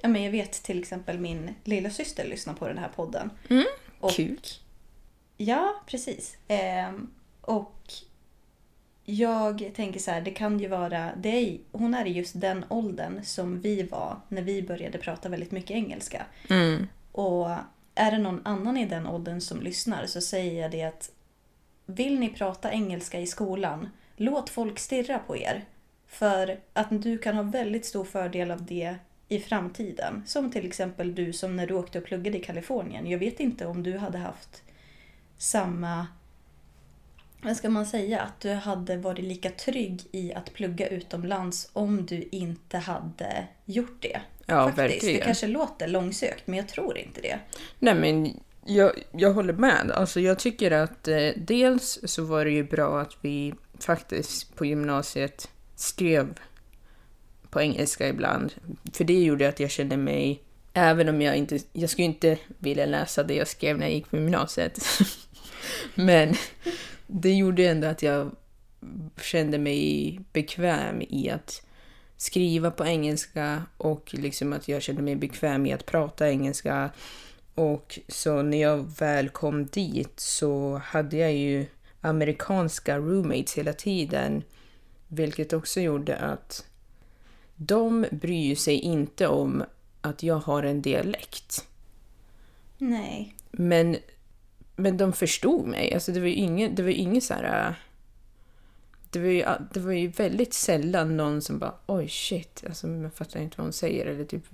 Ja, 0.00 0.08
men 0.08 0.22
jag 0.22 0.30
vet 0.30 0.52
till 0.52 0.78
exempel 0.78 1.18
min 1.18 1.54
lilla 1.64 1.90
syster 1.90 2.28
lyssnar 2.28 2.54
på 2.54 2.68
den 2.68 2.78
här 2.78 2.90
podden. 2.96 3.30
Och, 4.00 4.12
Kuk. 4.12 4.60
Ja, 5.40 5.74
precis. 5.86 6.36
Ehm, 6.48 7.10
och 7.40 7.92
jag 9.04 9.70
tänker 9.74 10.00
så 10.00 10.10
här, 10.10 10.20
det 10.20 10.30
kan 10.30 10.60
ju 10.60 10.68
vara... 10.68 11.12
Är, 11.22 11.58
hon 11.72 11.94
är 11.94 12.04
i 12.04 12.10
just 12.10 12.40
den 12.40 12.64
åldern 12.68 13.24
som 13.24 13.60
vi 13.60 13.82
var 13.82 14.20
när 14.28 14.42
vi 14.42 14.62
började 14.62 14.98
prata 14.98 15.28
väldigt 15.28 15.50
mycket 15.50 15.70
engelska. 15.70 16.26
Och 17.12 17.50
är 17.94 18.10
det 18.10 18.18
någon 18.18 18.46
annan 18.46 18.76
i 18.76 18.86
den 18.86 19.06
åldern 19.06 19.40
som 19.40 19.60
lyssnar 19.60 20.06
så 20.06 20.20
säger 20.20 20.62
jag 20.62 20.70
det 20.70 20.82
att 20.82 21.10
vill 21.86 22.20
ni 22.20 22.28
prata 22.28 22.72
engelska 22.72 23.20
i 23.20 23.26
skolan, 23.26 23.88
låt 24.16 24.50
folk 24.50 24.78
stirra 24.78 25.18
på 25.18 25.36
er. 25.36 25.64
För 26.06 26.60
att 26.72 27.02
du 27.02 27.18
kan 27.18 27.36
ha 27.36 27.42
väldigt 27.42 27.86
stor 27.86 28.04
fördel 28.04 28.50
av 28.50 28.64
det 28.64 28.94
i 29.28 29.40
framtiden. 29.40 30.22
Som 30.26 30.50
till 30.50 30.66
exempel 30.66 31.14
du 31.14 31.32
som 31.32 31.56
när 31.56 31.66
du 31.66 31.74
åkte 31.74 31.98
och 31.98 32.04
pluggade 32.04 32.38
i 32.38 32.42
Kalifornien. 32.42 33.06
Jag 33.06 33.18
vet 33.18 33.40
inte 33.40 33.66
om 33.66 33.82
du 33.82 33.98
hade 33.98 34.18
haft 34.18 34.62
samma... 35.38 36.06
Vad 37.42 37.56
ska 37.56 37.70
man 37.70 37.86
säga? 37.86 38.20
Att 38.20 38.40
du 38.40 38.52
hade 38.52 38.96
varit 38.96 39.24
lika 39.24 39.50
trygg 39.50 40.02
i 40.12 40.34
att 40.34 40.52
plugga 40.52 40.88
utomlands 40.88 41.70
om 41.72 42.06
du 42.06 42.28
inte 42.30 42.78
hade 42.78 43.46
gjort 43.64 44.02
det. 44.02 44.20
Ja, 44.46 44.64
Faktiskt. 44.64 44.78
verkligen. 44.78 45.18
Det 45.18 45.24
kanske 45.24 45.46
låter 45.46 45.88
långsökt, 45.88 46.46
men 46.46 46.56
jag 46.56 46.68
tror 46.68 46.98
inte 46.98 47.20
det. 47.20 47.38
Nej 47.78 47.94
men 47.94 48.40
jag, 48.64 48.92
jag 49.12 49.32
håller 49.32 49.52
med. 49.52 49.90
Alltså 49.90 50.20
jag 50.20 50.38
tycker 50.38 50.70
att 50.70 51.08
eh, 51.08 51.30
dels 51.36 51.98
så 52.04 52.24
var 52.24 52.44
det 52.44 52.50
ju 52.50 52.64
bra 52.64 53.00
att 53.00 53.16
vi 53.20 53.54
faktiskt 53.80 54.56
på 54.56 54.64
gymnasiet 54.64 55.48
skrev 55.76 56.38
på 57.50 57.60
engelska 57.60 58.08
ibland. 58.08 58.52
För 58.92 59.04
det 59.04 59.22
gjorde 59.22 59.48
att 59.48 59.60
jag 59.60 59.70
kände 59.70 59.96
mig, 59.96 60.42
även 60.72 61.08
om 61.08 61.22
jag 61.22 61.36
inte, 61.36 61.58
jag 61.72 61.90
skulle 61.90 62.04
inte 62.04 62.38
vilja 62.46 62.86
läsa 62.86 63.22
det 63.22 63.34
jag 63.34 63.48
skrev 63.48 63.78
när 63.78 63.86
jag 63.86 63.94
gick 63.94 64.10
på 64.10 64.16
gymnasiet. 64.16 64.78
men 65.94 66.34
det 67.06 67.34
gjorde 67.34 67.68
ändå 67.68 67.86
att 67.86 68.02
jag 68.02 68.30
kände 69.22 69.58
mig 69.58 70.20
bekväm 70.32 71.02
i 71.02 71.30
att 71.30 71.62
skriva 72.16 72.70
på 72.70 72.86
engelska 72.86 73.62
och 73.76 74.14
liksom 74.14 74.52
att 74.52 74.68
jag 74.68 74.82
kände 74.82 75.02
mig 75.02 75.16
bekväm 75.16 75.66
i 75.66 75.72
att 75.72 75.86
prata 75.86 76.30
engelska. 76.30 76.90
Och 77.54 77.98
så 78.08 78.42
när 78.42 78.60
jag 78.60 78.98
väl 78.98 79.28
kom 79.28 79.66
dit 79.66 80.20
så 80.20 80.82
hade 80.84 81.16
jag 81.16 81.34
ju 81.34 81.66
amerikanska 82.00 82.98
roommates 82.98 83.58
hela 83.58 83.72
tiden. 83.72 84.42
Vilket 85.08 85.52
också 85.52 85.80
gjorde 85.80 86.16
att 86.16 86.66
de 87.56 88.06
bryr 88.10 88.54
sig 88.54 88.74
inte 88.74 89.26
om 89.26 89.64
att 90.00 90.22
jag 90.22 90.36
har 90.36 90.62
en 90.62 90.82
dialekt. 90.82 91.66
Nej. 92.78 93.34
Men, 93.50 93.96
men 94.78 94.96
de 94.96 95.12
förstod 95.12 95.66
mig. 95.66 95.94
Alltså 95.94 96.12
det 96.12 96.20
var 96.20 96.26
ju 96.26 96.34
inget, 96.34 96.76
det 96.76 96.82
var 96.82 96.90
inget 96.90 97.24
så 97.24 97.34
här... 97.34 97.68
äh, 97.68 97.74
Det 99.10 99.18
var, 99.18 99.28
ju, 99.28 99.44
det 99.74 99.80
var 99.80 99.92
ju 99.92 100.08
väldigt 100.08 100.54
sällan 100.54 101.16
någon 101.16 101.42
som 101.42 101.58
bara 101.58 101.74
oj 101.86 102.08
shit, 102.08 102.64
alltså 102.66 102.86
man 102.86 103.10
fattar 103.10 103.40
inte 103.40 103.54
vad 103.58 103.64
hon 103.66 103.72
säger. 103.72 104.06
Eller 104.06 104.24
typ, 104.24 104.44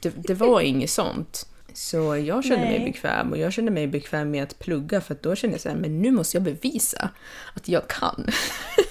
det, 0.00 0.10
det 0.16 0.34
var 0.34 0.60
inget 0.60 0.90
sånt. 0.90 1.46
Så 1.74 2.16
jag 2.16 2.44
kände 2.44 2.64
mig 2.66 2.78
Nej. 2.78 2.92
bekväm 2.92 3.30
och 3.30 3.38
jag 3.38 3.52
kände 3.52 3.70
mig 3.70 3.86
bekväm 3.86 4.30
med 4.30 4.42
att 4.42 4.58
plugga 4.58 5.00
för 5.00 5.14
att 5.14 5.22
då 5.22 5.34
kände 5.34 5.54
jag 5.54 5.60
så 5.60 5.68
här, 5.68 5.76
men 5.76 6.02
nu 6.02 6.10
måste 6.10 6.36
jag 6.36 6.42
bevisa 6.44 7.10
att 7.54 7.68
jag 7.68 7.88
kan. 7.88 8.26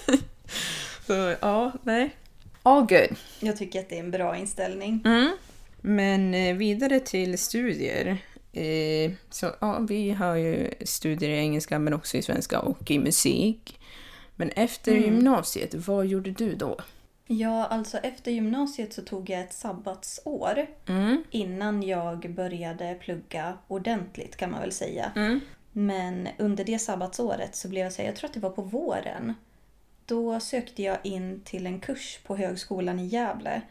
så 1.06 1.34
ja, 1.40 1.72
nej. 1.82 2.16
All 2.62 2.80
good. 2.86 3.16
Jag 3.40 3.56
tycker 3.56 3.80
att 3.80 3.88
det 3.88 3.94
är 3.96 4.00
en 4.00 4.10
bra 4.10 4.36
inställning. 4.36 5.02
Men 5.80 6.34
eh, 6.34 6.54
vidare 6.56 7.00
till 7.00 7.38
studier. 7.38 8.18
Eh, 8.52 9.12
så 9.30 9.54
ja, 9.60 9.78
vi 9.78 10.10
har 10.10 10.36
ju 10.36 10.70
studier 10.84 11.30
i 11.30 11.38
engelska 11.38 11.78
men 11.78 11.94
också 11.94 12.16
i 12.16 12.22
svenska 12.22 12.60
och 12.60 12.90
i 12.90 12.98
musik. 12.98 13.80
Men 14.36 14.50
efter 14.50 14.92
gymnasiet, 14.94 15.74
vad 15.74 16.06
gjorde 16.06 16.30
du 16.30 16.54
då? 16.54 16.76
Ja, 17.26 17.66
alltså 17.66 17.98
efter 17.98 18.30
gymnasiet 18.30 18.92
så 18.92 19.02
tog 19.02 19.30
jag 19.30 19.40
ett 19.40 19.52
sabbatsår 19.52 20.66
innan 21.30 21.82
jag 21.82 22.34
började 22.34 22.94
plugga 22.94 23.58
ordentligt 23.68 24.36
kan 24.36 24.50
man 24.50 24.60
väl 24.60 24.72
säga. 24.72 25.12
Men 25.72 26.28
under 26.38 26.64
det 26.64 26.78
sabbatsåret 26.78 27.56
så 27.56 27.68
blev 27.68 27.82
jag 27.82 27.92
så 27.92 28.02
jag 28.02 28.16
tror 28.16 28.28
att 28.28 28.34
det 28.34 28.40
var 28.40 28.50
på 28.50 28.62
våren. 28.62 29.34
Då 30.06 30.40
sökte 30.40 30.82
jag 30.82 30.98
in 31.02 31.40
till 31.44 31.66
en 31.66 31.80
kurs 31.80 32.20
på 32.26 32.36
Högskolan 32.36 33.00
i 33.00 33.06
Gävle 33.06 33.62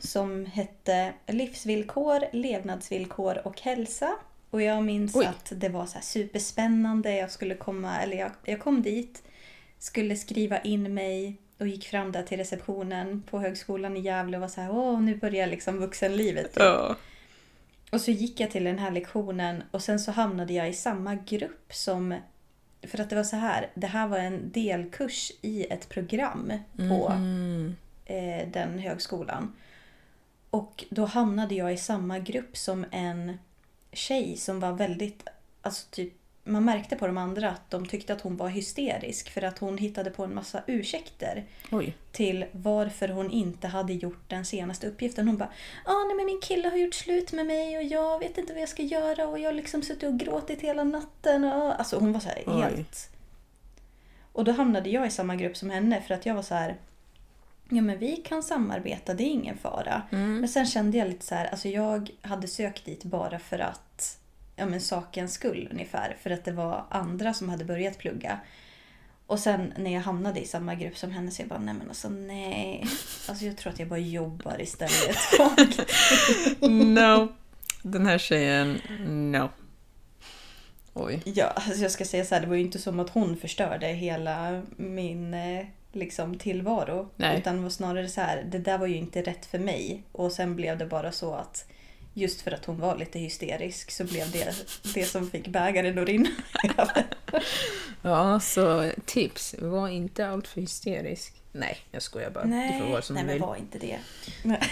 som 0.00 0.46
hette 0.46 1.12
Livsvillkor, 1.26 2.20
levnadsvillkor 2.32 3.46
och 3.46 3.60
hälsa. 3.60 4.14
Och 4.50 4.62
jag 4.62 4.84
minns 4.84 5.16
Oj. 5.16 5.26
att 5.26 5.52
det 5.56 5.68
var 5.68 5.86
så 5.86 5.98
superspännande. 6.02 7.16
Jag 7.16 7.30
skulle 7.30 7.54
komma, 7.54 8.00
eller 8.00 8.16
jag, 8.16 8.30
jag 8.44 8.60
kom 8.60 8.82
dit, 8.82 9.22
skulle 9.78 10.16
skriva 10.16 10.60
in 10.60 10.94
mig 10.94 11.36
och 11.58 11.68
gick 11.68 11.86
fram 11.88 12.12
där 12.12 12.22
till 12.22 12.38
receptionen 12.38 13.22
på 13.30 13.38
Högskolan 13.38 13.96
i 13.96 14.00
Gävle 14.00 14.36
och 14.36 14.40
var 14.40 14.48
så 14.48 14.60
här, 14.60 14.70
åh 14.70 15.00
nu 15.00 15.16
börjar 15.16 15.46
liksom 15.46 15.78
vuxenlivet. 15.78 16.54
typ. 16.54 16.62
Ja. 16.62 16.96
Och 17.90 18.00
så 18.00 18.10
gick 18.10 18.40
jag 18.40 18.50
till 18.50 18.64
den 18.64 18.78
här 18.78 18.90
lektionen 18.90 19.62
och 19.70 19.82
sen 19.82 20.00
så 20.00 20.12
hamnade 20.12 20.52
jag 20.52 20.68
i 20.68 20.72
samma 20.72 21.14
grupp 21.14 21.74
som... 21.74 22.14
För 22.82 23.00
att 23.00 23.10
det 23.10 23.16
var 23.16 23.24
så 23.24 23.36
här, 23.36 23.70
det 23.74 23.86
här 23.86 24.08
var 24.08 24.18
en 24.18 24.52
delkurs 24.52 25.32
i 25.42 25.64
ett 25.64 25.88
program 25.88 26.52
på 26.76 27.12
eh, 28.08 28.48
den 28.48 28.78
högskolan. 28.78 29.52
Och 30.50 30.84
då 30.90 31.04
hamnade 31.04 31.54
jag 31.54 31.72
i 31.72 31.76
samma 31.76 32.18
grupp 32.18 32.56
som 32.56 32.84
en 32.90 33.38
tjej 33.92 34.36
som 34.36 34.60
var 34.60 34.72
väldigt, 34.72 35.28
alltså 35.62 35.86
typ 35.90 36.12
man 36.48 36.64
märkte 36.64 36.96
på 36.96 37.06
de 37.06 37.18
andra 37.18 37.50
att 37.50 37.70
de 37.70 37.86
tyckte 37.86 38.12
att 38.12 38.20
hon 38.20 38.36
var 38.36 38.48
hysterisk 38.48 39.30
för 39.30 39.42
att 39.42 39.58
hon 39.58 39.78
hittade 39.78 40.10
på 40.10 40.24
en 40.24 40.34
massa 40.34 40.62
ursäkter 40.66 41.44
Oj. 41.70 41.94
till 42.12 42.44
varför 42.52 43.08
hon 43.08 43.30
inte 43.30 43.66
hade 43.68 43.92
gjort 43.92 44.22
den 44.28 44.44
senaste 44.44 44.86
uppgiften. 44.86 45.28
Hon 45.28 45.36
bara 45.36 45.50
ah, 45.84 46.04
nej 46.06 46.16
men 46.16 46.26
min 46.26 46.40
kille 46.40 46.68
har 46.68 46.76
gjort 46.76 46.94
slut 46.94 47.32
med 47.32 47.46
mig 47.46 47.76
och 47.76 47.82
jag 47.82 48.18
vet 48.18 48.38
inte 48.38 48.52
vad 48.52 48.62
jag 48.62 48.68
ska 48.68 48.82
göra 48.82 49.28
och 49.28 49.38
jag 49.38 49.48
har 49.48 49.54
liksom 49.54 49.82
suttit 49.82 50.08
och 50.08 50.18
gråtit 50.18 50.60
hela 50.60 50.84
natten. 50.84 51.44
Och... 51.44 51.78
Alltså 51.78 51.98
hon 51.98 52.12
var 52.12 52.20
så 52.20 52.28
här 52.28 52.42
Oj. 52.46 52.60
helt... 52.60 53.10
Och 54.32 54.44
då 54.44 54.52
hamnade 54.52 54.90
jag 54.90 55.06
i 55.06 55.10
samma 55.10 55.36
grupp 55.36 55.56
som 55.56 55.70
henne 55.70 56.02
för 56.02 56.14
att 56.14 56.26
jag 56.26 56.34
var 56.34 56.42
så 56.42 56.54
här 56.54 56.76
Ja 57.68 57.82
men 57.82 57.98
vi 57.98 58.16
kan 58.16 58.42
samarbeta, 58.42 59.14
det 59.14 59.22
är 59.22 59.30
ingen 59.30 59.58
fara. 59.58 60.02
Men 60.10 60.48
sen 60.48 60.66
kände 60.66 60.98
jag 60.98 61.08
lite 61.08 61.26
så 61.26 61.34
här, 61.34 61.46
alltså 61.46 61.68
jag 61.68 62.10
hade 62.22 62.48
sökt 62.48 62.84
dit 62.84 63.04
bara 63.04 63.38
för 63.38 63.58
att 63.58 64.18
ja 64.56 64.66
men 64.66 64.80
sakens 64.80 65.32
skull 65.32 65.68
ungefär. 65.72 66.16
För 66.22 66.30
att 66.30 66.44
det 66.44 66.52
var 66.52 66.84
andra 66.90 67.34
som 67.34 67.48
hade 67.48 67.64
börjat 67.64 67.98
plugga. 67.98 68.40
Och 69.26 69.38
sen 69.38 69.72
när 69.76 69.94
jag 69.94 70.00
hamnade 70.00 70.40
i 70.40 70.46
samma 70.46 70.74
grupp 70.74 70.96
som 70.96 71.10
henne 71.10 71.30
så 71.30 71.42
jag 71.42 71.48
bara, 71.48 71.58
nej 71.58 71.74
men 71.74 71.88
alltså 71.88 72.08
nej. 72.08 72.86
Alltså 73.28 73.44
jag 73.44 73.56
tror 73.56 73.72
att 73.72 73.78
jag 73.78 73.88
bara 73.88 73.98
jobbar 73.98 74.62
istället. 74.62 75.16
No. 76.70 77.28
Den 77.82 78.06
här 78.06 78.18
tjejen, 78.18 78.80
no. 79.32 79.48
Oj. 80.94 81.22
ja, 81.24 81.46
alltså 81.46 81.82
jag 81.82 81.90
ska 81.90 82.04
säga 82.04 82.24
så 82.24 82.34
här, 82.34 82.42
det 82.42 82.46
var 82.46 82.54
ju 82.54 82.60
inte 82.60 82.78
som 82.78 83.00
att 83.00 83.10
hon 83.10 83.36
förstörde 83.36 83.86
hela 83.86 84.62
min 84.76 85.34
eh, 85.34 85.66
liksom 85.98 86.38
tillvaro. 86.38 87.08
Nej. 87.16 87.38
Utan 87.38 87.62
var 87.62 87.70
snarare 87.70 88.08
så 88.08 88.20
här, 88.20 88.42
det 88.50 88.58
där 88.58 88.78
var 88.78 88.86
ju 88.86 88.96
inte 88.96 89.22
rätt 89.22 89.46
för 89.46 89.58
mig. 89.58 90.02
Och 90.12 90.32
sen 90.32 90.56
blev 90.56 90.78
det 90.78 90.86
bara 90.86 91.12
så 91.12 91.34
att 91.34 91.64
just 92.14 92.40
för 92.40 92.50
att 92.50 92.64
hon 92.64 92.80
var 92.80 92.96
lite 92.96 93.18
hysterisk 93.18 93.90
så 93.90 94.04
blev 94.04 94.30
det 94.30 94.54
det 94.94 95.04
som 95.04 95.30
fick 95.30 95.48
bägaren 95.48 95.98
att 95.98 96.08
rinna. 96.08 96.28
Ja, 98.02 98.40
så 98.40 98.90
tips. 99.04 99.54
Var 99.58 99.88
inte 99.88 100.28
alltför 100.28 100.60
hysterisk. 100.60 101.34
Nej, 101.52 101.78
jag 101.90 102.02
skojar 102.02 102.30
bara. 102.30 102.44
du 102.44 102.78
får 102.80 102.90
vara 102.92 103.02
som 103.02 103.14
nej 103.14 103.22
du 103.22 103.26
men 103.26 103.34
vill. 103.34 103.42
var 103.42 103.56
inte 103.56 103.78
det. 103.78 103.98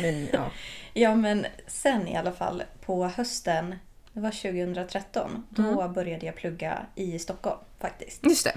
Men 0.01 0.29
ja. 0.33 0.51
Ja 0.95 1.15
men 1.15 1.47
sen 1.67 2.09
i 2.09 2.17
alla 2.17 2.33
fall 2.33 2.63
på 2.85 3.05
hösten, 3.09 3.75
det 4.13 4.21
var 4.21 4.31
2013, 4.31 5.47
då 5.51 5.63
Mm. 5.63 5.93
började 5.93 6.27
jag 6.27 6.35
plugga 6.37 6.87
i 6.95 7.19
Stockholm 7.19 7.59
faktiskt. 7.81 8.25
Just 8.27 8.45
det. 8.45 8.57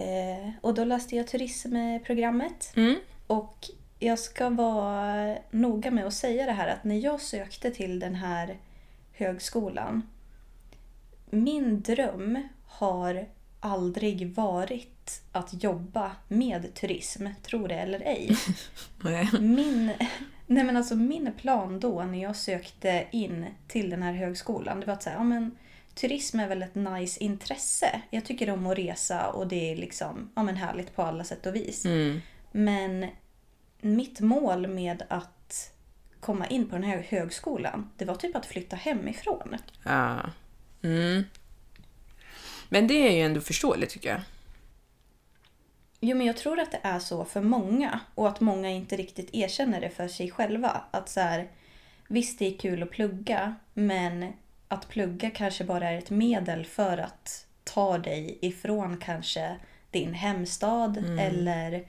Eh, 0.00 0.50
och 0.60 0.74
då 0.74 0.84
läste 0.84 1.16
jag 1.16 1.26
turismprogrammet. 1.26 2.72
Mm. 2.76 2.96
Och 3.26 3.70
jag 3.98 4.18
ska 4.18 4.50
vara 4.50 5.36
noga 5.50 5.90
med 5.90 6.06
att 6.06 6.14
säga 6.14 6.46
det 6.46 6.52
här 6.52 6.68
att 6.68 6.84
när 6.84 6.96
jag 6.96 7.20
sökte 7.20 7.70
till 7.70 7.98
den 7.98 8.14
här 8.14 8.56
högskolan. 9.12 10.02
Min 11.30 11.82
dröm 11.82 12.48
har 12.66 13.26
aldrig 13.60 14.34
varit 14.34 15.22
att 15.32 15.62
jobba 15.62 16.12
med 16.28 16.74
turism, 16.74 17.26
tro 17.42 17.66
det 17.66 17.74
eller 17.74 18.00
ej. 18.00 18.36
Min, 19.40 19.92
nej 20.46 20.64
men 20.64 20.76
alltså 20.76 20.94
min 20.94 21.32
plan 21.32 21.80
då 21.80 22.02
när 22.02 22.22
jag 22.22 22.36
sökte 22.36 23.06
in 23.10 23.46
till 23.68 23.90
den 23.90 24.02
här 24.02 24.12
högskolan 24.12 24.80
det 24.80 24.86
var 24.86 24.94
att 24.94 25.02
säga, 25.02 25.16
ja 25.16 25.24
men 25.24 25.56
turism 25.94 26.40
är 26.40 26.48
väl 26.48 26.62
ett 26.62 26.74
nice 26.74 27.24
intresse. 27.24 28.02
Jag 28.10 28.24
tycker 28.24 28.50
om 28.50 28.66
att 28.66 28.78
resa 28.78 29.30
och 29.30 29.46
det 29.46 29.72
är 29.72 29.76
liksom 29.76 30.30
ja, 30.34 30.42
men 30.42 30.56
härligt 30.56 30.96
på 30.96 31.02
alla 31.02 31.24
sätt 31.24 31.46
och 31.46 31.54
vis. 31.54 31.84
Mm. 31.84 32.20
Men 32.52 33.06
mitt 33.80 34.20
mål 34.20 34.66
med 34.66 35.02
att 35.08 35.72
komma 36.20 36.46
in 36.46 36.68
på 36.68 36.74
den 36.76 36.84
här 36.84 37.06
högskolan 37.08 37.90
det 37.96 38.04
var 38.04 38.14
typ 38.14 38.36
att 38.36 38.46
flytta 38.46 38.76
hemifrån. 38.76 39.56
Ja. 39.84 40.20
Mm. 40.82 41.24
Men 42.68 42.86
det 42.86 43.08
är 43.08 43.12
ju 43.12 43.22
ändå 43.22 43.40
förståeligt 43.40 43.90
tycker 43.90 44.08
jag. 44.08 44.20
Jo, 46.00 46.16
men 46.16 46.26
jag 46.26 46.36
tror 46.36 46.60
att 46.60 46.72
det 46.72 46.80
är 46.82 46.98
så 46.98 47.24
för 47.24 47.40
många 47.40 48.00
och 48.14 48.28
att 48.28 48.40
många 48.40 48.70
inte 48.70 48.96
riktigt 48.96 49.30
erkänner 49.32 49.80
det 49.80 49.90
för 49.90 50.08
sig 50.08 50.30
själva. 50.30 50.82
Att 50.90 51.08
så 51.08 51.20
här, 51.20 51.48
visst 52.08 52.38
det 52.38 52.54
är 52.54 52.58
kul 52.58 52.82
att 52.82 52.90
plugga, 52.90 53.54
men 53.74 54.32
att 54.70 54.88
plugga 54.88 55.30
kanske 55.30 55.64
bara 55.64 55.90
är 55.90 55.98
ett 55.98 56.10
medel 56.10 56.64
för 56.64 56.98
att 56.98 57.46
ta 57.64 57.98
dig 57.98 58.38
ifrån 58.40 58.96
kanske 58.96 59.56
din 59.90 60.14
hemstad 60.14 60.96
eller 61.18 61.84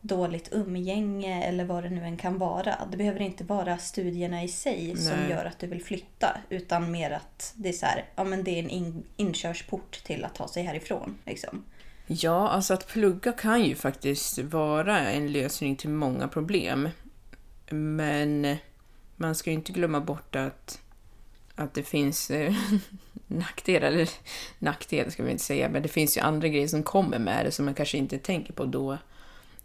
dåligt 0.00 0.48
umgänge 0.52 1.44
eller 1.44 1.64
vad 1.64 1.82
det 1.82 1.90
nu 1.90 2.04
än 2.04 2.16
kan 2.16 2.38
vara. 2.38 2.74
Det 2.90 2.96
behöver 2.96 3.20
inte 3.20 3.44
vara 3.44 3.78
studierna 3.78 4.42
i 4.42 4.48
sig 4.48 4.96
som 4.96 5.18
Nej. 5.18 5.30
gör 5.30 5.44
att 5.44 5.58
du 5.58 5.66
vill 5.66 5.84
flytta 5.84 6.36
utan 6.48 6.90
mer 6.90 7.10
att 7.10 7.52
det 7.56 7.68
är 7.68 7.72
så 7.72 7.86
här, 7.86 8.04
ja 8.16 8.24
men 8.24 8.44
det 8.44 8.50
är 8.50 8.58
en 8.58 8.70
in- 8.70 9.04
inkörsport 9.16 10.04
till 10.04 10.24
att 10.24 10.34
ta 10.34 10.48
sig 10.48 10.62
härifrån. 10.62 11.18
Liksom. 11.24 11.64
Ja, 12.06 12.48
alltså 12.48 12.74
att 12.74 12.88
plugga 12.88 13.32
kan 13.32 13.62
ju 13.64 13.74
faktiskt 13.74 14.38
vara 14.38 14.98
en 14.98 15.32
lösning 15.32 15.76
till 15.76 15.90
många 15.90 16.28
problem. 16.28 16.88
Men 17.70 18.56
man 19.16 19.34
ska 19.34 19.50
ju 19.50 19.54
inte 19.56 19.72
glömma 19.72 20.00
bort 20.00 20.36
att, 20.36 20.80
att 21.54 21.74
det 21.74 21.82
finns 21.82 22.30
eh, 22.30 22.54
nackdelar, 23.26 23.88
eller 23.88 24.08
nackdelar 24.58 25.10
ska 25.10 25.22
vi 25.22 25.30
inte 25.30 25.44
säga, 25.44 25.68
men 25.68 25.82
det 25.82 25.88
finns 25.88 26.16
ju 26.16 26.20
andra 26.20 26.48
grejer 26.48 26.68
som 26.68 26.82
kommer 26.82 27.18
med 27.18 27.46
det 27.46 27.50
som 27.50 27.64
man 27.64 27.74
kanske 27.74 27.98
inte 27.98 28.18
tänker 28.18 28.52
på 28.52 28.64
då 28.64 28.98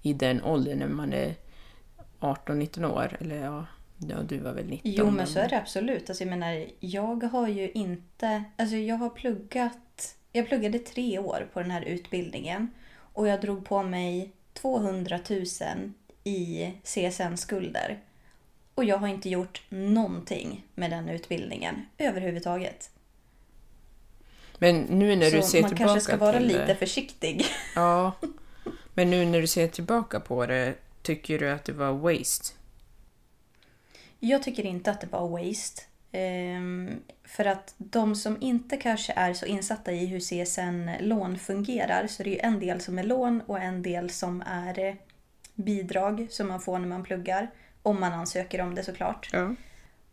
i 0.01 0.13
den 0.13 0.43
åldern 0.43 0.79
när 0.79 0.87
man 0.87 1.13
är 1.13 1.35
18-19 2.19 2.85
år. 2.85 3.17
Eller 3.19 3.43
ja, 3.43 3.65
ja, 3.97 4.17
du 4.21 4.37
var 4.37 4.53
väl 4.53 4.65
19? 4.65 4.91
Jo 4.95 5.11
men 5.11 5.27
så 5.27 5.39
är 5.39 5.49
det 5.49 5.57
absolut. 5.57 6.09
Alltså, 6.09 6.23
jag 6.23 6.29
menar, 6.29 6.65
jag 6.79 7.23
har 7.23 7.47
ju 7.47 7.71
inte... 7.71 8.43
Alltså 8.57 8.75
jag 8.75 8.95
har 8.95 9.09
pluggat... 9.09 10.15
Jag 10.31 10.47
pluggade 10.47 10.79
tre 10.79 11.19
år 11.19 11.49
på 11.53 11.59
den 11.59 11.71
här 11.71 11.81
utbildningen. 11.81 12.67
Och 13.13 13.27
jag 13.27 13.41
drog 13.41 13.65
på 13.65 13.83
mig 13.83 14.31
200 14.53 15.19
000 15.29 15.45
i 16.23 16.71
CSN-skulder. 16.83 17.99
Och 18.79 18.85
jag 18.85 18.97
har 18.97 19.07
inte 19.07 19.29
gjort 19.29 19.61
någonting 19.69 20.65
med 20.75 20.91
den 20.91 21.09
utbildningen 21.09 21.85
överhuvudtaget. 21.97 22.89
Men 24.57 24.81
nu 24.81 25.15
när 25.15 25.31
du 25.31 25.41
Så 25.41 25.47
ser 25.47 25.61
man 25.61 25.69
tillbaka 25.69 25.93
kanske 25.93 26.01
ska 26.01 26.17
vara 26.17 26.39
lite 26.39 26.65
det, 26.65 26.75
försiktig. 26.75 27.45
Ja, 27.75 28.11
men 28.93 29.09
nu 29.09 29.25
när 29.25 29.41
du 29.41 29.47
ser 29.47 29.67
tillbaka 29.67 30.19
på 30.19 30.45
det, 30.45 30.75
tycker 31.01 31.39
du 31.39 31.49
att 31.51 31.65
det 31.65 31.73
var 31.73 31.93
waste? 31.93 32.53
Jag 34.19 34.43
tycker 34.43 34.65
inte 34.65 34.91
att 34.91 35.01
det 35.01 35.07
var 35.07 35.29
waste. 35.29 35.81
Ehm, 36.11 36.99
för 37.23 37.45
att 37.45 37.73
de 37.77 38.15
som 38.15 38.37
inte 38.41 38.77
kanske 38.77 39.13
är 39.15 39.33
så 39.33 39.45
insatta 39.45 39.91
i 39.91 40.05
hur 40.05 40.19
CSN-lån 40.19 41.39
fungerar 41.39 42.07
så 42.07 42.23
det 42.23 42.29
är 42.29 42.33
ju 42.33 42.39
en 42.39 42.59
del 42.59 42.81
som 42.81 42.99
är 42.99 43.03
lån 43.03 43.41
och 43.41 43.59
en 43.59 43.81
del 43.81 44.09
som 44.09 44.43
är 44.45 44.97
bidrag 45.55 46.27
som 46.29 46.47
man 46.47 46.61
får 46.61 46.79
när 46.79 46.87
man 46.87 47.03
pluggar. 47.03 47.51
Om 47.83 47.99
man 47.99 48.13
ansöker 48.13 48.61
om 48.61 48.75
det 48.75 48.83
såklart. 48.83 49.29
Ja. 49.33 49.55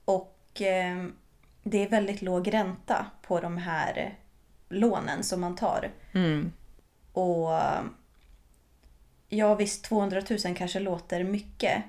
Och 0.04 0.60
ehm, 0.60 1.14
det 1.62 1.84
är 1.84 1.88
väldigt 1.88 2.22
låg 2.22 2.54
ränta 2.54 3.06
på 3.22 3.40
de 3.40 3.56
här 3.56 3.98
eh, 3.98 4.12
lånen 4.68 5.24
som 5.24 5.40
man 5.40 5.56
tar. 5.56 5.90
Mm. 6.12 6.52
Och 7.12 7.50
ja 9.28 9.54
visst, 9.54 9.84
200 9.84 10.22
000 10.44 10.56
kanske 10.56 10.80
låter 10.80 11.24
mycket. 11.24 11.82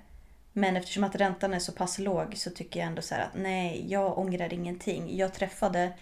Men 0.53 0.77
eftersom 0.77 1.03
att 1.03 1.15
räntan 1.15 1.53
är 1.53 1.59
så 1.59 1.71
pass 1.71 1.99
låg 1.99 2.37
så 2.37 2.49
tycker 2.49 2.79
jag 2.79 2.87
ändå 2.87 3.01
så 3.01 3.15
här 3.15 3.21
att 3.21 3.35
nej, 3.35 3.85
jag 3.91 4.17
ångrar 4.17 4.53
ingenting. 4.53 5.17
Jag 5.17 5.33
träffade 5.33 5.93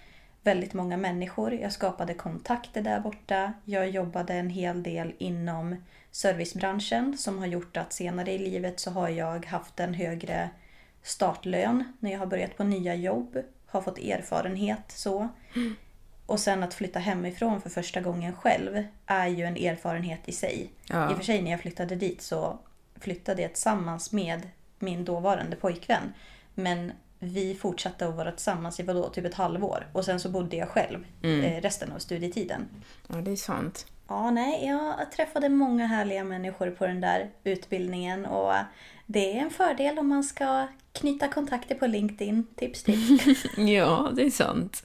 väldigt 0.45 0.73
många 0.73 0.97
människor. 0.97 1.53
Jag 1.53 1.71
skapade 1.71 2.13
kontakter 2.13 2.81
där 2.81 2.99
borta. 2.99 3.53
Jag 3.65 3.89
jobbade 3.89 4.33
en 4.33 4.49
hel 4.49 4.83
del 4.83 5.13
inom 5.17 5.75
servicebranschen 6.11 7.17
som 7.17 7.39
har 7.39 7.45
gjort 7.45 7.77
att 7.77 7.93
senare 7.93 8.31
i 8.31 8.37
livet 8.37 8.79
så 8.79 8.91
har 8.91 9.09
jag 9.09 9.45
haft 9.45 9.79
en 9.79 9.93
högre 9.93 10.49
startlön 11.03 11.83
när 11.99 12.11
jag 12.11 12.19
har 12.19 12.25
börjat 12.25 12.57
på 12.57 12.63
nya 12.63 12.95
jobb. 12.95 13.37
Har 13.65 13.81
fått 13.81 13.97
erfarenhet 13.97 14.91
så. 14.91 15.29
Och 16.25 16.39
sen 16.39 16.63
att 16.63 16.73
flytta 16.73 16.99
hemifrån 16.99 17.61
för 17.61 17.69
första 17.69 18.01
gången 18.01 18.33
själv 18.33 18.83
är 19.05 19.27
ju 19.27 19.43
en 19.43 19.57
erfarenhet 19.57 20.19
i 20.25 20.31
sig. 20.31 20.69
Ja. 20.89 21.09
I 21.09 21.13
och 21.13 21.17
för 21.17 21.25
sig 21.25 21.41
när 21.41 21.51
jag 21.51 21.61
flyttade 21.61 21.95
dit 21.95 22.21
så 22.21 22.59
flyttade 22.99 23.41
jag 23.41 23.53
tillsammans 23.53 24.11
med 24.11 24.49
min 24.79 25.05
dåvarande 25.05 25.55
pojkvän. 25.55 26.13
Men 26.53 26.91
vi 27.25 27.55
fortsatte 27.55 28.07
att 28.07 28.15
vara 28.15 28.31
tillsammans 28.31 28.79
i 28.79 28.83
vadå, 28.83 29.09
typ 29.09 29.25
ett 29.25 29.33
halvår. 29.33 29.87
Och 29.93 30.05
sen 30.05 30.19
så 30.19 30.29
bodde 30.29 30.55
jag 30.55 30.69
själv 30.69 31.05
eh, 31.21 31.61
resten 31.61 31.91
av 31.91 31.99
studietiden. 31.99 32.67
ja, 33.07 33.15
det 33.15 33.31
är 33.31 33.35
sant. 33.35 33.85
Ja, 34.07 34.31
nej, 34.31 34.67
jag 34.67 35.11
träffade 35.11 35.49
många 35.49 35.85
härliga 35.85 36.23
människor 36.23 36.71
på 36.71 36.87
den 36.87 37.01
där 37.01 37.29
utbildningen 37.43 38.25
och 38.25 38.53
det 39.05 39.37
är 39.37 39.41
en 39.41 39.49
fördel 39.49 39.99
om 39.99 40.07
man 40.07 40.23
ska 40.23 40.67
knyta 40.91 41.27
kontakter 41.27 41.75
på 41.75 41.87
LinkedIn. 41.87 42.47
Tips, 42.55 42.83
tips. 42.83 43.45
Ja, 43.57 44.11
det 44.15 44.25
är 44.25 44.29
sant. 44.29 44.83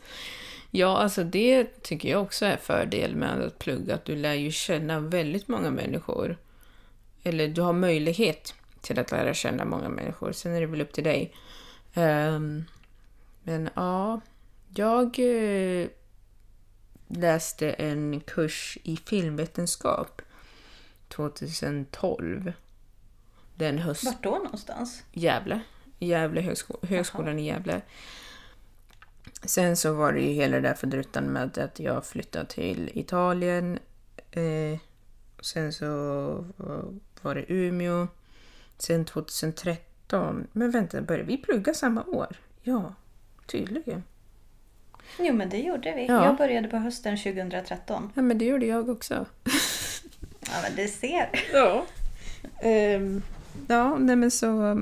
Ja, 0.70 0.98
alltså 0.98 1.24
det 1.24 1.82
tycker 1.82 2.08
jag 2.10 2.22
också 2.22 2.46
är 2.46 2.56
fördel 2.56 3.16
med 3.16 3.42
att 3.42 3.58
plugga, 3.58 3.94
att 3.94 4.04
du 4.04 4.16
lär 4.16 4.34
ju 4.34 4.50
känna 4.50 5.00
väldigt 5.00 5.48
många 5.48 5.70
människor. 5.70 6.36
Eller 7.22 7.48
du 7.48 7.62
har 7.62 7.72
möjlighet 7.72 8.54
till 8.80 8.98
att 8.98 9.10
lära 9.10 9.34
känna 9.34 9.64
många 9.64 9.88
människor. 9.88 10.32
Sen 10.32 10.52
är 10.52 10.60
det 10.60 10.66
väl 10.66 10.80
upp 10.80 10.92
till 10.92 11.04
dig. 11.04 11.34
Ehm, 11.94 12.64
men 13.42 13.70
ja, 13.74 14.20
jag 14.74 15.18
eh, 15.18 15.88
läste 17.08 17.70
en 17.72 18.20
kurs 18.20 18.78
i 18.82 18.96
filmvetenskap 18.96 20.22
2012. 21.08 22.52
Den 23.54 23.78
höst... 23.78 24.04
Vart 24.04 24.22
då 24.22 24.30
någonstans? 24.30 25.02
Gävle. 25.12 25.60
Gävle 25.98 26.40
högsko- 26.40 26.86
högskolan 26.86 27.38
i 27.38 27.46
Gävle. 27.46 27.82
Sen 29.44 29.76
så 29.76 29.92
var 29.94 30.12
det 30.12 30.20
ju 30.20 30.32
hela 30.32 30.56
det 30.56 30.68
där 30.68 30.74
fördruttan 30.74 31.24
med 31.24 31.58
att 31.58 31.78
jag 31.80 32.06
flyttade 32.06 32.46
till 32.46 32.90
Italien. 32.94 33.78
Eh, 34.30 34.78
sen 35.40 35.72
så 35.72 35.86
var 37.22 37.34
det 37.34 37.52
Umeå. 37.52 38.06
Sen 38.78 39.04
2013. 39.04 39.84
Men 40.52 40.70
vänta, 40.70 41.02
började 41.02 41.26
vi 41.26 41.36
plugga 41.36 41.74
samma 41.74 42.04
år? 42.04 42.36
Ja, 42.62 42.94
tydligen. 43.46 44.02
Jo 45.18 45.34
men 45.34 45.48
det 45.48 45.58
gjorde 45.58 45.94
vi. 45.94 46.06
Ja. 46.06 46.24
Jag 46.24 46.36
började 46.36 46.68
på 46.68 46.76
hösten 46.76 47.16
2013. 47.16 48.12
Ja, 48.14 48.22
men 48.22 48.38
det 48.38 48.44
gjorde 48.44 48.66
jag 48.66 48.88
också. 48.88 49.26
Ja 50.46 50.56
men 50.62 50.76
du 50.76 50.88
ser. 50.88 51.30
Ja. 51.52 51.86
Ehm, 52.60 53.22
ja, 53.68 53.98
nej 53.98 54.16
men 54.16 54.30
så... 54.30 54.78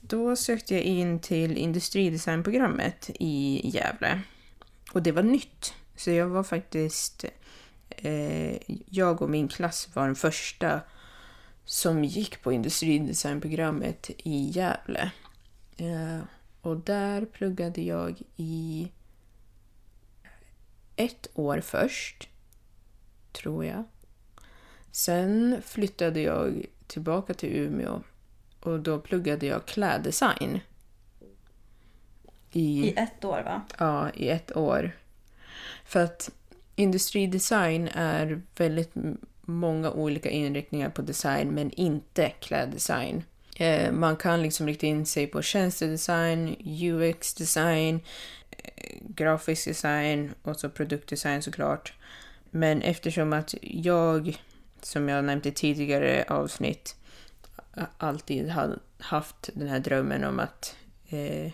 Då 0.00 0.36
sökte 0.36 0.74
jag 0.74 0.82
in 0.82 1.18
till 1.18 1.56
industridesignprogrammet 1.56 3.10
i 3.14 3.60
Gävle. 3.64 4.20
Och 4.92 5.02
det 5.02 5.12
var 5.12 5.22
nytt. 5.22 5.74
Så 5.96 6.10
jag 6.10 6.28
var 6.28 6.42
faktiskt... 6.42 7.24
Eh, 7.88 8.56
jag 8.86 9.22
och 9.22 9.30
min 9.30 9.48
klass 9.48 9.88
var 9.94 10.06
den 10.06 10.14
första 10.14 10.80
som 11.64 12.04
gick 12.04 12.42
på 12.42 12.52
industridesignprogrammet 12.52 14.10
i 14.18 14.50
Gävle. 14.50 15.12
Eh, 15.76 16.20
och 16.60 16.76
där 16.76 17.24
pluggade 17.24 17.82
jag 17.82 18.22
i 18.36 18.88
ett 20.96 21.26
år 21.34 21.60
först, 21.60 22.28
tror 23.32 23.64
jag. 23.64 23.84
Sen 24.90 25.62
flyttade 25.64 26.20
jag 26.20 26.66
tillbaka 26.86 27.34
till 27.34 27.56
Umeå 27.56 28.02
och 28.60 28.80
då 28.80 28.98
pluggade 28.98 29.46
jag 29.46 29.66
kläddesign. 29.66 30.60
I, 32.52 32.88
I 32.88 32.94
ett 32.96 33.24
år 33.24 33.42
va? 33.42 33.62
ja, 33.78 34.10
i 34.10 34.28
ett 34.28 34.56
år. 34.56 34.96
För 35.84 36.04
att 36.04 36.30
industridesign 36.76 37.88
är 37.88 38.42
väldigt 38.56 38.92
många 39.52 39.90
olika 39.90 40.30
inriktningar 40.30 40.90
på 40.90 41.02
design 41.02 41.48
men 41.48 41.70
inte 41.70 42.32
kläddesign. 42.40 43.24
Eh, 43.56 43.92
man 43.92 44.16
kan 44.16 44.42
liksom 44.42 44.66
rikta 44.66 44.86
in 44.86 45.06
sig 45.06 45.26
på 45.26 45.42
tjänstedesign, 45.42 46.56
UX-design, 46.60 48.00
eh, 48.50 48.96
grafisk 49.00 49.68
design 49.68 50.34
och 50.42 50.56
så 50.56 50.68
produktdesign 50.68 51.42
såklart. 51.42 51.92
Men 52.50 52.82
eftersom 52.82 53.32
att 53.32 53.54
jag, 53.62 54.42
som 54.82 55.08
jag 55.08 55.24
nämnde 55.24 55.48
i 55.48 55.52
tidigare 55.52 56.24
avsnitt, 56.28 56.96
alltid 57.98 58.50
har 58.50 58.78
haft 58.98 59.50
den 59.54 59.68
här 59.68 59.78
drömmen 59.78 60.24
om 60.24 60.40
att 60.40 60.76
eh, 61.08 61.52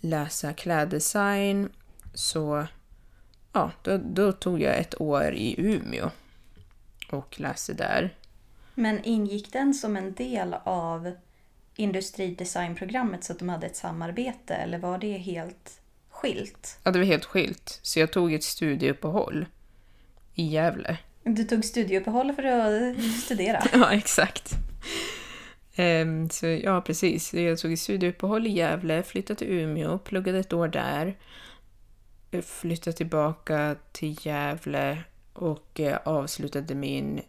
läsa 0.00 0.52
kläddesign 0.52 1.68
så 2.14 2.66
ja, 3.52 3.70
då, 3.82 4.00
då 4.04 4.32
tog 4.32 4.62
jag 4.62 4.78
ett 4.78 5.00
år 5.00 5.34
i 5.34 5.54
Umeå 5.58 6.10
och 7.12 7.40
läste 7.40 7.72
där. 7.72 8.14
Men 8.74 9.04
ingick 9.04 9.52
den 9.52 9.74
som 9.74 9.96
en 9.96 10.14
del 10.14 10.56
av 10.64 11.12
industridesignprogrammet 11.76 13.24
så 13.24 13.32
att 13.32 13.38
de 13.38 13.48
hade 13.48 13.66
ett 13.66 13.76
samarbete 13.76 14.54
eller 14.54 14.78
var 14.78 14.98
det 14.98 15.16
helt 15.16 15.80
skilt? 16.10 16.78
Ja, 16.82 16.90
det 16.90 16.98
var 16.98 17.06
helt 17.06 17.24
skilt. 17.24 17.78
Så 17.82 18.00
jag 18.00 18.12
tog 18.12 18.32
ett 18.32 18.44
studieuppehåll 18.44 19.46
i 20.34 20.46
Gävle. 20.46 20.98
Du 21.22 21.44
tog 21.44 21.64
studieuppehåll 21.64 22.32
för 22.32 22.42
att 22.42 23.02
studera? 23.02 23.62
Ja, 23.72 23.92
exakt. 23.92 24.52
Ehm, 25.74 26.30
så 26.30 26.46
ja, 26.46 26.80
precis. 26.80 27.34
Jag 27.34 27.58
tog 27.58 27.72
ett 27.72 27.80
studieuppehåll 27.80 28.46
i 28.46 28.50
Gävle, 28.50 29.02
flyttade 29.02 29.38
till 29.38 29.48
Umeå, 29.48 29.98
pluggade 29.98 30.38
ett 30.38 30.52
år 30.52 30.68
där. 30.68 31.16
Flyttade 32.42 32.96
tillbaka 32.96 33.76
till 33.92 34.16
Gävle 34.26 35.02
och 35.40 35.80
eh, 35.80 35.98
avslutade 36.04 36.74
min 36.74 37.20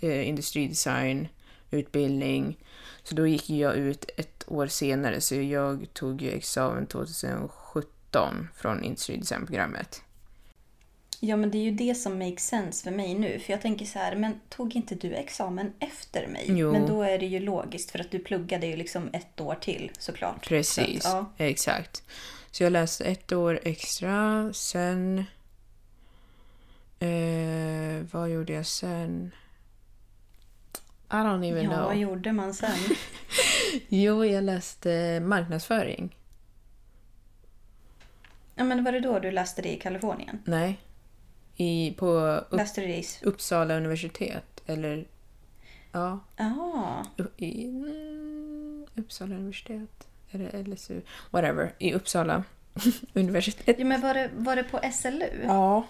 eh, 0.00 0.28
industridesignutbildning. 0.28 2.58
Så 3.02 3.14
då 3.14 3.26
gick 3.26 3.50
jag 3.50 3.76
ut 3.76 4.10
ett 4.16 4.44
år 4.46 4.66
senare, 4.66 5.20
så 5.20 5.34
jag 5.34 5.86
tog 5.92 6.22
ju 6.22 6.30
examen 6.30 6.86
2017 6.86 8.48
från 8.56 8.84
industridesignprogrammet. 8.84 10.02
Ja 11.20 11.36
men 11.36 11.50
det 11.50 11.58
är 11.58 11.62
ju 11.62 11.70
det 11.70 11.94
som 11.94 12.18
makes 12.18 12.46
sense 12.46 12.84
för 12.84 12.90
mig 12.90 13.14
nu. 13.14 13.38
För 13.38 13.52
jag 13.52 13.62
tänker 13.62 13.86
så 13.86 13.98
här, 13.98 14.16
men 14.16 14.40
tog 14.48 14.76
inte 14.76 14.94
du 14.94 15.14
examen 15.14 15.72
efter 15.78 16.26
mig? 16.26 16.44
Jo. 16.48 16.72
Men 16.72 16.86
då 16.86 17.02
är 17.02 17.18
det 17.18 17.26
ju 17.26 17.40
logiskt 17.40 17.90
för 17.90 17.98
att 17.98 18.10
du 18.10 18.18
pluggade 18.18 18.66
ju 18.66 18.76
liksom 18.76 19.10
ett 19.12 19.40
år 19.40 19.54
till 19.54 19.90
såklart. 19.98 20.48
Precis, 20.48 21.02
Så 21.02 21.08
att, 21.08 21.26
ja. 21.36 21.44
exakt. 21.44 22.02
Så 22.50 22.62
jag 22.62 22.72
läste 22.72 23.04
ett 23.04 23.32
år 23.32 23.60
extra, 23.62 24.52
sen... 24.52 25.24
Eh, 27.04 28.02
vad 28.12 28.30
gjorde 28.30 28.52
jag 28.52 28.66
sen? 28.66 29.32
I 31.10 31.14
don't 31.14 31.50
even 31.50 31.64
ja, 31.64 31.70
know. 31.70 31.84
vad 31.84 31.96
gjorde 31.96 32.32
man 32.32 32.54
sen? 32.54 32.76
Jo, 33.88 34.24
jag 34.24 34.44
läste 34.44 35.20
marknadsföring. 35.20 36.16
ja 38.54 38.64
men 38.64 38.84
var 38.84 38.92
det 38.92 39.00
då 39.00 39.18
du 39.18 39.30
läste 39.30 39.62
det 39.62 39.72
i 39.72 39.78
Kalifornien? 39.78 40.42
Nej. 40.44 40.80
I, 41.56 41.94
på 41.98 42.06
upp, 42.50 42.78
i... 42.78 43.04
Uppsala 43.22 43.76
universitet. 43.76 44.62
Eller... 44.66 45.06
Ja. 45.92 46.20
Ah, 46.36 47.04
I, 47.36 47.64
mm, 47.64 48.86
Uppsala 48.94 49.34
universitet. 49.34 50.08
Eller 50.30 50.64
LSU. 50.64 51.00
Whatever. 51.30 51.74
I 51.78 51.94
Uppsala 51.94 52.44
universitet. 53.12 53.78
ja, 53.78 53.84
men 53.84 54.00
var 54.00 54.14
det, 54.14 54.30
var 54.36 54.56
det 54.56 54.64
på 54.64 54.80
SLU? 54.92 55.44
Ja, 55.44 55.86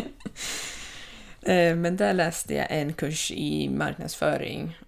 Eh, 1.42 1.76
Men 1.76 1.96
där 1.96 2.12
läste 2.12 2.54
jag 2.54 2.66
en 2.70 2.92
kurs 2.92 3.30
i 3.30 3.68
marknadsföring. 3.68 4.78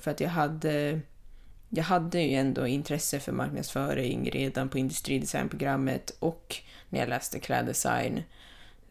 För 0.00 0.10
att 0.10 0.20
jag 0.20 0.28
hade, 0.28 1.00
jag 1.68 1.84
hade 1.84 2.20
ju 2.20 2.36
ändå 2.36 2.66
intresse 2.66 3.20
för 3.20 3.32
marknadsföring 3.32 4.30
redan 4.30 4.68
på 4.68 4.78
industridesignprogrammet 4.78 6.10
och 6.18 6.56
när 6.88 7.00
jag 7.00 7.08
läste 7.08 7.38
kläddesign. 7.38 8.22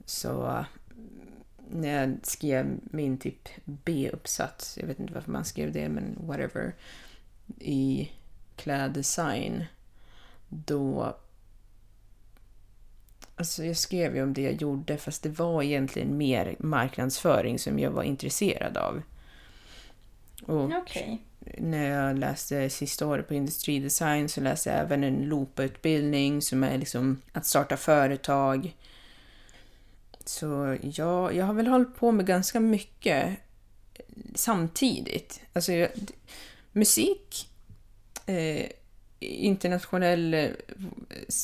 Så 0.05 0.65
när 1.71 2.01
jag 2.01 2.17
skrev 2.23 2.79
min 2.83 3.17
typ 3.17 3.49
B-uppsats, 3.65 4.77
jag 4.77 4.87
vet 4.87 4.99
inte 4.99 5.13
varför 5.13 5.31
man 5.31 5.45
skrev 5.45 5.71
det, 5.71 5.89
men 5.89 6.17
whatever, 6.21 6.75
i 7.59 8.11
kläddesign, 8.55 9.65
då 10.49 11.15
Alltså 13.37 13.65
jag 13.65 13.77
skrev 13.77 14.15
ju 14.15 14.23
om 14.23 14.33
det 14.33 14.41
jag 14.41 14.61
gjorde 14.61 14.97
fast 14.97 15.23
det 15.23 15.29
var 15.29 15.63
egentligen 15.63 16.17
mer 16.17 16.55
marknadsföring 16.59 17.59
som 17.59 17.79
jag 17.79 17.91
var 17.91 18.03
intresserad 18.03 18.77
av. 18.77 19.01
Och 20.43 20.71
Okej. 20.73 21.21
när 21.57 21.89
jag 21.89 22.17
läste 22.17 22.69
sista 22.69 23.07
året 23.07 23.27
på 23.27 23.33
industridesign 23.33 24.29
så 24.29 24.41
läste 24.41 24.69
jag 24.69 24.79
även 24.79 25.03
en 25.03 25.29
LOPA-utbildning 25.29 26.41
som 26.41 26.63
är 26.63 26.77
liksom 26.77 27.21
att 27.31 27.45
starta 27.45 27.77
företag. 27.77 28.75
Så 30.25 30.77
ja, 30.81 31.31
jag 31.31 31.45
har 31.45 31.53
väl 31.53 31.67
hållit 31.67 31.95
på 31.95 32.11
med 32.11 32.25
ganska 32.25 32.59
mycket 32.59 33.37
samtidigt. 34.35 35.41
Alltså 35.53 35.71
jag, 35.73 35.89
musik, 36.71 37.49
eh, 38.25 38.65
internationell 39.19 40.33
eh, 40.33 40.49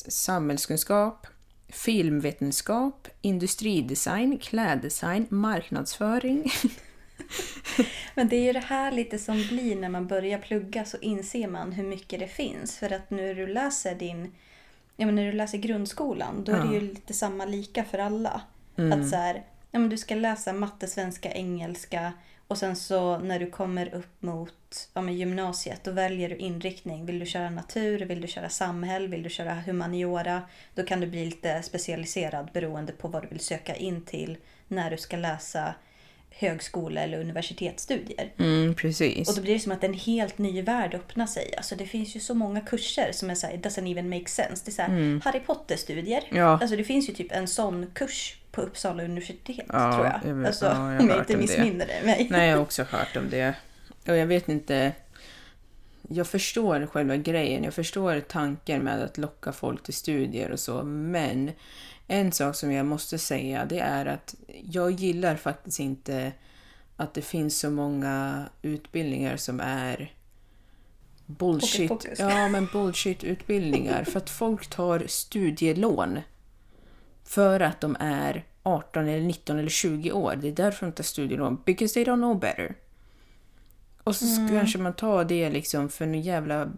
samhällskunskap, 0.09 1.27
filmvetenskap, 1.69 3.07
industridesign, 3.21 4.37
kläddesign, 4.37 5.25
marknadsföring. 5.29 6.51
Men 8.15 8.29
det 8.29 8.35
är 8.35 8.43
ju 8.43 8.53
det 8.53 8.59
här 8.59 8.91
lite 8.91 9.19
som 9.19 9.47
blir 9.47 9.75
när 9.75 9.89
man 9.89 10.07
börjar 10.07 10.39
plugga 10.39 10.85
så 10.85 10.97
inser 10.97 11.47
man 11.47 11.71
hur 11.71 11.83
mycket 11.83 12.19
det 12.19 12.27
finns. 12.27 12.77
För 12.77 12.93
att 12.93 13.09
när 13.09 13.35
du 13.35 13.47
läser 13.47 13.95
din, 13.95 14.31
ja 14.95 15.05
men 15.05 15.15
när 15.15 15.25
du 15.25 15.31
läser 15.31 15.57
grundskolan 15.57 16.43
då 16.43 16.51
är 16.51 16.59
det 16.59 16.65
Ja. 16.65 16.73
ju 16.73 16.79
lite 16.81 17.13
samma 17.13 17.45
lika 17.45 17.83
för 17.83 17.97
alla. 17.97 18.41
Mm. 18.81 19.01
Att 19.01 19.09
så 19.09 19.15
här, 19.15 19.43
ja, 19.71 19.79
men 19.79 19.89
du 19.89 19.97
ska 19.97 20.15
läsa 20.15 20.53
matte, 20.53 20.87
svenska, 20.87 21.31
engelska 21.31 22.13
och 22.51 22.57
sen 22.57 22.75
så 22.75 23.17
när 23.17 23.39
du 23.39 23.49
kommer 23.49 23.95
upp 23.95 24.21
mot 24.21 24.89
ja, 24.93 25.01
men 25.01 25.17
gymnasiet 25.17 25.83
då 25.83 25.91
väljer 25.91 26.29
du 26.29 26.35
inriktning. 26.35 27.05
Vill 27.05 27.19
du 27.19 27.25
köra 27.25 27.49
natur, 27.49 27.99
vill 27.99 28.21
du 28.21 28.27
köra 28.27 28.49
samhäll, 28.49 29.07
vill 29.07 29.23
du 29.23 29.29
köra 29.29 29.53
humaniora? 29.53 30.41
Då 30.75 30.83
kan 30.83 30.99
du 30.99 31.07
bli 31.07 31.25
lite 31.25 31.61
specialiserad 31.61 32.49
beroende 32.53 32.91
på 32.91 33.07
vad 33.07 33.23
du 33.23 33.27
vill 33.27 33.39
söka 33.39 33.75
in 33.75 34.05
till 34.05 34.37
när 34.67 34.91
du 34.91 34.97
ska 34.97 35.17
läsa 35.17 35.73
högskole 36.29 37.01
eller 37.01 37.19
universitetsstudier. 37.19 38.33
Mm, 38.37 38.75
precis. 38.75 39.29
Och 39.29 39.35
då 39.35 39.41
blir 39.41 39.53
det 39.53 39.59
som 39.59 39.71
att 39.71 39.83
en 39.83 39.93
helt 39.93 40.37
ny 40.37 40.61
värld 40.61 40.93
öppnar 40.93 41.25
sig. 41.25 41.53
Alltså 41.57 41.75
det 41.75 41.85
finns 41.85 42.15
ju 42.15 42.19
så 42.19 42.33
många 42.33 42.61
kurser 42.61 43.11
som 43.11 43.29
är 43.29 43.35
såhär, 43.35 43.53
it 43.53 43.65
doesn't 43.65 43.91
even 43.91 44.09
make 44.09 44.29
sense. 44.29 44.61
Det 44.65 44.71
är 44.71 44.73
såhär, 44.73 45.21
Harry 45.23 45.39
Potter-studier. 45.39 46.23
Ja. 46.31 46.59
Alltså 46.61 46.75
det 46.75 46.83
finns 46.83 47.09
ju 47.09 47.13
typ 47.13 47.31
en 47.31 47.47
sån 47.47 47.87
kurs 47.93 48.40
på 48.51 48.61
Uppsala 48.61 49.03
universitet 49.03 49.65
Ja, 49.73 49.93
tror 49.93 50.05
jag. 50.05 50.19
jag 50.23 50.33
vet- 50.35 50.47
alltså, 50.47 50.65
ja, 50.65 50.91
jag 50.93 51.01
om 51.01 51.09
jag 51.09 51.19
inte 51.19 51.37
missminner 51.37 51.85
det. 51.87 52.05
mig. 52.05 52.27
Nej, 52.31 52.49
jag 52.49 52.55
har 52.57 52.63
också 52.63 52.83
hört 52.83 53.15
om 53.17 53.29
det. 53.29 53.55
Och 54.07 54.17
jag 54.17 54.25
vet 54.25 54.49
inte... 54.49 54.91
Jag 56.09 56.27
förstår 56.27 56.85
själva 56.85 57.17
grejen, 57.17 57.63
jag 57.63 57.73
förstår 57.73 58.19
tanken 58.19 58.81
med 58.83 59.01
att 59.03 59.17
locka 59.17 59.51
folk 59.51 59.83
till 59.83 59.93
studier 59.93 60.51
och 60.51 60.59
så, 60.59 60.83
men 60.83 61.51
en 62.07 62.31
sak 62.31 62.55
som 62.55 62.71
jag 62.71 62.85
måste 62.85 63.17
säga 63.17 63.65
det 63.65 63.79
är 63.79 64.05
att 64.05 64.35
jag 64.71 64.91
gillar 64.91 65.35
faktiskt 65.35 65.79
inte 65.79 66.31
att 66.97 67.13
det 67.13 67.21
finns 67.21 67.59
så 67.59 67.69
många 67.69 68.45
utbildningar 68.61 69.37
som 69.37 69.59
är 69.59 70.13
bullshit. 71.25 72.05
Ja, 72.19 72.47
men 72.47 72.65
bullshit-utbildningar. 72.65 74.03
för 74.03 74.17
att 74.17 74.29
folk 74.29 74.67
tar 74.67 75.03
studielån 75.07 76.19
för 77.31 77.59
att 77.59 77.81
de 77.81 77.97
är 77.99 78.43
18 78.63 79.07
eller 79.07 79.25
19 79.25 79.59
eller 79.59 79.69
20 79.69 80.11
år. 80.11 80.35
Det 80.41 80.47
är 80.47 80.51
därför 80.51 80.85
de 80.85 80.91
tar 80.91 81.03
studielån. 81.03 81.61
Because 81.65 81.93
they 81.93 82.03
don't 82.03 82.15
know 82.21 82.39
better. 82.39 82.75
Och 84.03 84.15
så 84.15 84.25
Mm. 84.25 84.49
kanske 84.49 84.77
man 84.77 84.93
tar 84.93 85.23
det 85.25 85.49
liksom 85.49 85.89
för 85.89 86.05
en 86.05 86.21
jävla 86.21 86.69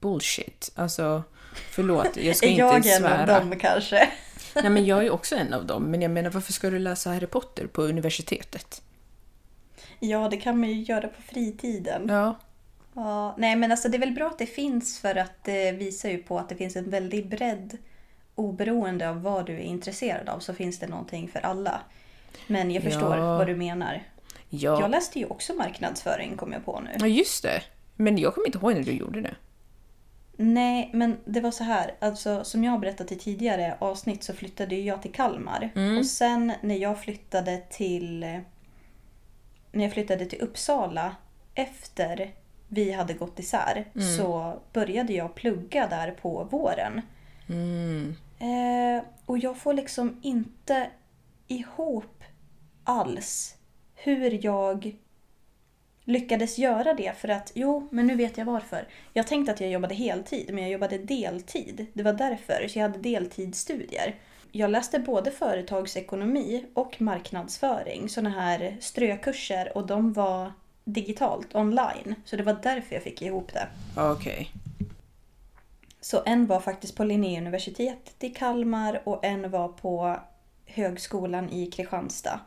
bullshit. 0.00 0.72
Alltså, 0.74 1.22
förlåt, 1.70 2.16
jag 2.16 2.36
ska 2.36 2.46
är 2.46 2.50
inte 2.50 2.60
jag 2.60 2.76
en 2.76 2.82
svära. 2.82 3.20
av 3.38 3.40
dem 3.48 3.58
kanske? 3.58 4.08
Nej, 4.54 4.70
men 4.70 4.84
jag 4.84 5.04
är 5.06 5.10
också 5.10 5.36
en 5.36 5.52
av 5.54 5.66
dem. 5.66 5.82
Men 5.82 6.02
jag 6.02 6.10
menar, 6.10 6.30
varför 6.30 6.52
ska 6.52 6.70
du 6.70 6.78
läsa 6.78 7.10
Harry 7.12 7.26
Potter 7.26 7.66
på 7.66 7.82
universitetet? 7.82 8.82
Ja, 10.00 10.28
det 10.28 10.36
kan 10.36 10.60
man 10.60 10.68
ju 10.68 10.82
göra 10.82 11.08
på 11.08 11.22
fritiden. 11.22 12.06
Ja, 12.08 12.38
Ja, 12.96 13.34
nej 13.38 13.56
men 13.56 13.70
alltså 13.70 13.88
det 13.88 13.96
är 13.96 14.00
väl 14.00 14.12
bra 14.12 14.26
att 14.26 14.38
det 14.38 14.46
finns 14.46 14.98
för 14.98 15.14
att 15.16 15.44
det 15.44 15.72
visar 15.72 16.08
ju 16.08 16.18
på 16.18 16.38
att 16.38 16.48
det 16.48 16.54
finns 16.56 16.76
en 16.76 16.90
väldig 16.90 17.28
bredd 17.28 17.78
oberoende 18.34 19.10
av 19.10 19.22
vad 19.22 19.46
du 19.46 19.52
är 19.54 19.58
intresserad 19.62 20.28
av 20.28 20.38
så 20.38 20.54
finns 20.54 20.78
det 20.78 20.86
någonting 20.86 21.28
för 21.28 21.40
alla. 21.40 21.80
Men 22.46 22.70
jag 22.70 22.82
förstår 22.82 23.16
Ja. 23.16 23.38
vad 23.38 23.46
du 23.46 23.56
menar. 23.56 24.02
ja. 24.48 24.80
Jag 24.80 24.90
läste 24.90 25.18
ju 25.18 25.26
också 25.26 25.52
marknadsföring 25.54 26.36
kom 26.36 26.52
jag 26.52 26.64
på 26.64 26.80
nu. 26.80 26.90
ja, 26.98 27.06
just 27.06 27.42
det. 27.42 27.62
Men 27.96 28.18
jag 28.18 28.34
kommer 28.34 28.46
inte 28.46 28.58
ihåg 28.58 28.74
när 28.74 28.82
du 28.82 28.92
gjorde 28.92 29.20
det. 29.20 29.34
Nej, 30.36 30.90
men 30.92 31.16
det 31.24 31.40
var 31.40 31.50
så 31.50 31.64
här. 31.64 31.94
Alltså, 32.00 32.44
som 32.44 32.64
jag 32.64 32.70
har 32.72 32.78
berättat 32.78 33.12
i 33.12 33.16
tidigare 33.18 33.76
avsnitt 33.78 34.22
så 34.24 34.32
flyttade 34.34 34.76
jag 34.76 35.02
till 35.02 35.12
Kalmar. 35.12 35.70
Och 35.98 36.06
sen 36.06 36.52
när 36.60 36.74
jag 36.76 37.00
flyttade 37.00 37.56
till 37.70 38.20
när 39.72 39.84
jag 39.84 39.92
flyttade 39.92 40.26
till 40.26 40.40
Uppsala 40.40 41.16
efter 41.54 42.30
vi 42.68 42.92
hade 42.92 43.14
gått 43.14 43.38
isär 43.38 43.84
så 44.18 44.58
började 44.72 45.12
jag 45.12 45.34
plugga 45.34 45.86
där 45.88 46.10
på 46.10 46.44
våren. 46.50 47.02
Eh, 48.44 49.04
och 49.26 49.38
jag 49.38 49.56
får 49.56 49.74
liksom 49.74 50.18
inte 50.22 50.90
ihop 51.48 52.24
alls 52.84 53.56
hur 53.94 54.44
jag 54.44 54.96
lyckades 56.04 56.58
göra 56.58 56.94
det 56.94 57.12
för 57.18 57.28
att, 57.28 57.52
jo, 57.54 57.88
men 57.90 58.06
nu 58.06 58.14
vet 58.16 58.38
jag 58.38 58.44
varför. 58.44 58.88
Jag 59.12 59.26
tänkte 59.26 59.52
att 59.52 59.60
jag 59.60 59.70
jobbade 59.70 59.94
heltid, 59.94 60.54
men 60.54 60.62
jag 60.62 60.72
jobbade 60.72 60.98
deltid. 60.98 61.86
Det 61.92 62.02
var 62.02 62.12
därför, 62.12 62.68
så 62.68 62.78
jag 62.78 62.82
hade 62.88 62.98
deltidsstudier. 62.98 64.14
Jag 64.52 64.70
läste 64.70 64.98
både 64.98 65.30
företagsekonomi 65.30 66.64
och 66.74 67.00
marknadsföring, 67.00 68.08
såna 68.08 68.30
här 68.30 68.76
strökurser 68.80 69.76
och 69.76 69.86
de 69.86 70.12
var 70.12 70.52
digitalt, 70.84 71.54
online. 71.54 72.14
Så 72.24 72.36
det 72.36 72.42
var 72.42 72.58
därför 72.62 72.94
jag 72.94 73.02
fick 73.02 73.22
ihop 73.22 73.52
det. 73.52 73.66
Okej. 73.96 74.50
Så 76.04 76.22
en 76.26 76.46
var 76.46 76.60
faktiskt 76.60 76.96
på 76.96 77.04
Linnéuniversitetet 77.04 78.24
i 78.24 78.30
Kalmar 78.30 79.02
och 79.04 79.24
en 79.24 79.50
var 79.50 79.68
på 79.68 80.16
Högskolan 80.66 81.50
i 81.50 81.66
Kristianstad. 81.66 82.40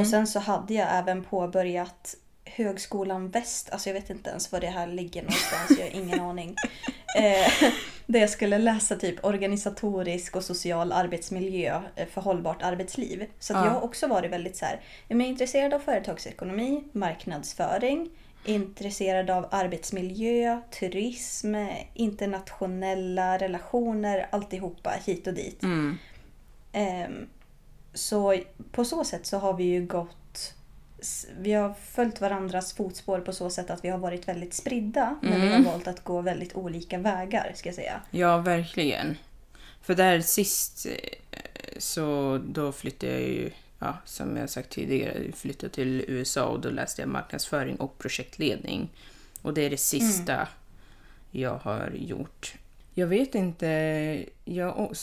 Och 0.00 0.06
sen 0.06 0.26
så 0.26 0.38
hade 0.38 0.74
jag 0.74 0.88
även 0.90 1.24
påbörjat 1.24 2.14
Högskolan 2.44 3.30
Väst, 3.30 3.70
alltså 3.70 3.88
jag 3.88 3.94
vet 3.94 4.10
inte 4.10 4.30
ens 4.30 4.52
var 4.52 4.60
det 4.60 4.66
här 4.66 4.86
ligger 4.86 5.22
någonstans, 5.22 5.78
jag 5.78 5.86
har 5.86 6.02
ingen 6.02 6.20
aning. 6.30 6.56
Eh, 7.16 7.70
där 8.06 8.20
jag 8.20 8.30
skulle 8.30 8.58
läsa 8.58 8.96
typ 8.96 9.24
organisatorisk 9.24 10.36
och 10.36 10.44
social 10.44 10.92
arbetsmiljö 10.92 11.82
eh, 11.96 12.06
för 12.06 12.20
hållbart 12.20 12.62
arbetsliv. 12.62 13.26
Så 13.38 13.52
Ja. 13.52 13.64
jag 13.64 13.72
har 13.72 13.80
också 13.80 14.06
varit 14.06 14.30
väldigt 14.30 14.56
så 14.56 14.64
här, 14.64 14.80
jag 15.08 15.20
är 15.20 15.26
intresserad 15.26 15.74
av 15.74 15.78
företagsekonomi, 15.78 16.84
marknadsföring, 16.92 18.10
intresserad 18.44 19.30
av 19.30 19.46
arbetsmiljö, 19.50 20.60
turism, 20.80 21.54
internationella 21.94 23.38
relationer, 23.38 24.26
alltihopa 24.30 24.90
hit 25.06 25.26
och 25.26 25.34
dit. 25.34 25.62
Ehm, 26.72 27.26
så 27.94 28.40
på 28.72 28.84
så 28.84 29.04
sätt 29.04 29.26
så 29.26 29.38
har 29.38 29.54
vi 29.54 29.64
ju 29.64 29.86
gått... 29.86 30.54
Vi 31.38 31.52
har 31.52 31.74
följt 31.74 32.20
varandras 32.20 32.72
fotspår 32.72 33.20
på 33.20 33.32
så 33.32 33.50
sätt 33.50 33.70
att 33.70 33.84
vi 33.84 33.88
har 33.88 33.98
varit 33.98 34.28
väldigt 34.28 34.54
spridda. 34.54 35.18
Men 35.22 35.40
vi 35.40 35.48
har 35.48 35.60
valt 35.62 35.88
att 35.88 36.04
gå 36.04 36.20
väldigt 36.20 36.56
olika 36.56 36.98
vägar, 36.98 37.52
ska 37.54 37.68
jag 37.68 37.76
säga. 37.76 38.00
Ja, 38.10 38.38
verkligen. 38.38 39.16
För 39.82 39.94
där 39.94 40.20
sist 40.20 40.86
eh, 40.86 41.38
så 41.78 42.38
då 42.48 42.72
flyttade 42.72 43.12
jag 43.12 43.22
ju, 43.22 43.50
ja, 43.78 43.98
som 44.04 44.36
jag 44.36 44.50
sagt 44.50 44.70
tidigare, 44.70 45.32
flyttade 45.32 45.72
till 45.72 46.04
USA 46.08 46.46
och 46.46 46.60
då 46.60 46.70
läste 46.70 47.02
jag 47.02 47.08
marknadsföring 47.08 47.76
och 47.76 47.98
projektledning. 47.98 48.88
Och 49.42 49.54
det 49.54 49.62
är 49.62 49.70
det 49.70 49.76
sista 49.76 50.48
jag 51.30 51.58
har 51.58 51.90
gjort. 51.90 52.54
Jag 52.94 53.06
vet 53.06 53.34
inte, 53.34 53.66
jag, 54.44 54.96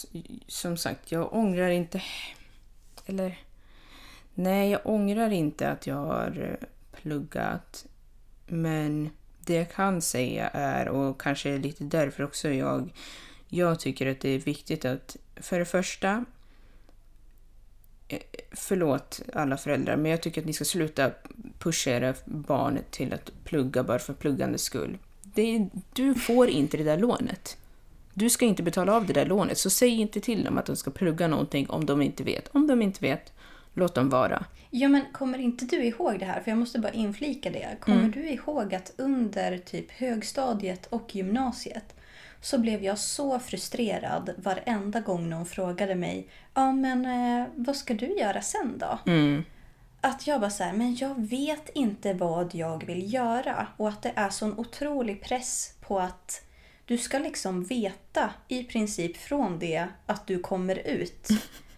som 0.47 0.77
sagt, 0.77 1.11
jag 1.11 1.33
ångrar 1.33 1.69
inte, 1.69 2.01
eller 3.05 3.39
nej, 4.33 4.71
jag 4.71 4.81
ångrar 4.83 5.29
inte 5.29 5.69
att 5.69 5.87
jag 5.87 5.95
har 5.95 6.57
eh, 6.61 6.67
pluggat. 7.01 7.85
Men 8.47 9.09
det 9.45 9.53
jag 9.53 9.71
kan 9.71 10.01
säga 10.01 10.47
är, 10.49 10.87
och 10.87 11.21
kanske 11.21 11.57
lite 11.57 11.83
därför 11.83 12.23
också 12.23 12.49
jag, 12.49 12.93
jag 13.47 13.79
tycker 13.79 14.11
att 14.11 14.19
det 14.19 14.29
är 14.29 14.39
viktigt 14.39 14.85
att 14.85 15.17
för 15.35 15.59
det 15.59 15.65
första, 15.65 16.25
förlåt 18.51 19.21
alla 19.33 19.57
föräldrar, 19.57 19.97
men 19.97 20.11
jag 20.11 20.21
tycker 20.21 20.41
att 20.41 20.47
ni 20.47 20.53
ska 20.53 20.65
sluta 20.65 21.11
pusha 21.59 21.91
era 21.91 22.13
barn 22.25 22.79
till 22.89 23.13
att 23.13 23.31
plugga 23.43 23.83
bara 23.83 23.99
för 23.99 24.13
pluggandets 24.13 24.63
skull. 24.63 24.97
Är, 25.35 25.69
du 25.93 26.15
får 26.15 26.49
inte 26.49 26.77
det 26.77 26.83
där 26.83 26.97
lånet. 26.97 27.57
Du 28.13 28.29
ska 28.29 28.45
inte 28.45 28.63
betala 28.63 28.95
av 28.95 29.05
det 29.05 29.13
där 29.13 29.25
lånet, 29.25 29.57
så 29.57 29.69
säg 29.69 29.89
inte 29.89 30.19
till 30.19 30.43
dem 30.43 30.57
att 30.57 30.65
de 30.65 30.75
ska 30.75 30.91
plugga 30.91 31.27
någonting 31.27 31.69
om 31.69 31.85
de 31.85 32.01
inte 32.01 32.23
vet. 32.23 32.47
Om 32.47 32.67
de 32.67 32.81
inte 32.81 33.01
vet, 33.01 33.33
låt 33.73 33.95
dem 33.95 34.09
vara. 34.09 34.45
Ja 34.69 34.87
men 34.87 35.01
kommer 35.13 35.37
inte 35.37 35.65
du 35.65 35.83
ihåg 35.83 36.19
det 36.19 36.25
här? 36.25 36.41
För 36.41 36.51
jag 36.51 36.57
måste 36.57 36.79
bara 36.79 36.91
inflika 36.91 37.49
det. 37.49 37.77
Kommer 37.79 38.09
du 38.09 38.29
ihåg 38.29 38.75
att 38.75 38.93
under 38.97 39.57
typ 39.57 39.91
högstadiet 39.91 40.85
och 40.85 41.15
gymnasiet 41.15 41.95
så 42.41 42.57
blev 42.57 42.83
jag 42.83 42.99
så 42.99 43.39
frustrerad 43.39 44.29
varenda 44.37 44.99
gång 44.99 45.29
någon 45.29 45.45
frågade 45.45 45.95
mig 45.95 46.29
Ja 46.53 46.71
men 46.71 47.05
eh, 47.05 47.47
vad 47.55 47.75
ska 47.75 47.93
du 47.93 48.17
göra 48.17 48.41
sen 48.41 48.77
då? 48.77 48.99
Att 50.01 50.27
jag 50.27 50.41
bara 50.41 50.49
så 50.49 50.63
här, 50.63 50.73
men 50.73 50.95
jag 50.95 51.27
vet 51.27 51.69
inte 51.69 52.13
vad 52.13 52.55
jag 52.55 52.85
vill 52.85 53.13
göra. 53.13 53.67
Och 53.77 53.89
att 53.89 54.01
det 54.01 54.13
är 54.15 54.29
sån 54.29 54.59
otrolig 54.59 55.23
press 55.23 55.75
på 55.81 55.99
att 55.99 56.45
du 56.85 56.97
ska 56.97 57.19
liksom 57.19 57.63
veta 57.63 58.33
i 58.47 58.63
princip 58.63 59.17
från 59.17 59.59
det 59.59 59.87
att 60.05 60.27
du 60.27 60.39
kommer 60.39 60.87
ut 60.87 61.27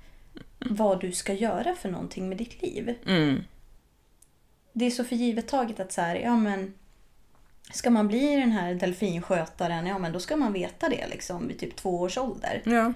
vad 0.60 1.01
du 1.01 1.12
ska 1.12 1.34
göra 1.34 1.76
för 1.76 1.89
någonting 1.89 2.30
med 2.30 2.38
ditt 2.38 2.62
liv. 2.62 2.95
Det 4.74 4.86
är 4.86 4.91
så 4.91 5.03
för 5.03 5.16
givet 5.16 5.47
taget 5.47 5.80
att 5.80 5.91
så 5.91 6.01
här, 6.01 6.16
ja 6.16 6.38
men 6.38 6.74
ska 7.72 7.89
man 7.89 8.07
bli 8.07 8.36
den 8.36 8.51
här 8.51 8.74
delfinskötaren, 8.74 9.86
ja 9.86 9.97
men 9.97 10.13
då 10.13 10.20
ska 10.20 10.36
man 10.36 10.53
veta 10.53 10.89
det 10.89 11.07
liksom 11.07 11.47
vid 11.47 11.59
typ 11.59 11.76
två 11.76 11.99
års 11.99 12.18
ålder. 12.18 12.61
Ja. 12.65 12.93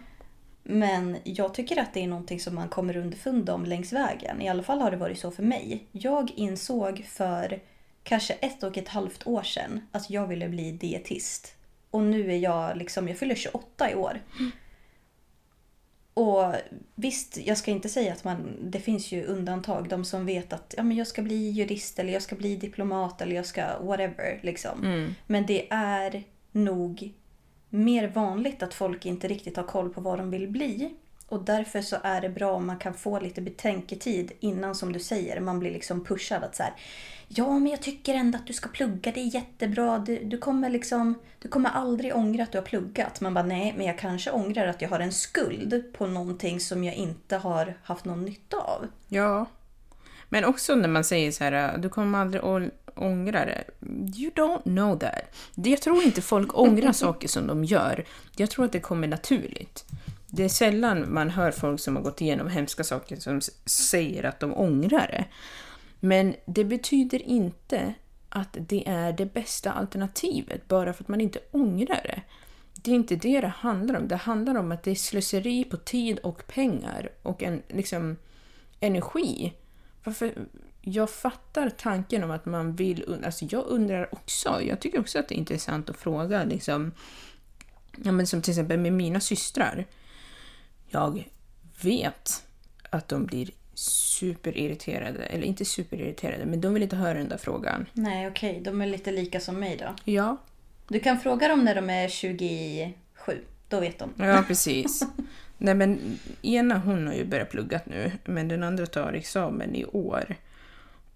Men 0.64 1.18
jag 1.24 1.54
tycker 1.54 1.82
att 1.82 1.94
det 1.94 2.04
är 2.04 2.08
någonting 2.08 2.40
som 2.40 2.56
man 2.56 2.70
kommer 2.70 2.98
underfund 2.98 3.50
om 3.50 3.66
längs 3.66 3.94
vägen. 3.94 4.42
I 4.42 4.50
alla 4.50 4.64
fall 4.64 4.82
har 4.82 4.92
det 4.92 4.98
varit 4.98 5.20
så 5.20 5.32
för 5.32 5.44
mig. 5.44 5.88
Jag 5.92 6.32
insåg 6.36 7.06
för 7.10 7.60
kanske 8.04 8.34
ett 8.34 8.64
och 8.64 8.78
ett 8.78 8.88
halvt 8.88 9.28
år 9.28 9.44
sedan 9.44 9.88
att 9.92 10.10
jag 10.10 10.28
ville 10.28 10.50
bli 10.50 10.72
dietist. 10.72 11.56
Och 11.92 12.04
nu 12.04 12.32
är 12.32 12.38
jag 12.38 12.78
liksom, 12.78 13.08
jag 13.08 13.18
fyller 13.18 13.36
28 13.36 13.92
i 13.92 13.96
år. 13.96 14.22
Och 16.14 16.54
visst, 16.96 17.38
jag 17.38 17.58
ska 17.58 17.72
inte 17.72 17.90
säga 17.90 18.14
att 18.14 18.24
man, 18.24 18.58
det 18.62 18.80
finns 18.80 19.12
ju 19.12 19.26
undantag. 19.26 19.90
De 19.90 20.06
som 20.06 20.26
vet 20.26 20.54
att 20.54 20.74
ja, 20.78 20.84
men 20.84 20.98
jag 20.98 21.08
ska 21.08 21.22
bli 21.22 21.50
jurist 21.50 22.00
eller 22.00 22.14
jag 22.14 22.22
ska 22.22 22.36
bli 22.36 22.56
diplomat 22.56 23.22
eller 23.22 23.36
jag 23.36 23.46
ska 23.46 23.80
whatever. 23.82 24.40
Liksom. 24.44 24.82
Men 25.28 25.46
det 25.46 25.68
är 25.70 26.24
nog 26.52 27.14
mer 27.70 28.08
vanligt 28.08 28.64
att 28.64 28.74
folk 28.74 29.06
inte 29.06 29.28
riktigt 29.28 29.58
har 29.58 29.64
koll 29.64 29.90
på 29.90 30.02
vad 30.02 30.20
de 30.20 30.32
vill 30.32 30.48
bli. 30.48 30.94
Och 31.28 31.44
därför 31.44 31.82
så 31.82 31.98
är 32.04 32.22
det 32.22 32.30
bra 32.30 32.54
om 32.54 32.68
man 32.68 32.80
kan 32.80 32.94
få 32.94 33.20
lite 33.20 33.42
betänketid 33.42 34.32
innan 34.40 34.76
som 34.76 34.94
du 34.94 35.00
säger, 35.00 35.40
man 35.40 35.60
blir 35.60 35.72
liksom 35.72 36.04
pushad 36.04 36.44
att 36.44 36.56
så 36.56 36.64
här, 36.64 36.74
Ja, 37.36 37.60
men 37.60 37.72
jag 37.72 37.82
tycker 37.82 38.14
ändå 38.14 38.38
att 38.38 38.48
du 38.48 38.54
ska 38.54 38.70
plugga, 38.70 39.12
det 39.12 39.20
är 39.20 39.36
jättebra. 39.36 40.00
Du, 40.00 40.24
du, 40.24 40.38
kommer 40.38 40.70
liksom, 40.70 41.16
du 41.40 41.48
kommer 41.48 41.70
aldrig 41.70 42.16
ångra 42.16 42.44
att 42.44 42.52
du 42.52 42.58
har 42.58 42.66
pluggat. 42.66 43.22
Man 43.22 43.34
bara, 43.34 43.46
nej, 43.46 43.74
men 43.78 43.86
jag 43.86 44.00
kanske 44.00 44.32
ångrar 44.32 44.68
att 44.68 44.82
jag 44.82 44.90
har 44.90 45.00
en 45.00 45.12
skuld 45.12 45.84
på 45.94 46.08
någonting 46.08 46.60
som 46.60 46.84
jag 46.84 46.96
inte 46.96 47.38
har 47.38 47.78
haft 47.84 48.06
någon 48.06 48.26
nytta 48.26 48.58
av. 48.58 48.88
Ja. 49.08 49.46
Men 50.30 50.46
också 50.46 50.76
när 50.76 50.90
man 50.90 51.04
säger 51.04 51.32
så 51.32 51.44
här, 51.44 51.78
du 51.78 51.90
kommer 51.90 52.20
aldrig 52.20 52.44
ångra 52.96 53.46
det. 53.46 53.64
You 54.18 54.32
don't 54.32 54.64
know 54.64 55.00
that. 55.00 55.36
Jag 55.56 55.82
tror 55.82 56.04
inte 56.04 56.22
folk 56.22 56.60
ångrar 56.60 56.92
saker 56.92 57.28
som 57.28 57.48
de 57.48 57.64
gör. 57.64 58.06
Jag 58.36 58.50
tror 58.50 58.66
att 58.66 58.72
det 58.72 58.80
kommer 58.80 59.08
naturligt. 59.08 59.86
Det 60.28 60.44
är 60.44 60.50
sällan 60.50 61.14
man 61.14 61.30
hör 61.30 61.52
folk 61.52 61.80
som 61.80 61.96
har 61.96 62.04
gått 62.04 62.22
igenom 62.22 62.48
hemska 62.48 62.84
saker 62.84 63.16
som 63.16 63.42
säger 63.66 64.24
att 64.24 64.40
de 64.40 64.54
ångrar 64.54 65.08
det. 65.08 65.26
Men 66.04 66.36
det 66.46 66.64
betyder 66.64 67.22
inte 67.22 67.94
att 68.30 68.58
det 68.60 68.88
är 68.88 69.14
det 69.14 69.26
bästa 69.26 69.72
alternativet 69.72 70.68
bara 70.68 70.94
för 70.94 71.04
att 71.04 71.08
man 71.08 71.22
inte 71.22 71.40
ångrar 71.52 72.02
det. 72.04 72.22
Det 72.74 72.92
är 72.92 72.96
inte 72.96 73.16
det 73.16 73.42
det 73.42 73.48
handlar 73.48 74.00
om. 74.00 74.08
Det 74.08 74.16
handlar 74.16 74.56
om 74.56 74.72
att 74.72 74.84
det 74.84 74.92
är 74.92 74.96
slöseri 74.96 75.64
på 75.64 75.78
tid 75.78 76.20
och 76.20 76.48
pengar 76.48 77.10
och 77.22 77.44
en 77.44 77.62
liksom 77.68 78.18
energi. 78.80 79.54
Varför? 80.04 80.34
Jag 80.82 81.10
fattar 81.10 81.70
tanken 81.70 82.24
om 82.24 82.32
att 82.32 82.46
man 82.46 82.76
vill... 82.76 83.22
Alltså 83.26 83.46
jag 83.50 83.66
undrar 83.68 84.14
också. 84.14 84.62
Jag 84.62 84.80
tycker 84.80 85.00
också 85.00 85.20
att 85.20 85.28
det 85.28 85.36
är 85.36 85.40
intressant 85.40 85.90
att 85.90 85.98
fråga. 85.98 86.44
Liksom, 86.44 86.92
ja, 88.04 88.12
men 88.12 88.28
som 88.28 88.42
till 88.42 88.52
exempel 88.52 88.80
med 88.80 88.94
mina 88.94 89.20
systrar. 89.20 89.86
Jag 90.90 91.30
vet 91.82 92.46
att 92.90 93.08
de 93.08 93.26
blir 93.26 93.52
superirriterade. 94.22 95.24
Eller 95.26 95.44
inte 95.48 95.66
superirriterade, 95.66 96.46
men 96.46 96.62
de 96.62 96.74
vill 96.74 96.84
inte 96.84 96.96
höra 96.96 97.14
den 97.14 97.30
där 97.30 97.38
frågan. 97.38 97.86
Nej, 97.94 98.28
okej, 98.28 98.62
de 98.62 98.82
är 98.82 98.86
lite 98.86 99.12
lika 99.12 99.40
som 99.40 99.60
mig 99.60 99.78
då. 99.78 99.96
Ja, 100.12 100.38
Du 100.88 101.00
kan 101.00 101.20
fråga 101.20 101.48
dem 101.48 101.64
när 101.66 101.76
de 101.76 101.90
är 101.90 102.08
27. 102.08 102.94
Då 103.68 103.80
vet 103.80 104.00
de. 104.00 104.14
Ja, 104.18 104.44
precis. 104.48 105.04
Nej, 105.58 105.74
men 105.76 106.20
ena 106.42 106.78
hon 106.78 107.08
har 107.08 107.14
ju 107.14 107.26
börjat 107.26 107.50
plugga 107.50 107.82
nu, 107.86 108.12
men 108.26 108.48
den 108.48 108.64
andra 108.64 108.86
tar 108.86 109.14
examen 109.14 109.76
i 109.76 109.86
år. 109.86 110.36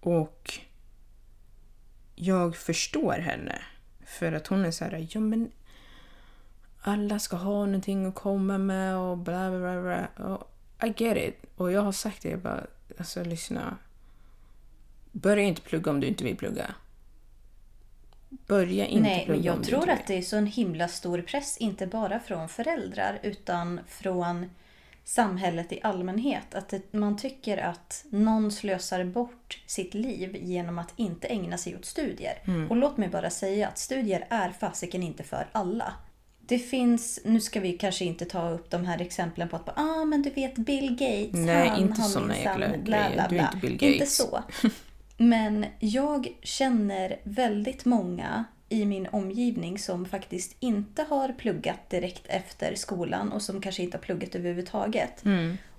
Och 0.00 0.52
jag 2.14 2.56
förstår 2.56 3.12
henne. 3.12 3.58
För 4.06 4.32
att 4.32 4.46
hon 4.46 4.64
är 4.64 4.70
så 4.70 4.84
här, 4.84 5.06
ja 5.10 5.20
men 5.20 5.50
alla 6.80 7.18
ska 7.18 7.36
ha 7.36 7.66
någonting 7.66 8.06
att 8.06 8.14
komma 8.14 8.58
med 8.58 8.96
och 8.96 9.18
bla 9.18 9.50
bla 9.50 9.58
bla. 9.58 9.82
bla. 10.16 10.26
Och 10.26 10.52
I 10.86 11.04
get 11.04 11.16
it. 11.16 11.36
Och 11.56 11.72
jag 11.72 11.80
har 11.82 11.92
sagt 11.92 12.22
det, 12.22 12.28
jag 12.28 12.38
bara, 12.40 12.66
alltså 12.98 13.24
lyssna. 13.24 13.78
Börja 15.12 15.42
inte 15.42 15.62
plugga 15.62 15.90
om 15.90 16.00
du 16.00 16.06
inte 16.06 16.24
vill 16.24 16.36
plugga. 16.36 16.74
Börja 18.28 18.86
inte 18.86 19.08
Nej, 19.08 19.24
plugga 19.24 19.40
men 19.40 19.50
om 19.50 19.56
jag 19.56 19.64
du 19.64 19.64
tror 19.64 19.80
inte 19.80 19.92
att 19.92 20.06
det 20.06 20.18
är 20.18 20.22
så 20.22 20.36
en 20.36 20.46
himla 20.46 20.88
stor 20.88 21.22
press, 21.22 21.56
inte 21.58 21.86
bara 21.86 22.20
från 22.20 22.48
föräldrar 22.48 23.20
utan 23.22 23.80
från 23.88 24.46
samhället 25.04 25.72
i 25.72 25.80
allmänhet. 25.82 26.54
Att 26.54 26.68
det, 26.68 26.92
man 26.92 27.16
tycker 27.16 27.58
att 27.58 28.04
någon 28.10 28.52
slösar 28.52 29.04
bort 29.04 29.62
sitt 29.66 29.94
liv 29.94 30.36
genom 30.36 30.78
att 30.78 30.92
inte 30.96 31.26
ägna 31.26 31.58
sig 31.58 31.76
åt 31.76 31.84
studier. 31.84 32.38
Mm. 32.44 32.70
Och 32.70 32.76
låt 32.76 32.96
mig 32.96 33.08
bara 33.08 33.30
säga 33.30 33.68
att 33.68 33.78
studier 33.78 34.26
är 34.30 34.50
fasiken 34.50 35.02
inte 35.02 35.22
för 35.22 35.48
alla. 35.52 35.92
Det 36.48 36.58
finns, 36.58 37.20
nu 37.24 37.40
ska 37.40 37.60
vi 37.60 37.72
kanske 37.72 38.04
inte 38.04 38.24
ta 38.24 38.50
upp 38.50 38.70
de 38.70 38.84
här 38.84 39.00
exemplen 39.00 39.48
på 39.48 39.56
att 39.56 39.78
ah, 39.78 40.04
men 40.04 40.22
du 40.22 40.30
vet 40.30 40.54
Bill 40.56 40.90
Gates, 40.90 41.46
Nej, 41.46 41.68
han 41.68 41.80
inte 41.80 42.00
har 42.00 42.08
såna 42.08 42.26
minsann 42.26 42.60
jäkla 42.60 42.78
bla, 42.78 42.96
grejer. 43.08 43.14
bla, 43.14 43.28
Du 43.28 43.36
är 43.38 43.42
inte 43.44 43.56
Bill 43.56 43.72
Inte 43.72 43.86
Gates. 43.98 44.16
så. 44.16 44.42
Men 45.16 45.66
jag 45.78 46.28
känner 46.42 47.16
väldigt 47.22 47.84
många 47.84 48.44
i 48.68 48.84
min 48.84 49.06
omgivning 49.06 49.78
som 49.78 50.06
faktiskt 50.06 50.56
inte 50.60 51.02
har 51.02 51.28
pluggat 51.28 51.90
direkt 51.90 52.26
efter 52.26 52.74
skolan 52.74 53.32
och 53.32 53.42
som 53.42 53.60
kanske 53.60 53.82
inte 53.82 53.96
har 53.96 54.02
pluggat 54.02 54.34
överhuvudtaget. 54.34 55.24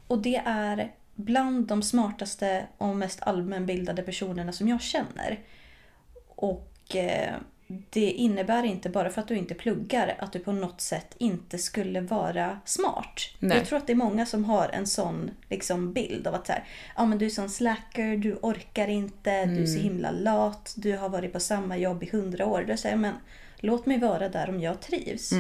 Och 0.07 0.21
det 0.21 0.41
är 0.45 0.91
bland 1.15 1.67
de 1.67 1.81
smartaste 1.83 2.67
och 2.77 2.95
mest 2.95 3.21
allmänbildade 3.21 4.01
personerna 4.01 4.51
som 4.51 4.67
jag 4.67 4.81
känner. 4.81 5.39
Och 6.27 6.95
eh, 6.95 7.35
det 7.67 8.11
innebär 8.11 8.63
inte 8.63 8.89
bara 8.89 9.09
för 9.09 9.21
att 9.21 9.27
du 9.27 9.35
inte 9.35 9.53
pluggar 9.53 10.15
att 10.19 10.33
du 10.33 10.39
på 10.39 10.51
något 10.51 10.81
sätt 10.81 11.15
inte 11.17 11.57
skulle 11.57 12.01
vara 12.01 12.59
smart. 12.65 13.21
Nej. 13.39 13.57
Jag 13.57 13.67
tror 13.67 13.77
att 13.77 13.87
det 13.87 13.93
är 13.93 13.97
många 13.97 14.25
som 14.25 14.45
har 14.45 14.69
en 14.69 14.87
sån 14.87 15.31
liksom, 15.49 15.93
bild 15.93 16.27
av 16.27 16.33
att 16.33 16.47
så 16.47 16.53
här, 16.53 16.63
ja, 16.95 17.05
men 17.05 17.17
du 17.17 17.25
är 17.25 17.29
sån 17.29 17.49
slacker, 17.49 18.17
du 18.17 18.33
orkar 18.41 18.87
inte, 18.87 19.45
du 19.45 19.61
är 19.61 19.65
så 19.65 19.79
himla 19.79 20.11
lat, 20.11 20.73
du 20.77 20.97
har 20.97 21.09
varit 21.09 21.33
på 21.33 21.39
samma 21.39 21.77
jobb 21.77 22.03
i 22.03 22.09
hundra 22.09 22.45
år. 22.45 22.65
Då 22.67 22.77
säger 22.77 22.95
jag, 22.95 23.01
men 23.01 23.13
låt 23.59 23.85
mig 23.85 23.99
vara 23.99 24.29
där 24.29 24.49
om 24.49 24.61
jag 24.61 24.81
trivs. 24.81 25.33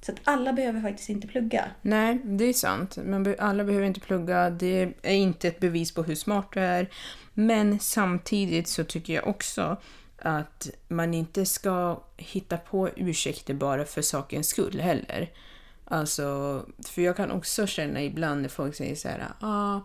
Så 0.00 0.12
att 0.12 0.18
alla 0.24 0.52
behöver 0.52 0.80
faktiskt 0.80 1.08
inte 1.08 1.26
plugga. 1.26 1.64
Nej, 1.82 2.18
det 2.24 2.44
är 2.44 2.52
sant. 2.52 2.98
Be- 3.24 3.36
alla 3.38 3.64
behöver 3.64 3.86
inte 3.86 4.00
plugga. 4.00 4.50
Det 4.50 4.92
är 5.02 5.14
inte 5.14 5.48
ett 5.48 5.60
bevis 5.60 5.94
på 5.94 6.02
hur 6.02 6.14
smart 6.14 6.48
du 6.52 6.60
är. 6.60 6.88
Men 7.34 7.78
samtidigt 7.78 8.68
så 8.68 8.84
tycker 8.84 9.12
jag 9.12 9.26
också 9.28 9.76
att 10.18 10.70
man 10.88 11.14
inte 11.14 11.46
ska 11.46 12.02
hitta 12.16 12.56
på 12.56 12.88
ursäkter 12.96 13.54
bara 13.54 13.84
för 13.84 14.02
sakens 14.02 14.48
skull 14.48 14.80
heller. 14.80 15.32
Alltså, 15.84 16.66
för 16.86 17.02
jag 17.02 17.16
kan 17.16 17.30
också 17.30 17.66
känna 17.66 18.02
ibland 18.02 18.42
när 18.42 18.48
folk 18.48 18.74
säger 18.74 18.96
så 18.96 19.08
här, 19.08 19.32
ah, 19.40 19.80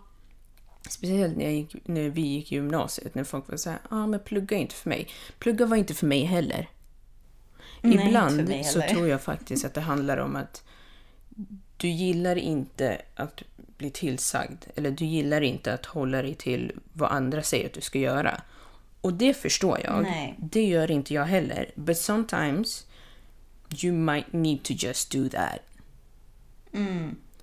Speciellt 0.88 1.36
när, 1.36 1.44
jag 1.44 1.54
gick, 1.54 1.86
när 1.86 2.08
vi 2.08 2.20
gick 2.20 2.52
i 2.52 2.54
gymnasiet, 2.54 3.14
när 3.14 3.24
folk 3.24 3.48
var 3.48 3.56
så 3.56 3.70
här, 3.70 3.78
ah, 3.88 4.06
men 4.06 4.20
plugga 4.20 4.56
inte 4.56 4.74
för 4.74 4.90
mig. 4.90 5.08
Plugga 5.38 5.66
var 5.66 5.76
inte 5.76 5.94
för 5.94 6.06
mig 6.06 6.24
heller. 6.24 6.68
Nej, 7.80 8.06
Ibland 8.06 8.48
mig 8.48 8.64
så 8.64 8.80
heller. 8.80 8.94
tror 8.94 9.08
jag 9.08 9.22
faktiskt 9.22 9.64
att 9.64 9.74
det 9.74 9.80
handlar 9.80 10.16
om 10.16 10.36
att 10.36 10.64
du 11.76 11.88
gillar 11.88 12.36
inte 12.36 13.02
att 13.14 13.42
bli 13.56 13.90
tillsagd. 13.90 14.64
Eller 14.74 14.90
du 14.90 15.04
gillar 15.04 15.40
inte 15.40 15.74
att 15.74 15.86
hålla 15.86 16.22
dig 16.22 16.34
till 16.34 16.72
vad 16.92 17.12
andra 17.12 17.42
säger 17.42 17.66
att 17.66 17.72
du 17.72 17.80
ska 17.80 17.98
göra. 17.98 18.40
Och 19.04 19.12
det 19.12 19.34
förstår 19.34 19.80
jag. 19.84 20.02
Nej. 20.02 20.34
Det 20.38 20.64
gör 20.64 20.90
inte 20.90 21.14
jag 21.14 21.24
heller. 21.24 21.70
But 21.74 21.98
sometimes 21.98 22.86
you 23.82 23.92
might 23.92 24.32
need 24.32 24.62
to 24.62 24.72
just 24.76 25.12
do 25.12 25.28
that. 25.28 25.58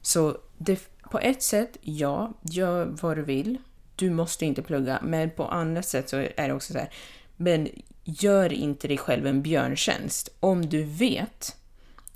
Så 0.01 0.38
det, 0.57 0.80
på 1.12 1.20
ett 1.20 1.43
sätt, 1.43 1.78
ja, 1.82 2.34
gör 2.41 2.86
vad 3.01 3.18
du 3.18 3.24
vill. 3.24 3.57
Du 3.95 4.09
måste 4.09 4.45
inte 4.45 4.62
plugga. 4.62 4.99
Men 5.03 5.30
på 5.30 5.45
andra 5.45 5.82
sätt 5.82 6.09
så 6.09 6.18
är 6.18 6.47
det 6.47 6.53
också 6.53 6.74
så 6.74 6.80
här, 6.80 6.89
men 7.38 7.70
gör 8.03 8.53
inte 8.53 8.88
dig 8.88 8.97
själv 8.97 9.28
en 9.28 9.41
björntjänst. 9.41 10.30
Om 10.39 10.66
du 10.70 10.84
vet 10.84 11.57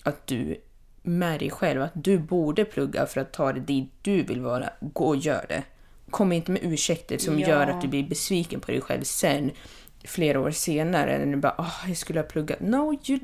att 0.04 0.28
du 0.28 0.62
med 1.02 1.40
dig 1.40 1.50
själv 1.50 1.82
att 1.82 1.92
du 1.94 2.20
borde 2.20 2.66
plugga 2.66 3.06
för 3.06 3.22
att 3.22 3.34
ta 3.34 3.54
dig 3.54 3.62
dit 3.62 3.90
du 4.02 4.24
vill 4.24 4.42
vara, 4.42 4.70
gå 4.80 5.06
och 5.06 5.18
gör 5.18 5.46
det. 5.50 5.64
Kom 6.16 6.32
inte 6.32 6.52
med 6.52 6.64
ursäkter 6.64 7.18
som 7.18 7.40
Ja. 7.40 7.48
gör 7.48 7.68
att 7.68 7.82
du 7.82 7.88
blir 7.88 8.04
besviken 8.04 8.60
på 8.60 8.72
dig 8.72 8.82
själv 8.82 9.04
sen, 9.04 9.52
flera 10.04 10.40
år 10.40 10.52
senare, 10.52 11.26
när 11.26 11.36
du 11.36 11.42
bara 11.42 11.56
åh, 11.58 11.84
jag 11.88 11.98
skulle 11.98 12.20
ha 12.20 12.28
pluggat. 12.28 12.60
No, 12.60 13.00
you, 13.08 13.20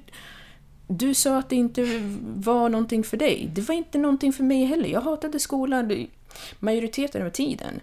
du 0.88 1.14
sa 1.14 1.38
att 1.38 1.50
det 1.50 1.56
inte 1.56 1.86
var 2.24 2.70
någonting 2.70 3.04
för 3.04 3.18
dig. 3.18 3.50
Det 3.54 3.62
var 3.62 3.76
inte 3.76 3.98
någonting 3.98 4.34
för 4.34 4.44
mig 4.44 4.66
heller. 4.66 4.90
Jag 4.90 5.02
hatade 5.02 5.40
skolan 5.40 6.08
majoriteten 6.60 7.26
av 7.26 7.30
tiden. 7.30 7.80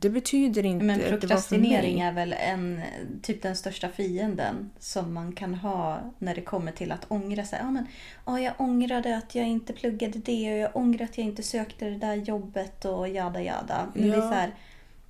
Det 0.00 0.10
betyder 0.10 0.66
inte 0.66 0.84
Men 0.84 1.00
prokrastinering 1.00 2.00
är 2.00 2.12
väl 2.12 2.32
en, 2.38 2.80
typ 3.22 3.42
den 3.42 3.56
största 3.56 3.88
fienden 3.88 4.70
som 4.78 5.14
man 5.14 5.32
kan 5.32 5.54
ha 5.54 5.98
när 6.18 6.34
det 6.34 6.40
kommer 6.40 6.72
till 6.72 6.92
att 6.92 7.04
ångra 7.08 7.44
sig. 7.44 7.58
Ja, 7.62 7.70
men, 7.70 7.86
ja, 8.26 8.40
jag 8.40 8.54
ångrade 8.58 9.16
att 9.16 9.34
jag 9.34 9.46
inte 9.48 9.72
pluggade 9.72 10.18
det 10.18 10.52
och 10.52 10.58
jag 10.58 10.76
ångrar 10.76 11.04
att 11.04 11.18
jag 11.18 11.26
inte 11.26 11.42
sökte 11.42 11.84
det 11.84 11.96
där 11.96 12.14
jobbet 12.14 12.84
och 12.84 13.08
jada 13.08 13.42
jada. 13.42 13.88
Men 13.94 14.10
det 14.10 14.14
är 14.16 14.20
Ja. 14.20 14.28
så 14.28 14.34
här, 14.34 14.54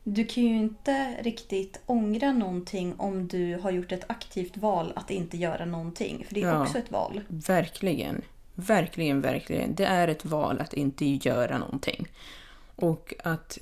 du 0.05 0.25
kan 0.25 0.43
ju 0.45 0.57
inte 0.57 1.15
riktigt 1.23 1.81
ångra 1.87 2.33
någonting 2.33 2.95
om 2.97 3.29
du 3.29 3.57
har 3.63 3.71
gjort 3.71 3.93
ett 3.93 4.05
aktivt 4.11 4.57
val 4.57 4.93
att 4.97 5.11
inte 5.11 5.37
göra 5.37 5.65
någonting. 5.65 6.25
För 6.29 6.35
det 6.35 6.43
är 6.43 6.47
Ja. 6.49 6.63
också 6.63 6.79
ett 6.79 6.91
val. 6.91 7.21
Verkligen. 7.29 8.23
Verkligen, 8.55 9.21
verkligen. 9.21 9.75
Det 9.75 9.85
är 9.85 10.09
ett 10.09 10.25
val 10.25 10.61
att 10.61 10.75
inte 10.75 11.05
göra 11.05 11.59
någonting. 11.59 12.07
Och 12.77 13.15
att... 13.25 13.59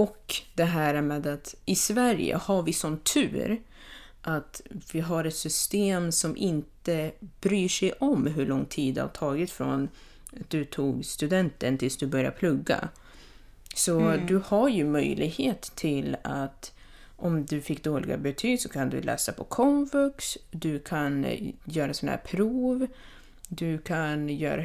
Och 0.00 0.34
det 0.54 0.64
här 0.64 1.02
med 1.02 1.26
att 1.26 1.54
i 1.64 1.74
Sverige 1.74 2.36
har 2.36 2.62
vi 2.62 2.72
sån 2.72 2.98
tur 2.98 3.62
att 4.22 4.60
vi 4.92 5.00
har 5.00 5.24
ett 5.24 5.34
system 5.34 6.12
som 6.12 6.36
inte 6.36 7.12
bryr 7.40 7.68
sig 7.68 7.92
om 7.92 8.26
hur 8.26 8.46
lång 8.46 8.64
tid 8.64 8.94
det 8.94 9.00
har 9.00 9.08
tagit 9.08 9.50
från 9.50 9.88
att 10.40 10.50
du 10.50 10.64
tog 10.64 11.04
studenten 11.04 11.78
tills 11.78 11.96
du 11.96 12.06
började 12.06 12.36
plugga. 12.36 12.88
Så 13.74 14.16
du 14.28 14.42
har 14.46 14.68
ju 14.68 14.84
möjlighet 14.84 15.62
till 15.74 16.16
att 16.24 16.72
om 17.16 17.46
du 17.46 17.60
fick 17.60 17.84
dåliga 17.84 18.16
betyg 18.16 18.60
så 18.60 18.68
kan 18.68 18.90
du 18.90 19.00
läsa 19.00 19.32
på 19.32 19.44
komvux, 19.44 20.38
du 20.50 20.78
kan 20.78 21.24
eh, 21.24 21.54
göra 21.64 21.94
sådana 21.94 22.16
här 22.16 22.24
prov, 22.24 22.86
du 23.48 23.78
kan 23.78 24.28
göra 24.28 24.62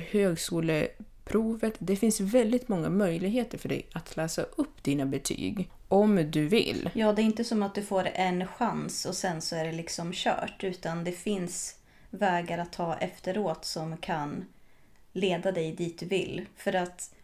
Provet. 1.25 1.73
Det 1.79 1.95
finns 1.95 2.19
väldigt 2.19 2.67
många 2.67 2.89
möjligheter 2.89 3.57
för 3.57 3.69
dig 3.69 3.87
att 3.93 4.17
läsa 4.17 4.43
upp 4.43 4.83
dina 4.83 5.05
betyg 5.05 5.69
om 5.87 6.31
du 6.31 6.47
vill. 6.47 6.89
Ja, 6.93 7.13
det 7.13 7.21
är 7.21 7.23
inte 7.23 7.43
som 7.43 7.63
att 7.63 7.75
du 7.75 7.83
får 7.83 8.07
en 8.13 8.47
chans 8.47 9.05
och 9.05 9.15
sen 9.15 9.41
så 9.41 9.55
är 9.55 9.65
det 9.65 9.71
liksom 9.71 10.11
kört. 10.13 10.63
Utan 10.63 11.03
det 11.03 11.11
finns 11.11 11.75
vägar 12.09 12.57
att 12.57 12.73
ta 12.73 12.95
efteråt 12.95 13.65
som 13.65 13.97
kan 13.97 14.45
leda 15.13 15.51
dig 15.51 15.71
dit 15.71 15.99
du 15.99 16.05
vill. 16.05 16.45
För 16.55 16.75
att 16.75 17.15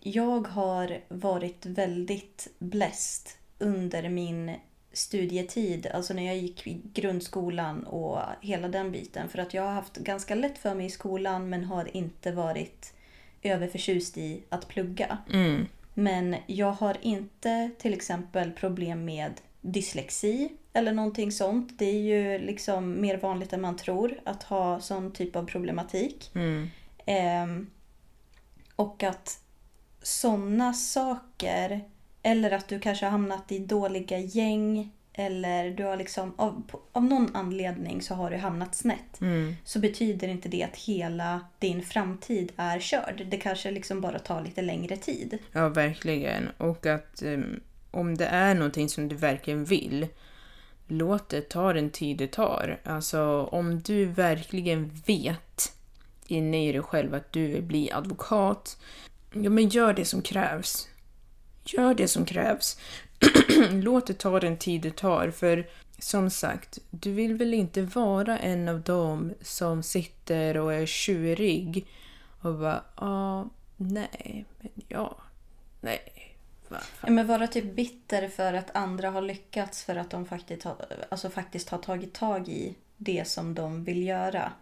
jag 0.00 0.48
har 0.48 1.00
varit 1.08 1.66
väldigt 1.66 2.48
bläst 2.58 3.38
under 3.58 4.08
min 4.08 4.54
studietid, 4.98 5.86
alltså 5.86 6.14
när 6.14 6.26
jag 6.26 6.36
gick 6.36 6.66
i 6.66 6.80
grundskolan 6.94 7.84
och 7.84 8.18
hela 8.40 8.68
den 8.68 8.92
biten. 8.92 9.28
För 9.28 9.38
att 9.38 9.54
jag 9.54 9.62
har 9.62 9.72
haft 9.72 9.96
ganska 9.96 10.34
lätt 10.34 10.58
för 10.58 10.74
mig 10.74 10.86
i 10.86 10.90
skolan 10.90 11.48
men 11.48 11.64
har 11.64 11.96
inte 11.96 12.32
varit 12.32 12.94
överförtjust 13.42 14.18
i 14.18 14.42
att 14.48 14.68
plugga. 14.68 15.18
Men 15.94 16.36
jag 16.46 16.72
har 16.72 16.96
inte 17.00 17.70
till 17.78 17.94
exempel 17.94 18.50
problem 18.50 19.04
med 19.04 19.32
dyslexi 19.60 20.48
eller 20.72 20.92
någonting 20.92 21.32
sånt. 21.32 21.78
Det 21.78 21.84
är 21.84 22.00
ju 22.02 22.38
liksom 22.38 23.00
mer 23.00 23.16
vanligt 23.16 23.52
än 23.52 23.60
man 23.60 23.76
tror 23.76 24.20
att 24.24 24.42
ha 24.42 24.80
sån 24.80 25.12
typ 25.12 25.36
av 25.36 25.46
problematik. 25.46 26.30
Ehm, 27.06 27.70
och 28.76 29.02
att 29.02 29.40
sådana 30.02 30.72
saker, 30.72 31.84
eller 32.28 32.50
att 32.50 32.68
du 32.68 32.78
kanske 32.78 33.06
har 33.06 33.10
hamnat 33.10 33.52
i 33.52 33.58
dåliga 33.58 34.18
gäng 34.18 34.92
eller 35.12 35.70
du 35.70 35.84
har 35.84 35.96
liksom 35.96 36.34
av, 36.36 36.62
av 36.92 37.04
någon 37.04 37.36
anledning 37.36 38.02
så 38.02 38.14
har 38.14 38.30
du 38.30 38.36
hamnat 38.36 38.74
snett. 38.74 39.20
Så 39.64 39.78
betyder 39.78 40.28
inte 40.28 40.48
det 40.48 40.62
att 40.62 40.76
hela 40.76 41.40
din 41.58 41.82
framtid 41.82 42.52
är 42.56 42.80
körd. 42.80 43.26
Det 43.30 43.36
kanske 43.36 43.70
liksom 43.70 44.00
bara 44.00 44.18
tar 44.18 44.42
lite 44.42 44.62
längre 44.62 44.96
tid. 44.96 45.38
Ja, 45.52 45.68
verkligen. 45.68 46.48
Och 46.58 46.86
att 46.86 47.22
em, 47.22 47.60
om 47.90 48.16
det 48.16 48.26
är 48.26 48.54
någonting 48.54 48.88
som 48.88 49.08
du 49.08 49.16
verkligen 49.16 49.64
vill, 49.64 50.06
låt 50.86 51.28
det 51.28 51.48
ta 51.48 51.72
den 51.72 51.90
tid 51.90 52.16
det 52.16 52.32
tar. 52.32 52.80
Alltså 52.84 53.48
om 53.52 53.80
du 53.80 54.04
verkligen 54.04 54.90
vet 55.06 55.72
inne 56.26 56.68
i 56.68 56.72
dig 56.72 56.82
själv 56.82 57.14
att 57.14 57.32
du 57.32 57.46
vill 57.46 57.62
bli 57.62 57.92
advokat, 57.92 58.78
ja 59.32 59.50
men 59.50 59.68
gör 59.68 59.92
det 59.92 60.04
som 60.04 60.22
krävs. 60.22 60.88
Gör 61.76 61.94
det 61.94 62.08
som 62.08 62.24
krävs. 62.24 62.78
låt 63.70 64.06
det 64.06 64.14
ta 64.14 64.40
den 64.40 64.58
tid 64.58 64.82
det 64.82 64.96
tar, 64.96 65.30
för 65.30 65.66
som 65.98 66.30
sagt, 66.30 66.78
du 66.90 67.12
vill 67.12 67.34
väl 67.34 67.54
inte 67.54 67.82
vara 67.82 68.38
en 68.38 68.68
av 68.68 68.80
dem 68.80 69.34
som 69.40 69.82
sitter 69.82 70.56
och 70.56 70.74
är 70.74 70.86
tjurig 70.86 71.86
och 72.40 72.54
bara, 72.54 72.84
ja, 72.96 73.48
nej, 73.76 74.44
men 74.58 74.70
ja, 74.88 75.16
nej. 75.80 76.34
Ja, 76.70 77.10
men 77.10 77.26
vara 77.26 77.46
typ 77.46 77.74
bitter 77.74 78.28
för 78.28 78.52
att 78.52 78.76
andra 78.76 79.10
har 79.10 79.22
lyckats 79.22 79.84
för 79.84 79.96
att 79.96 80.10
de 80.10 80.26
faktiskt 80.26 80.64
har, 80.64 80.76
alltså 81.08 81.30
faktiskt 81.30 81.68
har 81.68 81.78
tagit 81.78 82.14
tag 82.14 82.48
i 82.48 82.74
det 82.96 83.28
som 83.28 83.54
de 83.54 83.84
vill 83.84 84.02
göra. 84.02 84.52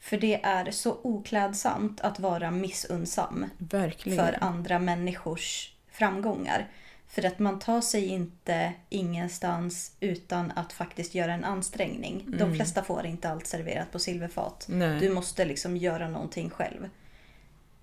För 0.00 0.16
det 0.16 0.44
är 0.44 0.70
så 0.70 0.98
oklädsamt 1.02 2.00
att 2.00 2.20
vara 2.20 2.50
missunnsam 2.50 3.46
Verkligen. 3.58 4.26
för 4.26 4.38
andra 4.40 4.78
människors 4.78 5.72
framgångar. 5.98 6.68
För 7.08 7.26
att 7.26 7.38
man 7.38 7.58
tar 7.58 7.80
sig 7.80 8.06
inte 8.06 8.72
ingenstans 8.88 9.92
utan 10.00 10.52
att 10.56 10.72
faktiskt 10.72 11.14
göra 11.14 11.32
en 11.32 11.44
ansträngning. 11.44 12.24
De 12.26 12.54
flesta 12.54 12.82
får 12.82 13.06
inte 13.06 13.28
allt 13.30 13.46
serverat 13.46 13.92
på 13.92 13.98
silverfat. 13.98 14.66
Nej. 14.68 15.00
Du 15.00 15.10
måste 15.10 15.44
liksom 15.44 15.76
göra 15.76 16.08
någonting 16.08 16.50
själv. 16.50 16.88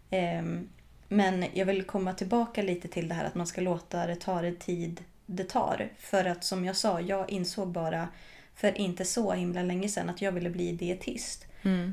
Ehm, 0.10 0.70
men 1.08 1.46
jag 1.54 1.66
vill 1.66 1.84
komma 1.84 2.14
tillbaka 2.14 2.62
lite 2.62 2.88
till 2.88 3.08
det 3.08 3.16
här 3.16 3.26
att 3.26 3.36
man 3.36 3.48
ska 3.48 3.62
låta 3.62 4.08
det 4.08 4.16
ta 4.16 4.42
den 4.42 4.56
tid 4.56 5.04
det 5.26 5.44
tar. 5.44 5.90
För 5.98 6.26
att 6.26 6.44
som 6.44 6.66
jag 6.66 6.76
sa, 6.76 7.02
jag 7.02 7.30
insåg 7.30 7.68
bara 7.68 8.08
för 8.56 8.78
inte 8.78 9.06
så 9.06 9.34
himla 9.34 9.64
länge 9.64 9.90
sedan 9.90 10.10
att 10.10 10.22
jag 10.22 10.32
ville 10.32 10.50
bli 10.50 10.72
dietist. 10.72 11.46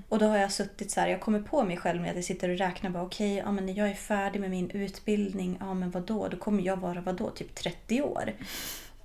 Och 0.09 0.18
då 0.18 0.27
har 0.27 0.39
jag 0.39 0.53
suttit 0.53 0.91
så 0.91 1.01
här, 1.01 1.09
jag 1.09 1.20
kommer 1.20 1.41
på 1.41 1.64
mig 1.64 1.77
själv 1.77 2.01
när 2.01 2.14
jag 2.14 2.25
sitter 2.25 2.49
och 2.49 2.59
räknar 2.59 2.91
bara 2.91 3.03
okej, 3.03 3.37
ja 3.37 3.53
men 3.53 3.66
när 3.66 3.73
jag 3.79 3.91
är 3.91 3.95
färdig 3.95 4.41
med 4.41 4.51
min 4.51 4.70
utbildning, 4.70 5.57
ja 5.61 5.75
men 5.75 5.91
vad 5.91 6.03
då? 6.03 6.29
Då 6.29 6.37
kommer 6.37 6.62
jag 6.62 6.77
vara 6.77 7.01
vad 7.01 7.16
då? 7.16 7.31
Typ 7.31 7.55
30 7.55 8.03
år. 8.03 8.33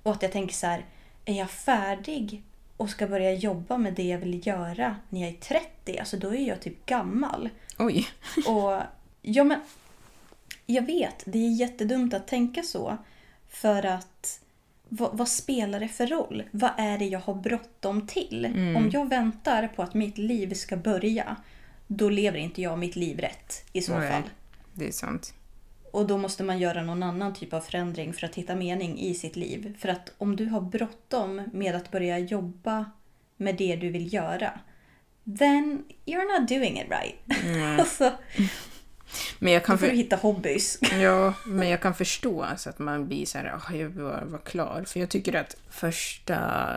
Och 0.02 0.12
att 0.12 0.22
jag 0.22 0.32
tänker 0.32 0.54
så 0.54 0.66
här, 0.66 0.84
är 1.24 1.34
jag 1.34 1.50
färdig 1.50 2.42
och 2.76 2.90
ska 2.90 3.06
börja 3.06 3.32
jobba 3.32 3.78
med 3.78 3.94
det 3.94 4.08
jag 4.08 4.18
vill 4.18 4.46
göra 4.46 4.96
när 5.08 5.20
jag 5.20 5.30
är 5.30 5.36
30? 5.36 5.98
Alltså 5.98 6.16
då 6.16 6.34
är 6.34 6.48
jag 6.48 6.60
typ 6.60 6.86
gammal. 6.86 7.48
Oj. 7.78 8.08
Och 8.46 8.82
ja 9.22 9.44
men 9.44 9.60
jag 10.66 10.82
vet, 10.86 11.22
det 11.26 11.38
är 11.38 11.60
jättedumt 11.60 12.14
att 12.14 12.28
tänka 12.28 12.62
så. 12.62 12.96
För 13.48 13.86
att 13.86 14.40
vad, 14.88 15.16
vad 15.16 15.28
spelar 15.28 15.80
det 15.80 15.88
för 15.88 16.06
roll? 16.06 16.42
Vad 16.50 16.70
är 16.78 16.98
det 16.98 17.04
jag 17.04 17.20
har 17.20 17.34
bråttom 17.34 18.06
till? 18.06 18.46
Om 18.76 18.90
jag 18.92 19.08
väntar 19.08 19.68
på 19.68 19.82
att 19.82 19.94
mitt 19.94 20.18
liv 20.18 20.54
ska 20.54 20.76
börja, 20.76 21.36
då 21.86 22.08
lever 22.08 22.38
inte 22.38 22.62
jag 22.62 22.78
mitt 22.78 22.96
liv 22.96 23.18
rätt 23.18 23.64
i 23.72 23.82
så 23.82 23.98
Nej. 23.98 24.12
fall. 24.12 24.22
Det 24.74 24.88
är 24.88 24.92
sant. 24.92 25.34
Och 25.92 26.06
då 26.06 26.18
måste 26.18 26.44
man 26.44 26.58
göra 26.58 26.82
någon 26.82 27.02
annan 27.02 27.34
typ 27.34 27.52
av 27.52 27.60
förändring 27.60 28.12
för 28.12 28.26
att 28.26 28.34
hitta 28.34 28.56
mening 28.56 28.98
i 28.98 29.14
sitt 29.14 29.36
liv. 29.36 29.76
För 29.78 29.88
att 29.88 30.12
om 30.18 30.36
du 30.36 30.46
har 30.46 30.60
bråttom 30.60 31.42
med 31.52 31.74
att 31.74 31.90
börja 31.90 32.18
jobba 32.18 32.90
med 33.36 33.56
det 33.56 33.76
du 33.76 33.90
vill 33.90 34.14
göra, 34.14 34.60
then 35.38 35.84
you're 36.06 36.40
not 36.40 36.48
doing 36.48 36.80
it 36.80 36.86
right. 36.90 37.78
alltså, 37.80 38.12
Men 39.38 39.52
jag 39.52 39.62
då 39.62 39.66
kan, 39.66 39.78
får 39.78 39.86
du 39.86 39.90
för, 39.90 39.96
hitta 39.96 40.16
hobbys. 40.16 40.78
ja, 41.00 41.34
men 41.46 41.68
jag 41.68 41.82
kan 41.82 41.94
förstå 41.94 42.42
alltså 42.42 42.70
att 42.70 42.78
man 42.78 43.08
blir 43.08 43.26
så 43.26 43.38
här, 43.38 43.54
"Ah, 43.68 43.74
jag 43.74 43.88
vill 43.88 44.02
vara, 44.04 44.24
vara 44.24 44.40
klar. 44.42 44.84
För 44.86 45.00
jag 45.00 45.08
tycker 45.08 45.34
att 45.34 45.56
första 45.70 46.70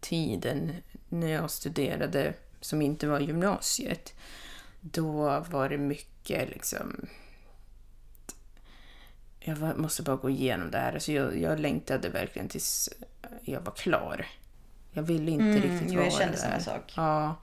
tiden 0.00 0.72
när 1.08 1.28
jag 1.32 1.50
studerade, 1.50 2.34
som 2.60 2.82
inte 2.82 3.06
var 3.06 3.20
gymnasiet, 3.20 4.14
då 4.80 5.44
var 5.50 5.68
det 5.68 5.78
mycket 5.78 6.48
liksom... 6.50 7.06
Jag 9.40 9.56
var, 9.56 9.74
måste 9.74 10.02
bara 10.02 10.16
gå 10.16 10.30
igenom 10.30 10.70
det 10.70 10.78
här. 10.78 10.92
Alltså 10.92 11.12
jag, 11.12 11.38
jag 11.40 11.60
längtade 11.60 12.08
verkligen 12.08 12.48
tills 12.48 12.88
jag 13.42 13.60
var 13.60 13.72
klar. 13.72 14.26
Jag 14.92 15.02
ville 15.02 15.30
inte 15.30 15.44
Mm, 15.44 15.62
riktigt 15.62 15.90
jo, 15.92 15.94
vara 15.94 16.04
jag 16.04 16.12
kände 16.12 16.32
där. 16.36 16.42
samma 16.42 16.60
sak. 16.60 16.92
Ja. 16.96 17.36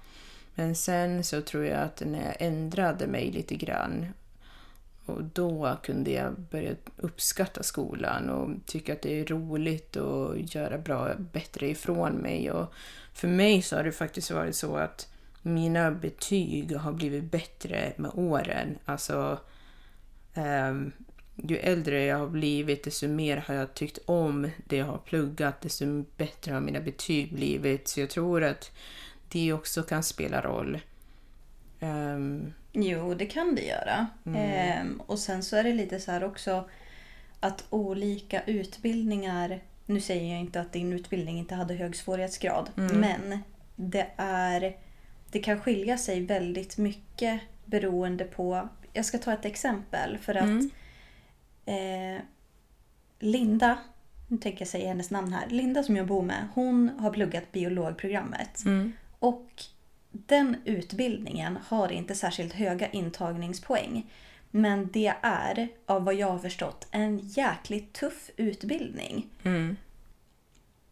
Men 0.55 0.75
sen 0.75 1.23
så 1.23 1.41
tror 1.41 1.65
jag 1.65 1.81
att 1.81 2.01
när 2.05 2.25
jag 2.25 2.35
ändrade 2.39 3.07
mig 3.07 3.31
lite 3.31 3.55
grann 3.55 4.07
och 5.05 5.23
då 5.23 5.77
kunde 5.83 6.11
jag 6.11 6.39
börja 6.39 6.75
uppskatta 6.97 7.63
skolan 7.63 8.29
och 8.29 8.49
tycka 8.65 8.93
att 8.93 9.01
det 9.01 9.19
är 9.19 9.25
roligt 9.25 9.95
och 9.95 10.39
göra 10.39 10.77
bra, 10.77 11.09
bättre 11.17 11.69
ifrån 11.69 12.13
mig. 12.13 12.51
Och 12.51 12.73
för 13.13 13.27
mig 13.27 13.61
så 13.61 13.75
har 13.75 13.83
det 13.83 13.91
faktiskt 13.91 14.31
varit 14.31 14.55
så 14.55 14.75
att 14.75 15.07
mina 15.41 15.91
betyg 15.91 16.75
har 16.75 16.93
blivit 16.93 17.31
bättre 17.31 17.93
med 17.97 18.11
åren. 18.13 18.77
Alltså, 18.85 19.39
ehm, 20.33 20.91
ju 21.35 21.57
äldre 21.57 22.03
jag 22.03 22.17
har 22.17 22.27
blivit, 22.27 22.83
desto 22.83 23.07
mer 23.07 23.37
har 23.37 23.55
jag 23.55 23.73
tyckt 23.73 23.99
om 24.05 24.49
det 24.65 24.77
jag 24.77 24.85
har 24.85 24.97
pluggat, 24.97 25.61
desto 25.61 26.05
bättre 26.17 26.53
har 26.53 26.61
mina 26.61 26.79
betyg 26.79 27.33
blivit. 27.33 27.87
Så 27.87 27.99
jag 27.99 28.09
tror 28.09 28.43
att 28.43 28.71
det 29.31 29.53
också 29.53 29.83
kan 29.83 30.03
spela 30.03 30.41
roll. 30.41 30.79
Ehm, 31.79 32.53
Jo, 32.73 33.13
det 33.13 33.25
kan 33.25 33.55
det 33.55 33.61
göra. 33.65 34.07
Mm. 34.25 34.35
Ehm, 34.41 35.01
och 35.05 35.19
sen 35.19 35.43
så 35.43 35.55
är 35.55 35.63
det 35.63 35.73
lite 35.73 35.99
så 35.99 36.11
här 36.11 36.23
också 36.23 36.69
att 37.39 37.63
olika 37.69 38.41
utbildningar... 38.43 39.59
Nu 39.85 40.01
säger 40.01 40.31
jag 40.31 40.39
inte 40.39 40.61
att 40.61 40.73
din 40.73 40.93
utbildning 40.93 41.37
inte 41.39 41.55
hade 41.55 41.73
hög 41.73 41.95
svårighetsgrad, 41.95 42.69
Mm. 42.77 42.99
men 42.99 43.39
det 43.75 44.07
är... 44.17 44.77
Det 45.31 45.39
kan 45.39 45.59
skilja 45.61 45.97
sig 45.97 46.21
väldigt 46.25 46.77
mycket 46.77 47.41
beroende 47.65 48.23
på... 48.25 48.69
Jag 48.93 49.05
ska 49.05 49.17
ta 49.17 49.33
ett 49.33 49.45
exempel 49.45 50.17
för 50.17 50.35
att 50.35 50.43
Mm. 50.43 50.71
eh, 52.15 52.21
Linda, 53.19 53.77
nu 54.27 54.37
tänker 54.37 54.61
jag 54.61 54.67
säga 54.67 54.87
hennes 54.87 55.11
namn 55.11 55.33
här. 55.33 55.47
Linda 55.49 55.83
som 55.83 55.95
jag 55.95 56.07
bor 56.07 56.21
med, 56.21 56.47
hon 56.53 56.89
har 56.99 57.11
pluggat 57.11 57.51
biologprogrammet. 57.51 58.65
Mm. 58.65 58.93
Och 59.21 59.63
den 60.11 60.55
utbildningen 60.65 61.57
har 61.67 61.91
inte 61.91 62.15
särskilt 62.15 62.53
höga 62.53 62.89
intagningspoäng. 62.89 64.11
Men 64.51 64.89
det 64.91 65.13
är, 65.21 65.67
av 65.85 66.03
vad 66.05 66.15
jag 66.15 66.27
har 66.27 66.39
förstått, 66.39 66.87
en 66.91 67.19
jäkligt 67.19 67.93
tuff 67.93 68.29
utbildning. 68.37 69.29
Mm. 69.43 69.77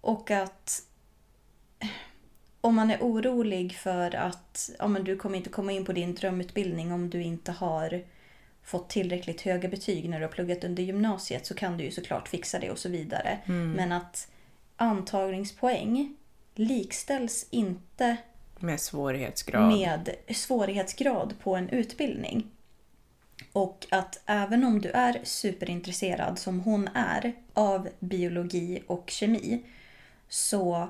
Och 0.02 0.32
att 0.32 0.82
om 2.62 2.76
man 2.76 2.92
är 2.92 2.98
orolig 3.02 3.76
för 3.76 4.16
att 4.16 4.70
ja, 4.80 4.88
men 4.88 5.04
du 5.04 5.16
kommer 5.16 5.38
inte 5.38 5.50
komma 5.50 5.72
in 5.72 5.86
på 5.86 5.94
din 5.94 6.16
drömutbildning 6.16 6.92
om 6.92 7.10
du 7.10 7.22
inte 7.22 7.52
har 7.52 8.04
fått 8.64 8.90
tillräckligt 8.90 9.42
höga 9.42 9.70
betyg 9.70 10.10
när 10.10 10.20
du 10.20 10.26
har 10.26 10.32
pluggat 10.32 10.64
under 10.64 10.84
gymnasiet 10.84 11.46
så 11.46 11.54
kan 11.54 11.78
du 11.78 11.84
ju 11.84 11.92
såklart 11.92 12.28
fixa 12.28 12.60
det 12.60 12.72
och 12.72 12.80
så 12.80 12.90
vidare. 12.90 13.40
Men 13.76 13.92
att 13.92 14.32
antagningspoäng 14.76 16.16
likställs 16.60 17.47
inte 17.49 18.18
Med 18.60 18.80
svårighetsgrad. 18.80 19.68
med 19.70 20.16
svårighetsgrad 20.36 21.34
på 21.43 21.55
en 21.55 21.70
utbildning. 21.70 22.47
Och 23.53 23.88
att 23.89 24.22
även 24.26 24.64
om 24.64 24.82
du 24.82 24.89
är 24.89 25.20
superintresserad 25.24 26.39
som 26.39 26.60
hon 26.60 26.88
är 26.93 27.34
av 27.53 27.89
biologi 27.99 28.84
och 28.88 29.10
kemi 29.10 29.62
så 30.30 30.89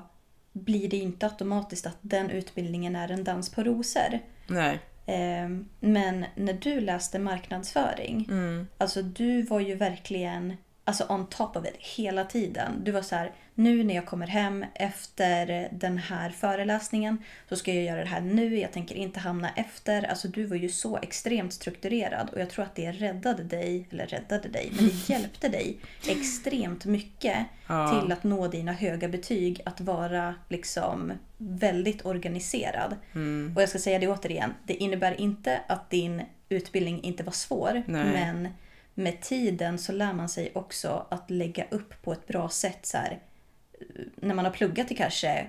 blir 0.52 0.88
det 0.88 0.96
inte 0.96 1.26
automatiskt 1.26 1.86
att 1.86 1.96
den 2.00 2.30
utbildningen 2.30 2.96
är 2.96 3.10
en 3.10 3.24
dans 3.24 3.50
på 3.50 3.62
rosor. 3.62 4.18
Nej. 4.46 4.78
Ehm, 5.06 5.68
Men 5.80 6.24
när 6.34 6.52
du 6.52 6.80
läste 6.80 7.18
marknadsföring, 7.18 8.28
alltså 8.78 9.02
du 9.02 9.42
var 9.42 9.60
ju 9.60 9.74
verkligen 9.74 10.56
alltså 10.84 11.06
on 11.08 11.26
top 11.26 11.56
of 11.56 11.66
it 11.66 11.76
hela 11.78 12.24
tiden. 12.24 12.72
Du 12.84 12.92
var 12.92 13.02
så 13.02 13.14
här, 13.16 13.32
nu 13.60 13.84
när 13.84 13.94
jag 13.94 14.06
kommer 14.06 14.26
hem 14.26 14.64
efter 14.74 15.68
den 15.72 15.98
här 15.98 16.30
föreläsningen 16.30 17.18
så 17.48 17.56
ska 17.56 17.74
jag 17.74 17.84
göra 17.84 18.00
det 18.00 18.08
här 18.08 18.20
nu, 18.20 18.58
jag 18.58 18.72
tänker 18.72 18.94
inte 18.94 19.20
hamna 19.20 19.50
efter. 19.56 20.02
Alltså 20.02 20.28
du 20.28 20.44
var 20.44 20.56
ju 20.56 20.68
så 20.68 20.96
extremt 20.96 21.52
strukturerad 21.52 22.30
och 22.32 22.40
jag 22.40 22.50
tror 22.50 22.64
att 22.64 22.74
det 22.74 22.92
räddade 22.92 23.44
dig, 23.44 23.88
eller 23.90 24.06
räddade 24.06 24.48
dig, 24.48 24.72
men 24.76 24.84
det 24.86 25.08
hjälpte 25.08 25.48
dig 25.48 25.76
extremt 26.08 26.84
mycket 26.84 27.36
Ja. 27.66 28.00
till 28.02 28.12
att 28.12 28.24
nå 28.24 28.48
dina 28.48 28.72
höga 28.72 29.08
betyg, 29.08 29.60
att 29.64 29.80
vara 29.80 30.34
liksom 30.48 31.12
väldigt 31.38 32.04
organiserad. 32.06 32.96
Mm. 33.14 33.52
Och 33.56 33.62
jag 33.62 33.68
ska 33.68 33.78
säga 33.78 33.98
det 33.98 34.08
återigen, 34.08 34.54
det 34.64 34.74
innebär 34.74 35.20
inte 35.20 35.60
att 35.66 35.90
din 35.90 36.22
utbildning 36.48 37.02
inte 37.02 37.22
var 37.22 37.32
svår, 37.32 37.82
Nej. 37.86 38.04
men 38.12 38.48
med 38.94 39.20
tiden 39.20 39.78
så 39.78 39.92
lär 39.92 40.12
man 40.12 40.28
sig 40.28 40.50
också 40.54 41.06
att 41.10 41.30
lägga 41.30 41.64
upp 41.70 42.02
på 42.02 42.12
ett 42.12 42.26
bra 42.26 42.48
sätt. 42.48 42.86
Så 42.86 42.96
här, 42.96 43.18
när 44.16 44.34
man 44.34 44.44
har 44.44 44.52
pluggat 44.52 44.90
i 44.90 44.94
kanske 44.94 45.46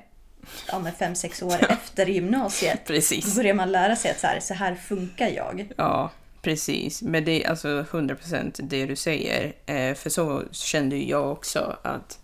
ja, 0.68 0.80
men 0.80 0.94
fem, 0.94 1.16
sex 1.16 1.42
år 1.42 1.58
efter 1.70 2.06
gymnasiet. 2.06 2.86
Precis. 2.86 3.26
Då 3.26 3.42
börjar 3.42 3.54
man 3.54 3.72
lära 3.72 3.96
sig 3.96 4.12
att 4.12 4.20
så 4.20 4.28
här, 4.28 4.40
så 4.40 4.54
här 4.54 4.76
funkar 4.76 5.28
jag. 5.28 5.74
Ja, 5.78 6.12
precis. 6.42 7.02
Men 7.02 7.26
det 7.26 7.44
är 7.44 7.50
alltså 7.50 7.68
100% 7.68 8.62
det 8.62 8.86
du 8.86 8.96
säger. 8.96 9.54
Eh, 9.66 9.96
för 9.96 10.10
så 10.10 10.44
kände 10.52 10.98
jag 10.98 11.32
också 11.32 11.78
att 11.82 12.20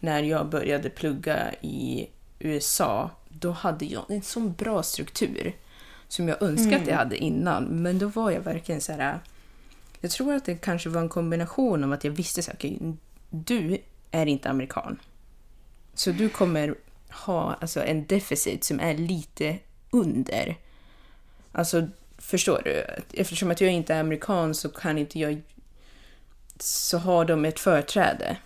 när 0.00 0.22
jag 0.22 0.48
började 0.48 0.90
plugga 0.90 1.52
i 1.60 2.08
USA, 2.38 3.10
då 3.28 3.50
hade 3.50 3.84
jag 3.84 4.10
en 4.10 4.22
sån 4.22 4.52
bra 4.52 4.82
struktur 4.82 5.52
som 6.08 6.28
jag 6.28 6.42
önskade 6.42 6.76
att 6.76 6.86
jag 6.86 6.96
hade 6.96 7.16
innan. 7.16 7.64
Men 7.64 7.98
då 7.98 8.06
var 8.06 8.30
jag 8.30 8.40
verkligen 8.40 8.80
så 8.80 8.92
här... 8.92 9.18
Jag 10.00 10.10
tror 10.10 10.34
att 10.34 10.44
det 10.44 10.54
kanske 10.54 10.88
var 10.88 11.00
en 11.00 11.08
kombination 11.08 11.84
av 11.84 11.92
att 11.92 12.04
jag 12.04 12.12
visste 12.12 12.42
så 12.42 12.50
här, 12.50 12.56
okej, 12.56 12.78
du 13.30 13.78
är 14.10 14.26
inte 14.26 14.50
amerikan. 14.50 14.98
Så 15.94 16.10
du 16.10 16.28
kommer 16.28 16.74
ha 17.10 17.54
alltså, 17.60 17.84
en 17.84 18.06
deficit 18.06 18.64
som 18.64 18.80
är 18.80 18.94
lite 18.94 19.58
under. 19.90 20.56
Alltså, 21.52 21.88
förstår 22.18 22.62
du? 22.64 22.84
Eftersom 23.20 23.50
att 23.50 23.60
jag 23.60 23.72
inte 23.72 23.94
är 23.94 24.00
amerikan 24.00 24.54
så 24.54 24.68
kan 24.68 24.98
inte 24.98 25.18
jag... 25.18 25.42
Så 26.60 26.98
har 26.98 27.24
de 27.24 27.44
ett 27.44 27.60
företräde. 27.60 28.36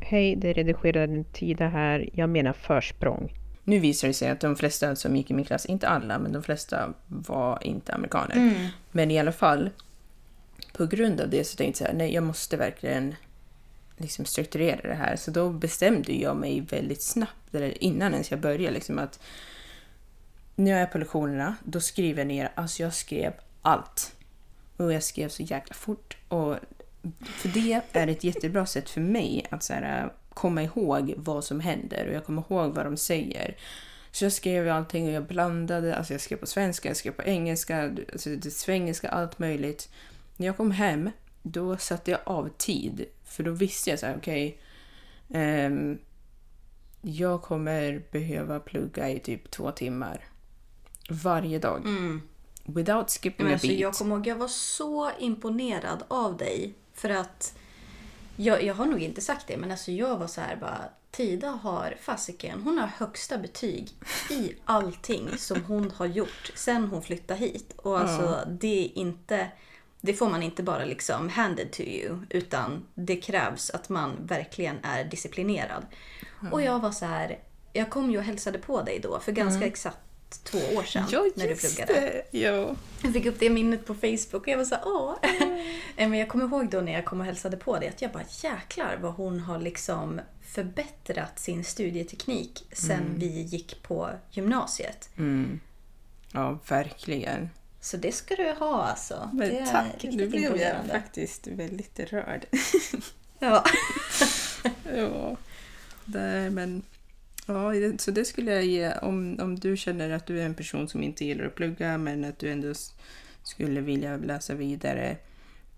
Hej, 0.00 0.36
det 0.36 0.50
är 0.50 0.54
redigerade 0.54 1.24
Tida 1.32 1.68
här. 1.68 2.08
Jag 2.12 2.28
menar 2.28 2.52
försprång. 2.52 3.32
Nu 3.64 3.78
visar 3.78 4.08
det 4.08 4.14
sig 4.14 4.28
att 4.30 4.40
de 4.40 4.56
flesta 4.56 4.96
som 4.96 5.16
gick 5.16 5.30
i 5.30 5.34
min 5.34 5.44
klass, 5.44 5.66
inte 5.66 5.88
alla, 5.88 6.18
men 6.18 6.32
de 6.32 6.42
flesta 6.42 6.92
var 7.06 7.58
inte 7.62 7.94
amerikaner. 7.94 8.70
Men 8.92 9.10
i 9.10 9.18
alla 9.18 9.32
fall, 9.32 9.70
på 10.72 10.86
grund 10.86 11.20
av 11.20 11.30
det 11.30 11.44
så 11.44 11.56
tänkte 11.56 11.84
jag 11.84 11.88
så 11.88 11.92
här, 11.92 11.98
nej 11.98 12.14
jag 12.14 12.24
måste 12.24 12.56
verkligen 12.56 13.14
liksom 13.96 14.24
strukturera 14.24 14.88
det 14.88 14.94
här. 14.94 15.16
Så 15.16 15.30
då 15.30 15.50
bestämde 15.50 16.12
jag 16.12 16.36
mig 16.36 16.60
väldigt 16.60 17.02
snabbt, 17.02 17.54
eller 17.54 17.84
innan 17.84 18.12
ens 18.12 18.30
jag 18.30 18.40
började, 18.40 18.74
liksom 18.74 18.98
att 18.98 19.20
när 20.54 20.70
jag 20.70 20.80
är 20.80 20.86
på 20.86 20.98
lektionerna, 20.98 21.56
då 21.64 21.80
skriver 21.80 22.20
jag 22.20 22.26
ner, 22.26 22.52
alltså 22.54 22.82
jag 22.82 22.94
skrev 22.94 23.32
allt. 23.62 24.16
Och 24.76 24.92
jag 24.92 25.02
skrev 25.02 25.28
så 25.28 25.42
jäkla 25.42 25.74
fort. 25.74 26.16
Och 26.28 26.56
för 27.22 27.48
det 27.48 27.82
är 27.92 28.06
ett 28.08 28.24
jättebra 28.24 28.66
sätt 28.66 28.90
för 28.90 29.00
mig 29.00 29.46
att 29.50 29.62
så 29.62 29.72
här, 29.72 30.12
komma 30.34 30.62
ihåg 30.62 31.14
vad 31.16 31.44
som 31.44 31.60
händer 31.60 32.08
och 32.08 32.14
jag 32.14 32.24
kommer 32.24 32.42
ihåg 32.50 32.74
vad 32.74 32.86
de 32.86 32.96
säger. 32.96 33.56
Så 34.10 34.24
jag 34.24 34.32
skrev 34.32 34.68
allting 34.68 35.06
och 35.06 35.12
jag 35.12 35.26
blandade, 35.26 35.96
alltså 35.96 36.14
jag 36.14 36.20
skrev 36.20 36.36
på 36.36 36.46
svenska, 36.46 36.88
jag 36.88 36.96
skrev 36.96 37.12
på 37.12 37.22
engelska, 37.22 37.82
alltså 38.12 38.30
det 38.30 38.50
svengelska, 38.50 39.08
allt 39.08 39.38
möjligt. 39.38 39.88
När 40.36 40.46
jag 40.46 40.56
kom 40.56 40.70
hem, 40.70 41.10
då 41.42 41.76
satte 41.76 42.10
jag 42.10 42.20
av 42.24 42.48
tid. 42.58 43.04
För 43.26 43.42
då 43.42 43.50
visste 43.50 43.90
jag 43.90 43.98
så 43.98 44.06
här, 44.06 44.16
okej, 44.16 44.58
ehm, 45.30 45.98
jag 47.02 47.42
kommer 47.42 48.02
behöva 48.12 48.60
plugga 48.60 49.10
i 49.10 49.20
typ 49.20 49.50
två 49.50 49.70
timmar. 49.70 50.24
Varje 51.10 51.58
dag. 51.58 51.86
Without 52.64 53.10
skipping 53.10 53.46
Men 53.46 53.46
a 53.46 53.52
alltså, 53.52 53.66
beat. 53.66 53.80
jag 53.80 53.94
kommer 53.94 54.16
ihåg, 54.16 54.26
jag 54.26 54.36
var 54.36 54.48
så 54.48 55.10
imponerad 55.18 56.04
av 56.08 56.36
dig. 56.36 56.74
För 56.94 57.10
att, 57.10 57.58
jag, 58.36 58.62
jag 58.64 58.74
har 58.74 58.86
nog 58.86 59.02
inte 59.02 59.20
sagt 59.20 59.46
det, 59.46 59.56
men 59.56 59.70
alltså 59.70 59.92
jag 59.92 60.18
var 60.18 60.26
så 60.26 60.40
här 60.40 60.56
bara, 60.56 60.80
Tida 61.10 61.48
har 61.48 61.96
fasiken, 62.00 62.62
hon 62.62 62.78
har 62.78 62.86
högsta 62.86 63.38
betyg 63.38 63.88
i 64.30 64.52
allting 64.64 65.38
som 65.38 65.64
hon 65.64 65.90
har 65.90 66.06
gjort 66.06 66.52
sen 66.54 66.84
hon 66.84 67.02
flyttade 67.02 67.40
hit. 67.40 67.72
Och 67.76 68.00
alltså 68.00 68.48
det 68.60 68.84
är 68.84 68.98
inte, 68.98 69.48
det 70.06 70.14
får 70.14 70.30
man 70.30 70.42
inte 70.42 70.62
bara 70.62 70.84
liksom 70.84 71.28
handed 71.28 71.72
to 71.72 71.80
you, 71.82 72.18
utan 72.30 72.86
det 72.94 73.16
krävs 73.16 73.70
att 73.70 73.88
man 73.88 74.16
verkligen 74.26 74.76
är 74.82 75.04
disciplinerad. 75.04 75.86
Och 76.52 76.62
jag 76.62 76.78
var 76.80 76.90
så 76.92 77.06
här, 77.06 77.38
jag 77.72 77.90
kom 77.90 78.10
ju 78.10 78.18
och 78.18 78.24
hälsade 78.24 78.58
på 78.58 78.82
dig 78.82 78.98
då 79.02 79.20
för 79.20 79.32
ganska 79.32 79.66
exakt 79.66 79.98
två 80.44 80.58
år 80.58 80.82
sedan 80.82 81.04
Ja, 81.10 81.26
när 81.36 81.48
du 81.48 81.54
pluggade. 81.56 81.92
det. 81.92 82.38
Ja. 82.38 82.74
Jag 83.02 83.12
fick 83.12 83.26
upp 83.26 83.36
det 83.38 83.50
minnet 83.50 83.86
på 83.86 83.94
Facebook 83.94 84.32
och 84.42 84.48
jag 84.48 84.56
var 84.56 84.64
så 84.64 84.74
här, 84.74 84.84
åh. 84.86 85.14
Eh, 85.98 86.08
Men 86.08 86.18
jag 86.18 86.28
kommer 86.28 86.44
ihåg 86.44 86.70
då 86.70 86.80
när 86.80 86.92
jag 86.92 87.04
kom 87.04 87.20
och 87.20 87.26
hälsade 87.26 87.56
på 87.56 87.78
dig 87.78 87.88
att 87.88 88.02
jag 88.02 88.12
bara 88.12 88.22
jäklar 88.42 88.98
vad 89.02 89.12
hon 89.14 89.40
har 89.40 89.58
liksom 89.58 90.20
förbättrat 90.46 91.38
sin 91.38 91.64
studieteknik 91.64 92.66
sen 92.72 93.14
vi 93.18 93.42
gick 93.42 93.82
på 93.82 94.10
gymnasiet. 94.30 95.08
ja, 96.32 96.58
verkligen. 96.68 97.50
Så 97.86 97.96
det 97.96 98.12
ska 98.12 98.34
du 98.34 98.52
ha 98.58 98.82
alltså. 98.82 99.30
Men 99.32 99.48
det 99.48 99.66
tack, 99.66 100.02
nu 100.02 100.28
blev 100.28 100.56
jag 100.56 100.86
faktiskt 100.86 101.46
väldigt 101.46 102.00
rörd. 102.00 102.46
Ja. 103.38 103.64
ja. 104.96 105.36
Nej, 106.04 106.50
men... 106.50 106.82
Ja, 107.46 107.72
så 107.98 108.10
det 108.10 108.24
skulle 108.24 108.52
jag 108.52 108.64
ge 108.64 108.92
om, 108.92 109.38
om 109.40 109.58
du 109.58 109.76
känner 109.76 110.10
att 110.10 110.26
du 110.26 110.40
är 110.40 110.46
en 110.46 110.54
person 110.54 110.88
som 110.88 111.02
inte 111.02 111.24
gillar 111.24 111.44
att 111.44 111.54
plugga 111.54 111.98
men 111.98 112.24
att 112.24 112.38
du 112.38 112.50
ändå 112.50 112.74
skulle 113.42 113.80
vilja 113.80 114.16
läsa 114.16 114.54
vidare. 114.54 115.16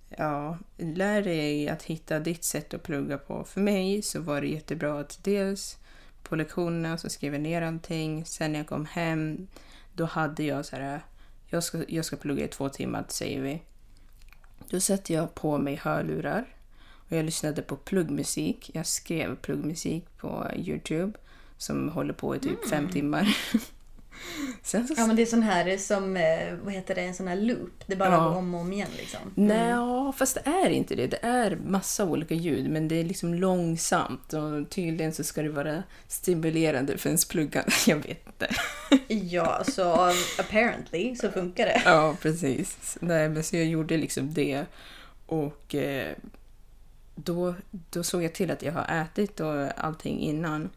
Ja, 0.09 0.59
lär 0.77 1.23
dig 1.23 1.69
att 1.69 1.83
hitta 1.83 2.19
ditt 2.19 2.45
sätt 2.45 2.75
att 2.75 2.83
plugga 2.83 3.19
på. 3.19 3.45
För 3.45 3.61
mig 3.61 4.03
så 4.03 4.21
var 4.21 4.41
det 4.41 4.47
jättebra 4.49 5.01
att 5.01 5.25
dels 5.25 5.79
på 6.23 6.37
lektionerna 6.37 6.99
så 6.99 7.09
skrev 7.09 7.33
jag 7.33 7.43
ner 7.43 7.63
allting. 7.63 8.25
Sen 8.25 8.53
när 8.53 8.59
jag 8.59 8.67
kom 8.67 8.87
hem 8.87 9.49
då 9.93 10.05
hade 10.05 10.43
jag 10.43 10.67
så 10.67 10.77
här, 10.77 11.01
jag 11.51 11.65
ska, 11.65 11.85
jag 11.89 12.05
ska 12.05 12.17
plugga 12.17 12.45
i 12.45 12.49
två 12.49 12.69
timmar 12.69 13.05
säger 13.09 13.43
vi. 13.43 13.63
Då 14.71 14.81
satte 14.81 15.13
jag 15.13 15.35
på 15.35 15.59
mig 15.59 15.77
hörlurar 15.77 16.47
och 16.81 17.17
jag 17.17 17.25
lyssnade 17.25 17.63
på 17.63 17.77
pluggmusik. 17.77 18.71
Jag 18.75 18.87
skrev 18.87 19.37
pluggmusik 19.37 20.05
på 20.19 20.47
Youtube 20.57 21.19
som 21.57 21.89
håller 21.89 22.15
på 22.15 22.37
i 22.37 22.39
typ 22.39 22.69
fem 22.69 22.91
timmar. 22.91 23.37
Sen 24.63 24.89
så... 24.89 24.95
ja 24.97 25.07
men 25.07 25.17
det 25.17 25.23
är 25.23 25.27
sån 25.27 25.43
här 25.43 25.77
som, 25.77 26.17
eh, 26.17 26.55
vad 26.63 26.73
heter 26.73 26.95
det, 26.95 27.01
en 27.01 27.15
sån 27.15 27.29
här 27.29 27.37
loop. 27.37 27.85
Det 27.87 27.97
bara 27.97 28.11
Ja. 28.11 28.29
går 28.29 28.37
om 28.37 28.55
och 28.55 28.61
om 28.61 28.73
igen 28.73 28.89
liksom. 28.97 29.21
Nej, 29.35 29.69
ja, 29.69 30.13
fast 30.17 30.35
det 30.35 30.51
är 30.51 30.71
inte 30.71 30.95
det. 30.95 31.07
Det 31.07 31.19
är 31.23 31.57
massa 31.67 32.05
olika 32.05 32.35
ljud, 32.35 32.71
men 32.71 32.89
det 32.89 32.95
är 33.01 33.05
liksom 33.05 33.35
långsamt 33.35 34.33
och 34.33 34.71
tydligen 34.71 35.13
så 35.15 35.25
ska 35.25 35.43
det 35.43 35.49
vara 35.49 35.83
stimulerande 36.09 36.99
för 36.99 37.09
ens 37.09 37.25
pluggande. 37.25 37.71
Jag 37.87 37.97
vet 37.97 38.27
inte. 38.27 38.49
Ja, 39.09 39.65
så 39.65 40.13
apparently 40.39 41.17
så 41.17 41.31
funkar 41.31 41.67
det. 41.67 41.83
Ja, 41.85 42.17
precis. 42.23 42.97
Nej, 43.01 43.29
men 43.29 43.45
så 43.45 43.57
jag 43.57 43.67
gjorde 43.67 43.97
liksom 43.97 44.35
det. 44.35 44.65
Och 45.27 45.75
eh, 45.75 46.13
då, 47.15 47.55
då 47.91 48.03
såg 48.03 48.23
jag 48.23 48.33
till 48.33 48.51
att 48.51 48.63
jag 48.63 48.73
har 48.73 49.03
ätit 49.03 49.41
och 49.41 49.85
allting 49.85 50.21
innan. 50.21 50.71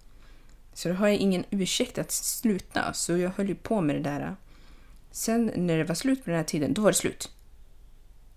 Så 0.73 0.89
då 0.89 0.95
har 0.95 1.07
jag 1.07 1.17
ingen 1.17 1.45
ursäkt 1.49 1.97
att 1.97 2.11
sluta. 2.11 2.93
Så 2.93 3.17
jag 3.17 3.29
höll 3.29 3.47
ju 3.49 3.55
på 3.55 3.81
med 3.81 3.95
det 3.95 4.01
där. 4.01 4.35
Sen 5.11 5.51
när 5.55 5.77
det 5.77 5.83
var 5.83 5.95
slut 5.95 6.23
på 6.23 6.29
den 6.29 6.37
här 6.37 6.45
tiden, 6.45 6.73
då 6.73 6.81
var 6.81 6.91
det 6.91 6.97
slut. 6.97 7.31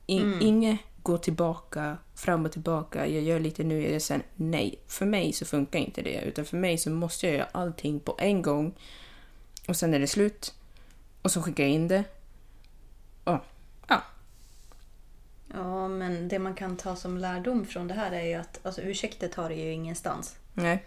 In, 0.07 0.41
Inget 0.41 0.81
gå 1.03 1.19
tillbaka, 1.19 1.99
fram 2.15 2.45
och 2.45 2.53
tillbaka, 2.53 3.07
jag 3.07 3.23
gör 3.23 3.41
lite 3.41 3.65
nu, 3.65 3.83
jag 3.83 3.93
gör 3.93 3.99
sen. 3.99 4.23
Nej, 4.35 4.79
för 4.87 5.07
mig 5.07 5.33
så 5.33 5.45
funkar 5.45 5.79
inte 5.79 6.03
det. 6.03 6.23
Utan 6.23 6.45
för 6.45 6.57
mig 6.57 6.79
så 6.79 6.91
måste 6.91 7.27
jag 7.27 7.37
göra 7.37 7.49
allting 7.53 8.01
på 8.01 8.17
en 8.19 8.43
gång. 8.43 8.75
Och 9.69 9.77
sen 9.77 9.95
är 9.95 9.99
det 9.99 10.07
slut. 10.07 10.55
Och 11.23 11.31
så 11.31 11.43
skickar 11.43 11.65
jag 11.65 11.73
in 11.73 11.89
det. 11.89 12.05
Och 13.25 13.39
ja, 13.89 14.03
Ja, 15.55 15.89
men 15.89 16.29
det 16.29 16.39
man 16.39 16.55
kan 16.55 16.77
ta 16.77 16.97
som 16.97 17.19
lärdom 17.19 17.67
från 17.67 17.89
det 17.89 17.95
här 17.95 18.13
är 18.13 18.25
ju 18.25 18.35
att 18.35 18.61
alltså, 18.63 18.81
ursäkter 18.83 19.29
tar 19.29 19.49
det 19.49 19.55
ju 19.55 19.73
ingenstans. 19.73 20.37
nej. 20.55 20.85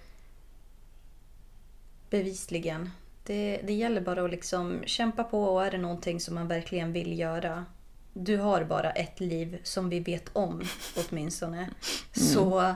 Bevisligen. 2.09 2.89
Det, 3.23 3.61
det 3.63 3.73
gäller 3.73 4.01
bara 4.01 4.25
att 4.25 4.31
liksom 4.31 4.83
kämpa 4.85 5.23
på 5.23 5.43
och 5.43 5.65
är 5.65 5.71
det 5.71 5.77
någonting 5.77 6.19
som 6.19 6.35
man 6.35 6.47
verkligen 6.47 6.93
vill 6.93 7.19
göra. 7.19 7.65
Du 8.13 8.37
har 8.37 8.63
bara 8.63 8.91
ett 8.91 9.19
liv 9.19 9.59
som 9.63 9.89
vi 9.89 9.99
vet 9.99 10.29
om 10.33 10.63
åtminstone. 10.95 11.69
Så 12.11 12.75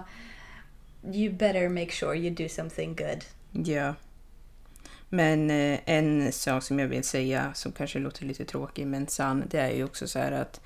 you 1.03 1.33
better 1.33 1.69
make 1.69 1.91
sure 1.91 2.17
you 2.17 2.35
do 2.35 2.49
something 2.49 2.95
good. 2.95 3.25
Ja. 3.65 3.95
Men 5.09 5.51
eh, 5.51 5.79
en 5.85 6.31
sak 6.31 6.63
som 6.63 6.79
jag 6.79 6.87
vill 6.87 7.03
säga, 7.03 7.51
som 7.53 7.71
kanske 7.71 7.99
låter 7.99 8.25
lite 8.25 8.45
tråkig 8.45 8.87
men 8.87 9.07
sann, 9.07 9.43
det 9.49 9.59
är 9.59 9.71
ju 9.71 9.83
också 9.83 10.07
så 10.07 10.19
här 10.19 10.31
att 10.31 10.61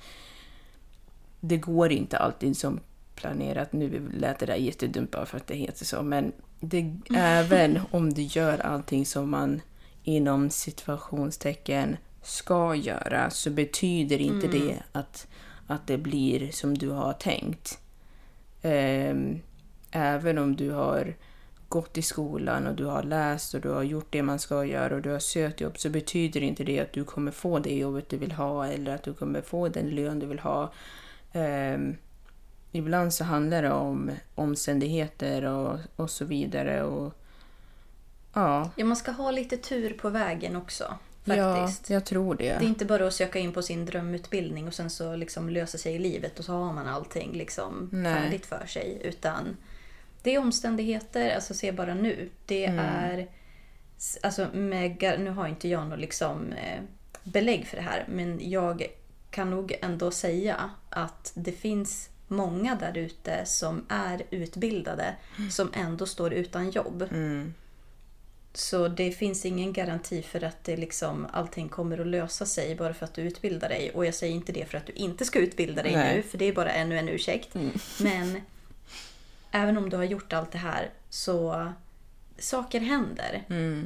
det 1.40 1.56
går 1.56 1.92
inte 1.92 2.18
alltid 2.18 2.56
som 2.56 2.80
planerat. 3.16 3.72
Nu 3.72 4.10
lät 4.14 4.38
det 4.38 4.46
där 4.46 4.56
jättedumt 4.56 5.10
bara 5.10 5.26
för 5.26 5.36
att 5.36 5.46
det 5.46 5.54
heter 5.54 5.84
så, 5.84 6.02
men 6.02 6.32
det, 6.60 6.94
även 7.14 7.80
om 7.90 8.12
du 8.12 8.22
gör 8.22 8.58
allting 8.58 9.06
som 9.06 9.30
man 9.30 9.60
inom 10.02 10.50
situationstecken 10.50 11.96
ska 12.22 12.74
göra 12.74 13.30
så 13.30 13.50
betyder 13.50 14.20
inte 14.20 14.48
det 14.48 14.82
att, 14.92 15.26
att 15.66 15.86
det 15.86 15.98
blir 15.98 16.50
som 16.52 16.78
du 16.78 16.90
har 16.90 17.12
tänkt. 17.12 17.78
Ehm, 18.62 19.40
även 19.90 20.38
om 20.38 20.56
du 20.56 20.70
har 20.70 21.14
gått 21.68 21.98
i 21.98 22.02
skolan 22.02 22.66
och 22.66 22.74
du 22.74 22.84
har 22.84 23.02
läst 23.02 23.54
och 23.54 23.60
du 23.60 23.68
har 23.68 23.82
gjort 23.82 24.06
det 24.10 24.22
man 24.22 24.38
ska 24.38 24.64
göra 24.64 24.94
och 24.94 25.02
du 25.02 25.10
har 25.10 25.18
sökt 25.18 25.60
jobb 25.60 25.78
så 25.78 25.90
betyder 25.90 26.42
inte 26.42 26.64
det 26.64 26.80
att 26.80 26.92
du 26.92 27.04
kommer 27.04 27.30
få 27.30 27.58
det 27.58 27.76
jobbet 27.76 28.08
du 28.08 28.16
vill 28.16 28.32
ha 28.32 28.66
eller 28.66 28.94
att 28.94 29.02
du 29.02 29.14
kommer 29.14 29.40
få 29.40 29.68
den 29.68 29.90
lön 29.90 30.18
du 30.18 30.26
vill 30.26 30.38
ha. 30.38 30.72
Ehm, 31.32 31.96
ibland 32.76 33.14
så 33.14 33.24
handlar 33.24 33.62
det 33.62 33.70
om 33.72 34.10
omständigheter 34.34 35.44
och, 35.44 35.78
och 35.96 36.10
så 36.10 36.24
vidare. 36.24 36.82
Och, 36.82 37.14
ja, 38.32 38.70
Ja, 38.76 38.84
man 38.84 38.96
ska 38.96 39.10
ha 39.10 39.30
lite 39.30 39.56
tur 39.56 39.94
på 39.94 40.10
vägen 40.10 40.56
också. 40.56 40.94
ja, 41.24 41.56
Faktiskt. 41.56 41.90
jag 41.90 42.04
tror 42.04 42.34
det. 42.34 42.44
Det 42.44 42.64
är 42.64 42.68
inte 42.68 42.84
bara 42.84 43.06
att 43.06 43.14
söka 43.14 43.38
in 43.38 43.52
på 43.52 43.62
sin 43.62 43.86
drömutbildning 43.86 44.66
och 44.66 44.74
sen 44.74 44.90
så 44.90 45.16
liksom 45.16 45.48
lösa 45.48 45.78
sig 45.78 45.94
i 45.94 45.98
livet 45.98 46.38
och 46.38 46.44
så 46.44 46.52
har 46.52 46.72
man 46.72 46.86
allting 46.86 47.32
liksom 47.32 47.88
Nej. 47.92 48.14
färdigt 48.14 48.46
för 48.46 48.66
sig. 48.66 49.00
Utan 49.04 49.56
det 50.22 50.34
är 50.34 50.38
omständigheter, 50.38 51.34
alltså 51.34 51.54
se 51.54 51.72
bara 51.72 51.94
nu. 51.94 52.30
Det 52.46 52.66
är, 52.66 53.28
alltså 54.22 54.48
med, 54.54 55.18
nu 55.18 55.30
har 55.30 55.48
inte 55.48 55.68
jag 55.68 55.86
något 55.86 55.98
liksom 55.98 56.52
eh, 56.52 56.82
belägg 57.24 57.66
för 57.66 57.76
det 57.76 57.82
här 57.82 58.04
men 58.08 58.50
jag 58.50 58.86
kan 59.30 59.50
nog 59.50 59.78
ändå 59.82 60.10
säga 60.10 60.70
att 60.90 61.32
det 61.34 61.52
finns 61.52 62.08
många 62.28 62.74
där 62.74 62.98
ute 62.98 63.46
som 63.46 63.86
är 63.88 64.22
utbildade 64.30 65.16
som 65.50 65.70
ändå 65.74 66.06
står 66.06 66.32
utan 66.32 66.70
jobb. 66.70 67.02
Mm. 67.02 67.54
Så 68.52 68.88
det 68.88 69.10
finns 69.12 69.44
ingen 69.44 69.72
garanti 69.72 70.22
för 70.22 70.44
att 70.44 70.64
det 70.64 70.76
liksom, 70.76 71.26
allting 71.32 71.68
kommer 71.68 71.98
att 71.98 72.06
lösa 72.06 72.46
sig 72.46 72.74
bara 72.74 72.94
för 72.94 73.04
att 73.04 73.14
du 73.14 73.22
utbildar 73.22 73.68
dig. 73.68 73.90
Och 73.90 74.06
jag 74.06 74.14
säger 74.14 74.34
inte 74.34 74.52
det 74.52 74.70
för 74.70 74.78
att 74.78 74.86
du 74.86 74.92
inte 74.92 75.24
ska 75.24 75.38
utbilda 75.38 75.82
dig 75.82 75.92
Nej. 75.92 76.16
nu, 76.16 76.22
för 76.22 76.38
det 76.38 76.44
är 76.44 76.52
bara 76.52 76.70
ännu 76.70 76.98
en 76.98 77.08
ursäkt. 77.08 77.54
Men 78.00 78.40
även 79.50 79.76
om 79.76 79.90
du 79.90 79.96
har 79.96 80.04
gjort 80.04 80.32
allt 80.32 80.52
det 80.52 80.58
här 80.58 80.90
så 81.10 81.72
saker 82.38 82.80
händer. 82.80 83.44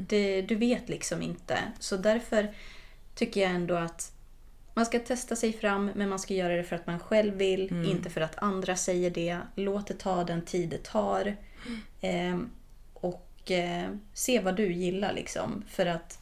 Det, 0.09 0.43
du 0.43 0.55
vet 0.55 0.89
liksom 0.89 1.23
inte. 1.23 1.59
Så 1.79 1.97
därför 1.97 2.55
tycker 3.15 3.41
jag 3.41 3.51
ändå 3.51 3.75
att 3.75 4.13
man 4.75 4.87
ska 4.87 4.99
testa 4.99 5.37
sig 5.37 5.53
fram, 5.53 5.91
men 5.95 6.09
man 6.09 6.19
ska 6.19 6.35
göra 6.35 6.57
det 6.57 6.65
för 6.65 6.77
att 6.77 6.87
man 6.87 7.01
själv 7.01 7.35
vill, 7.35 7.85
inte 7.85 8.11
för 8.11 8.21
att 8.21 8.43
andra 8.43 8.77
säger 8.77 9.11
det. 9.11 9.39
Låt 9.55 9.87
det 9.87 9.99
ta 9.99 10.25
den 10.25 10.43
tid 10.45 10.69
det 10.69 10.85
tar. 10.85 11.37
Ehm, 12.01 12.51
och 12.95 13.51
eh, 13.51 13.89
se 14.15 14.41
vad 14.41 14.57
du 14.57 14.73
gillar 14.73 15.13
liksom. 15.13 15.65
För 15.69 15.87
att 15.87 16.19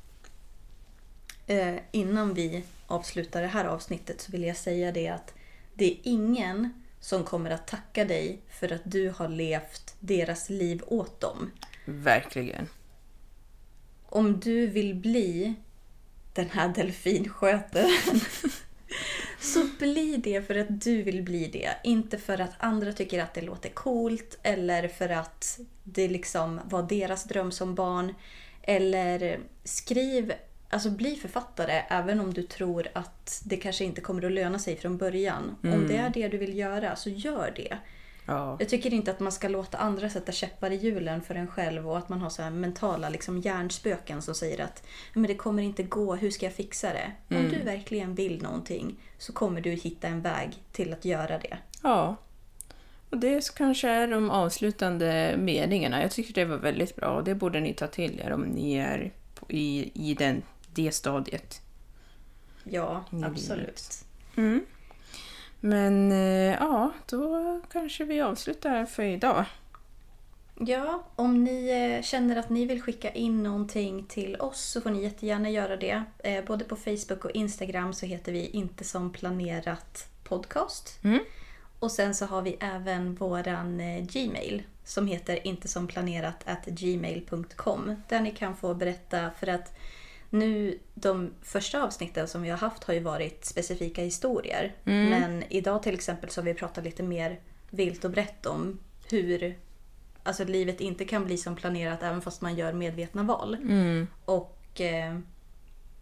eh, 1.46 1.74
innan 1.90 2.34
vi 2.34 2.64
avslutar 2.86 3.42
det 3.42 3.48
här 3.48 3.64
avsnittet 3.64 4.20
så 4.20 4.32
vill 4.32 4.42
jag 4.42 4.56
säga 4.56 4.92
det 4.92 5.08
att 5.08 5.34
det 5.74 5.92
är 5.92 5.98
ingen 6.02 6.82
som 7.00 7.24
kommer 7.24 7.50
att 7.50 7.66
tacka 7.66 8.04
dig 8.04 8.40
för 8.48 8.72
att 8.72 8.82
du 8.84 9.10
har 9.10 9.28
levt 9.28 9.96
deras 10.00 10.50
liv 10.50 10.82
åt 10.86 11.20
dem. 11.20 11.50
Verkligen. 11.84 12.68
Om 14.06 14.40
du 14.40 14.66
vill 14.66 14.94
bli 14.94 15.54
den 16.38 16.50
här 16.50 16.68
delfinskötaren 16.68 18.20
så 19.40 19.66
bli 19.78 20.16
det 20.16 20.46
för 20.46 20.54
att 20.54 20.80
du 20.80 21.02
vill 21.02 21.22
bli 21.22 21.48
det. 21.52 21.70
Inte 21.84 22.18
för 22.18 22.40
att 22.40 22.52
andra 22.58 22.92
tycker 22.92 23.22
att 23.22 23.34
det 23.34 23.40
låter 23.40 23.68
coolt 23.68 24.38
eller 24.42 24.88
för 24.88 25.08
att 25.08 25.58
det 25.84 26.08
liksom 26.08 26.60
var 26.64 26.82
deras 26.82 27.24
dröm 27.24 27.52
som 27.52 27.74
barn. 27.74 28.14
Eller 28.62 29.40
skriv, 29.64 30.32
alltså 30.68 30.90
bli 30.90 31.16
författare 31.16 31.82
även 31.88 32.20
om 32.20 32.34
du 32.34 32.42
tror 32.42 32.88
att 32.92 33.42
det 33.44 33.56
kanske 33.56 33.84
inte 33.84 34.00
kommer 34.00 34.24
att 34.24 34.32
löna 34.32 34.58
sig 34.58 34.76
från 34.76 34.96
början. 34.96 35.56
Om 35.62 35.86
det 35.88 35.96
är 35.96 36.10
det 36.10 36.28
du 36.28 36.38
vill 36.38 36.58
göra 36.58 36.96
så 36.96 37.10
gör 37.10 37.52
det. 37.56 37.78
Ja. 38.28 38.56
Jag 38.58 38.68
tycker 38.68 38.94
inte 38.94 39.10
att 39.10 39.20
man 39.20 39.32
ska 39.32 39.48
låta 39.48 39.78
andra 39.78 40.10
sätta 40.10 40.32
käppar 40.32 40.70
i 40.70 40.76
hjulen 40.76 41.22
för 41.22 41.34
en 41.34 41.46
själv 41.46 41.90
och 41.90 41.98
att 41.98 42.08
man 42.08 42.20
har 42.20 42.30
så 42.30 42.42
här 42.42 42.50
mentala 42.50 43.08
liksom, 43.08 43.38
hjärnspöken 43.38 44.22
som 44.22 44.34
säger 44.34 44.64
att 44.64 44.82
men 45.14 45.22
det 45.22 45.34
kommer 45.34 45.62
inte 45.62 45.82
gå, 45.82 46.14
hur 46.14 46.30
ska 46.30 46.46
jag 46.46 46.54
fixa 46.54 46.92
det? 46.92 47.36
Om 47.36 47.48
du 47.48 47.58
verkligen 47.58 48.14
vill 48.14 48.42
någonting 48.42 48.96
så 49.18 49.32
kommer 49.32 49.60
du 49.60 49.70
hitta 49.70 50.08
en 50.08 50.20
väg 50.22 50.62
till 50.72 50.92
att 50.92 51.04
göra 51.04 51.38
det. 51.38 51.58
ja. 51.82 52.16
Och 53.10 53.18
det 53.18 53.54
kanske 53.54 53.88
är 53.88 54.08
de 54.08 54.30
avslutande 54.30 55.34
meningarna. 55.38 56.02
Jag 56.02 56.10
tycker 56.10 56.34
det 56.34 56.44
var 56.44 56.56
väldigt 56.56 56.96
bra 56.96 57.08
och 57.08 57.24
det 57.24 57.34
borde 57.34 57.60
ni 57.60 57.74
ta 57.74 57.86
till 57.86 58.20
er 58.20 58.32
om 58.32 58.42
ni 58.42 58.74
är 58.74 59.12
i, 59.48 59.90
i 59.94 60.14
den, 60.14 60.42
det 60.74 60.92
stadiet. 60.94 61.60
Ja, 62.64 63.04
I 63.12 63.16
livet. 63.16 64.04
Men 65.60 66.12
eh, 66.12 66.54
ja, 66.54 66.92
då 67.06 67.60
kanske 67.72 68.04
vi 68.04 68.20
avslutar 68.20 68.84
för 68.84 69.02
idag. 69.02 69.44
Ja, 70.60 71.04
om 71.16 71.44
ni 71.44 71.68
eh, 71.68 72.02
känner 72.02 72.36
att 72.36 72.50
ni 72.50 72.64
vill 72.64 72.82
skicka 72.82 73.10
in 73.10 73.42
någonting 73.42 74.04
till 74.08 74.36
oss 74.36 74.60
så 74.60 74.80
får 74.80 74.90
ni 74.90 75.02
jättegärna 75.02 75.50
göra 75.50 75.76
det. 75.76 76.02
Eh, 76.18 76.44
Både 76.44 76.64
på 76.64 76.76
Facebook 76.76 77.24
och 77.24 77.30
Instagram 77.30 77.92
så 77.92 78.06
heter 78.06 78.32
vi 78.32 78.46
inte 78.46 78.84
som 78.84 79.12
planerat 79.12 80.08
podcast. 80.24 80.98
Och 81.78 81.92
sen 81.92 82.14
så 82.14 82.26
har 82.26 82.42
vi 82.42 82.56
även 82.60 83.14
våran 83.14 83.78
Gmail 84.02 84.62
som 84.84 85.06
heter 85.06 85.46
inte 85.46 85.68
som 85.68 85.86
planerat 85.86 86.48
at 86.48 86.66
gmail.com 86.66 88.02
där 88.08 88.20
ni 88.20 88.30
kan 88.30 88.56
få 88.56 88.74
berätta 88.74 89.30
för 89.30 89.46
att 89.46 89.78
nu 90.30 90.78
de 90.94 91.30
första 91.42 91.82
avsnitten 91.82 92.28
som 92.28 92.42
vi 92.42 92.50
har 92.50 92.58
haft 92.58 92.84
har 92.84 92.94
ju 92.94 93.00
varit 93.00 93.44
specifika 93.44 94.02
historier. 94.02 94.74
Men 95.10 95.44
idag 95.48 95.82
till 95.82 95.94
exempel 95.94 96.30
så 96.30 96.40
har 96.40 96.44
vi 96.44 96.54
pratat 96.54 96.84
lite 96.84 97.02
mer 97.02 97.40
vilt 97.70 98.04
och 98.04 98.10
brett 98.10 98.46
om 98.46 98.78
hur 99.10 99.58
alltså, 100.22 100.44
livet 100.44 100.80
inte 100.80 101.04
kan 101.04 101.24
bli 101.24 101.36
som 101.36 101.56
planerat 101.56 102.02
även 102.02 102.20
fast 102.20 102.40
man 102.40 102.56
gör 102.56 102.72
medvetna 102.72 103.22
val. 103.22 103.56
Och 104.24 104.80
eh, 104.80 105.18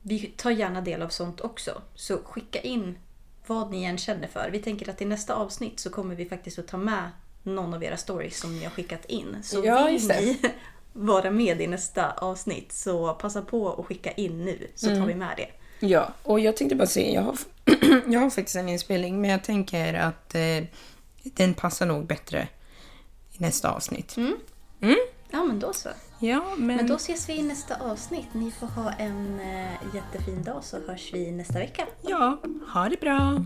vi 0.02 0.18
tar 0.36 0.50
gärna 0.50 0.80
del 0.80 1.02
av 1.02 1.08
sånt 1.08 1.40
också. 1.40 1.82
Så 1.94 2.18
skicka 2.18 2.60
in 2.60 2.98
vad 3.46 3.70
ni 3.70 3.84
än 3.84 3.98
känner 3.98 4.28
för. 4.28 4.50
Vi 4.52 4.58
tänker 4.58 4.90
att 4.90 5.02
i 5.02 5.04
nästa 5.04 5.34
avsnitt 5.34 5.80
så 5.80 5.90
kommer 5.90 6.14
vi 6.14 6.26
faktiskt 6.28 6.58
att 6.58 6.68
ta 6.68 6.76
med 6.76 7.10
någon 7.42 7.74
av 7.74 7.84
era 7.84 7.96
stories 7.96 8.40
som 8.40 8.56
ni 8.56 8.64
har 8.64 8.70
skickat 8.70 9.04
in. 9.04 9.36
Så 9.42 9.64
Ja, 9.64 9.86
vill 9.86 10.08
ni 10.08 10.40
vara 10.96 11.30
med 11.30 11.60
i 11.60 11.66
nästa 11.66 12.10
avsnitt 12.12 12.72
så 12.72 13.14
passa 13.14 13.42
på 13.42 13.72
att 13.72 13.86
skicka 13.86 14.10
in 14.10 14.44
nu 14.44 14.68
så 14.74 14.86
tar 14.86 15.06
vi 15.06 15.14
med 15.14 15.36
det. 15.36 15.48
Ja, 15.86 16.12
och 16.22 16.40
jag 16.40 16.56
tänkte 16.56 16.76
bara 16.76 16.86
säga, 16.86 17.14
jag 17.14 17.22
har, 17.22 17.38
jag 18.12 18.20
har 18.20 18.30
faktiskt 18.30 18.56
en 18.56 18.68
inspelning 18.68 19.20
men 19.20 19.30
jag 19.30 19.44
tänker 19.44 19.94
att 19.94 20.34
eh, 20.34 20.64
den 21.22 21.54
passar 21.54 21.86
nog 21.86 22.06
bättre 22.06 22.48
i 23.32 23.42
nästa 23.42 23.70
avsnitt. 23.70 24.16
Ja 25.30 25.44
men 25.44 25.60
då 25.60 25.72
så. 25.72 25.88
Ja, 26.18 26.54
men... 26.56 26.76
Men 26.76 26.86
då 26.86 26.94
ses 26.94 27.28
vi 27.28 27.32
i 27.32 27.42
nästa 27.42 27.76
avsnitt. 27.76 28.26
Ni 28.32 28.50
får 28.50 28.66
ha 28.66 28.92
en 28.92 29.40
eh, 29.40 29.94
jättefin 29.94 30.42
dag 30.42 30.64
så 30.64 30.76
hörs 30.86 31.10
vi 31.12 31.30
nästa 31.30 31.58
vecka. 31.58 31.86
Ja, 32.02 32.38
ha 32.72 32.88
det 32.88 33.00
bra. 33.00 33.44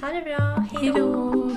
Ha 0.00 0.12
det 0.12 0.22
bra. 0.24 0.66
Hej 0.72 0.92
då! 0.96 1.56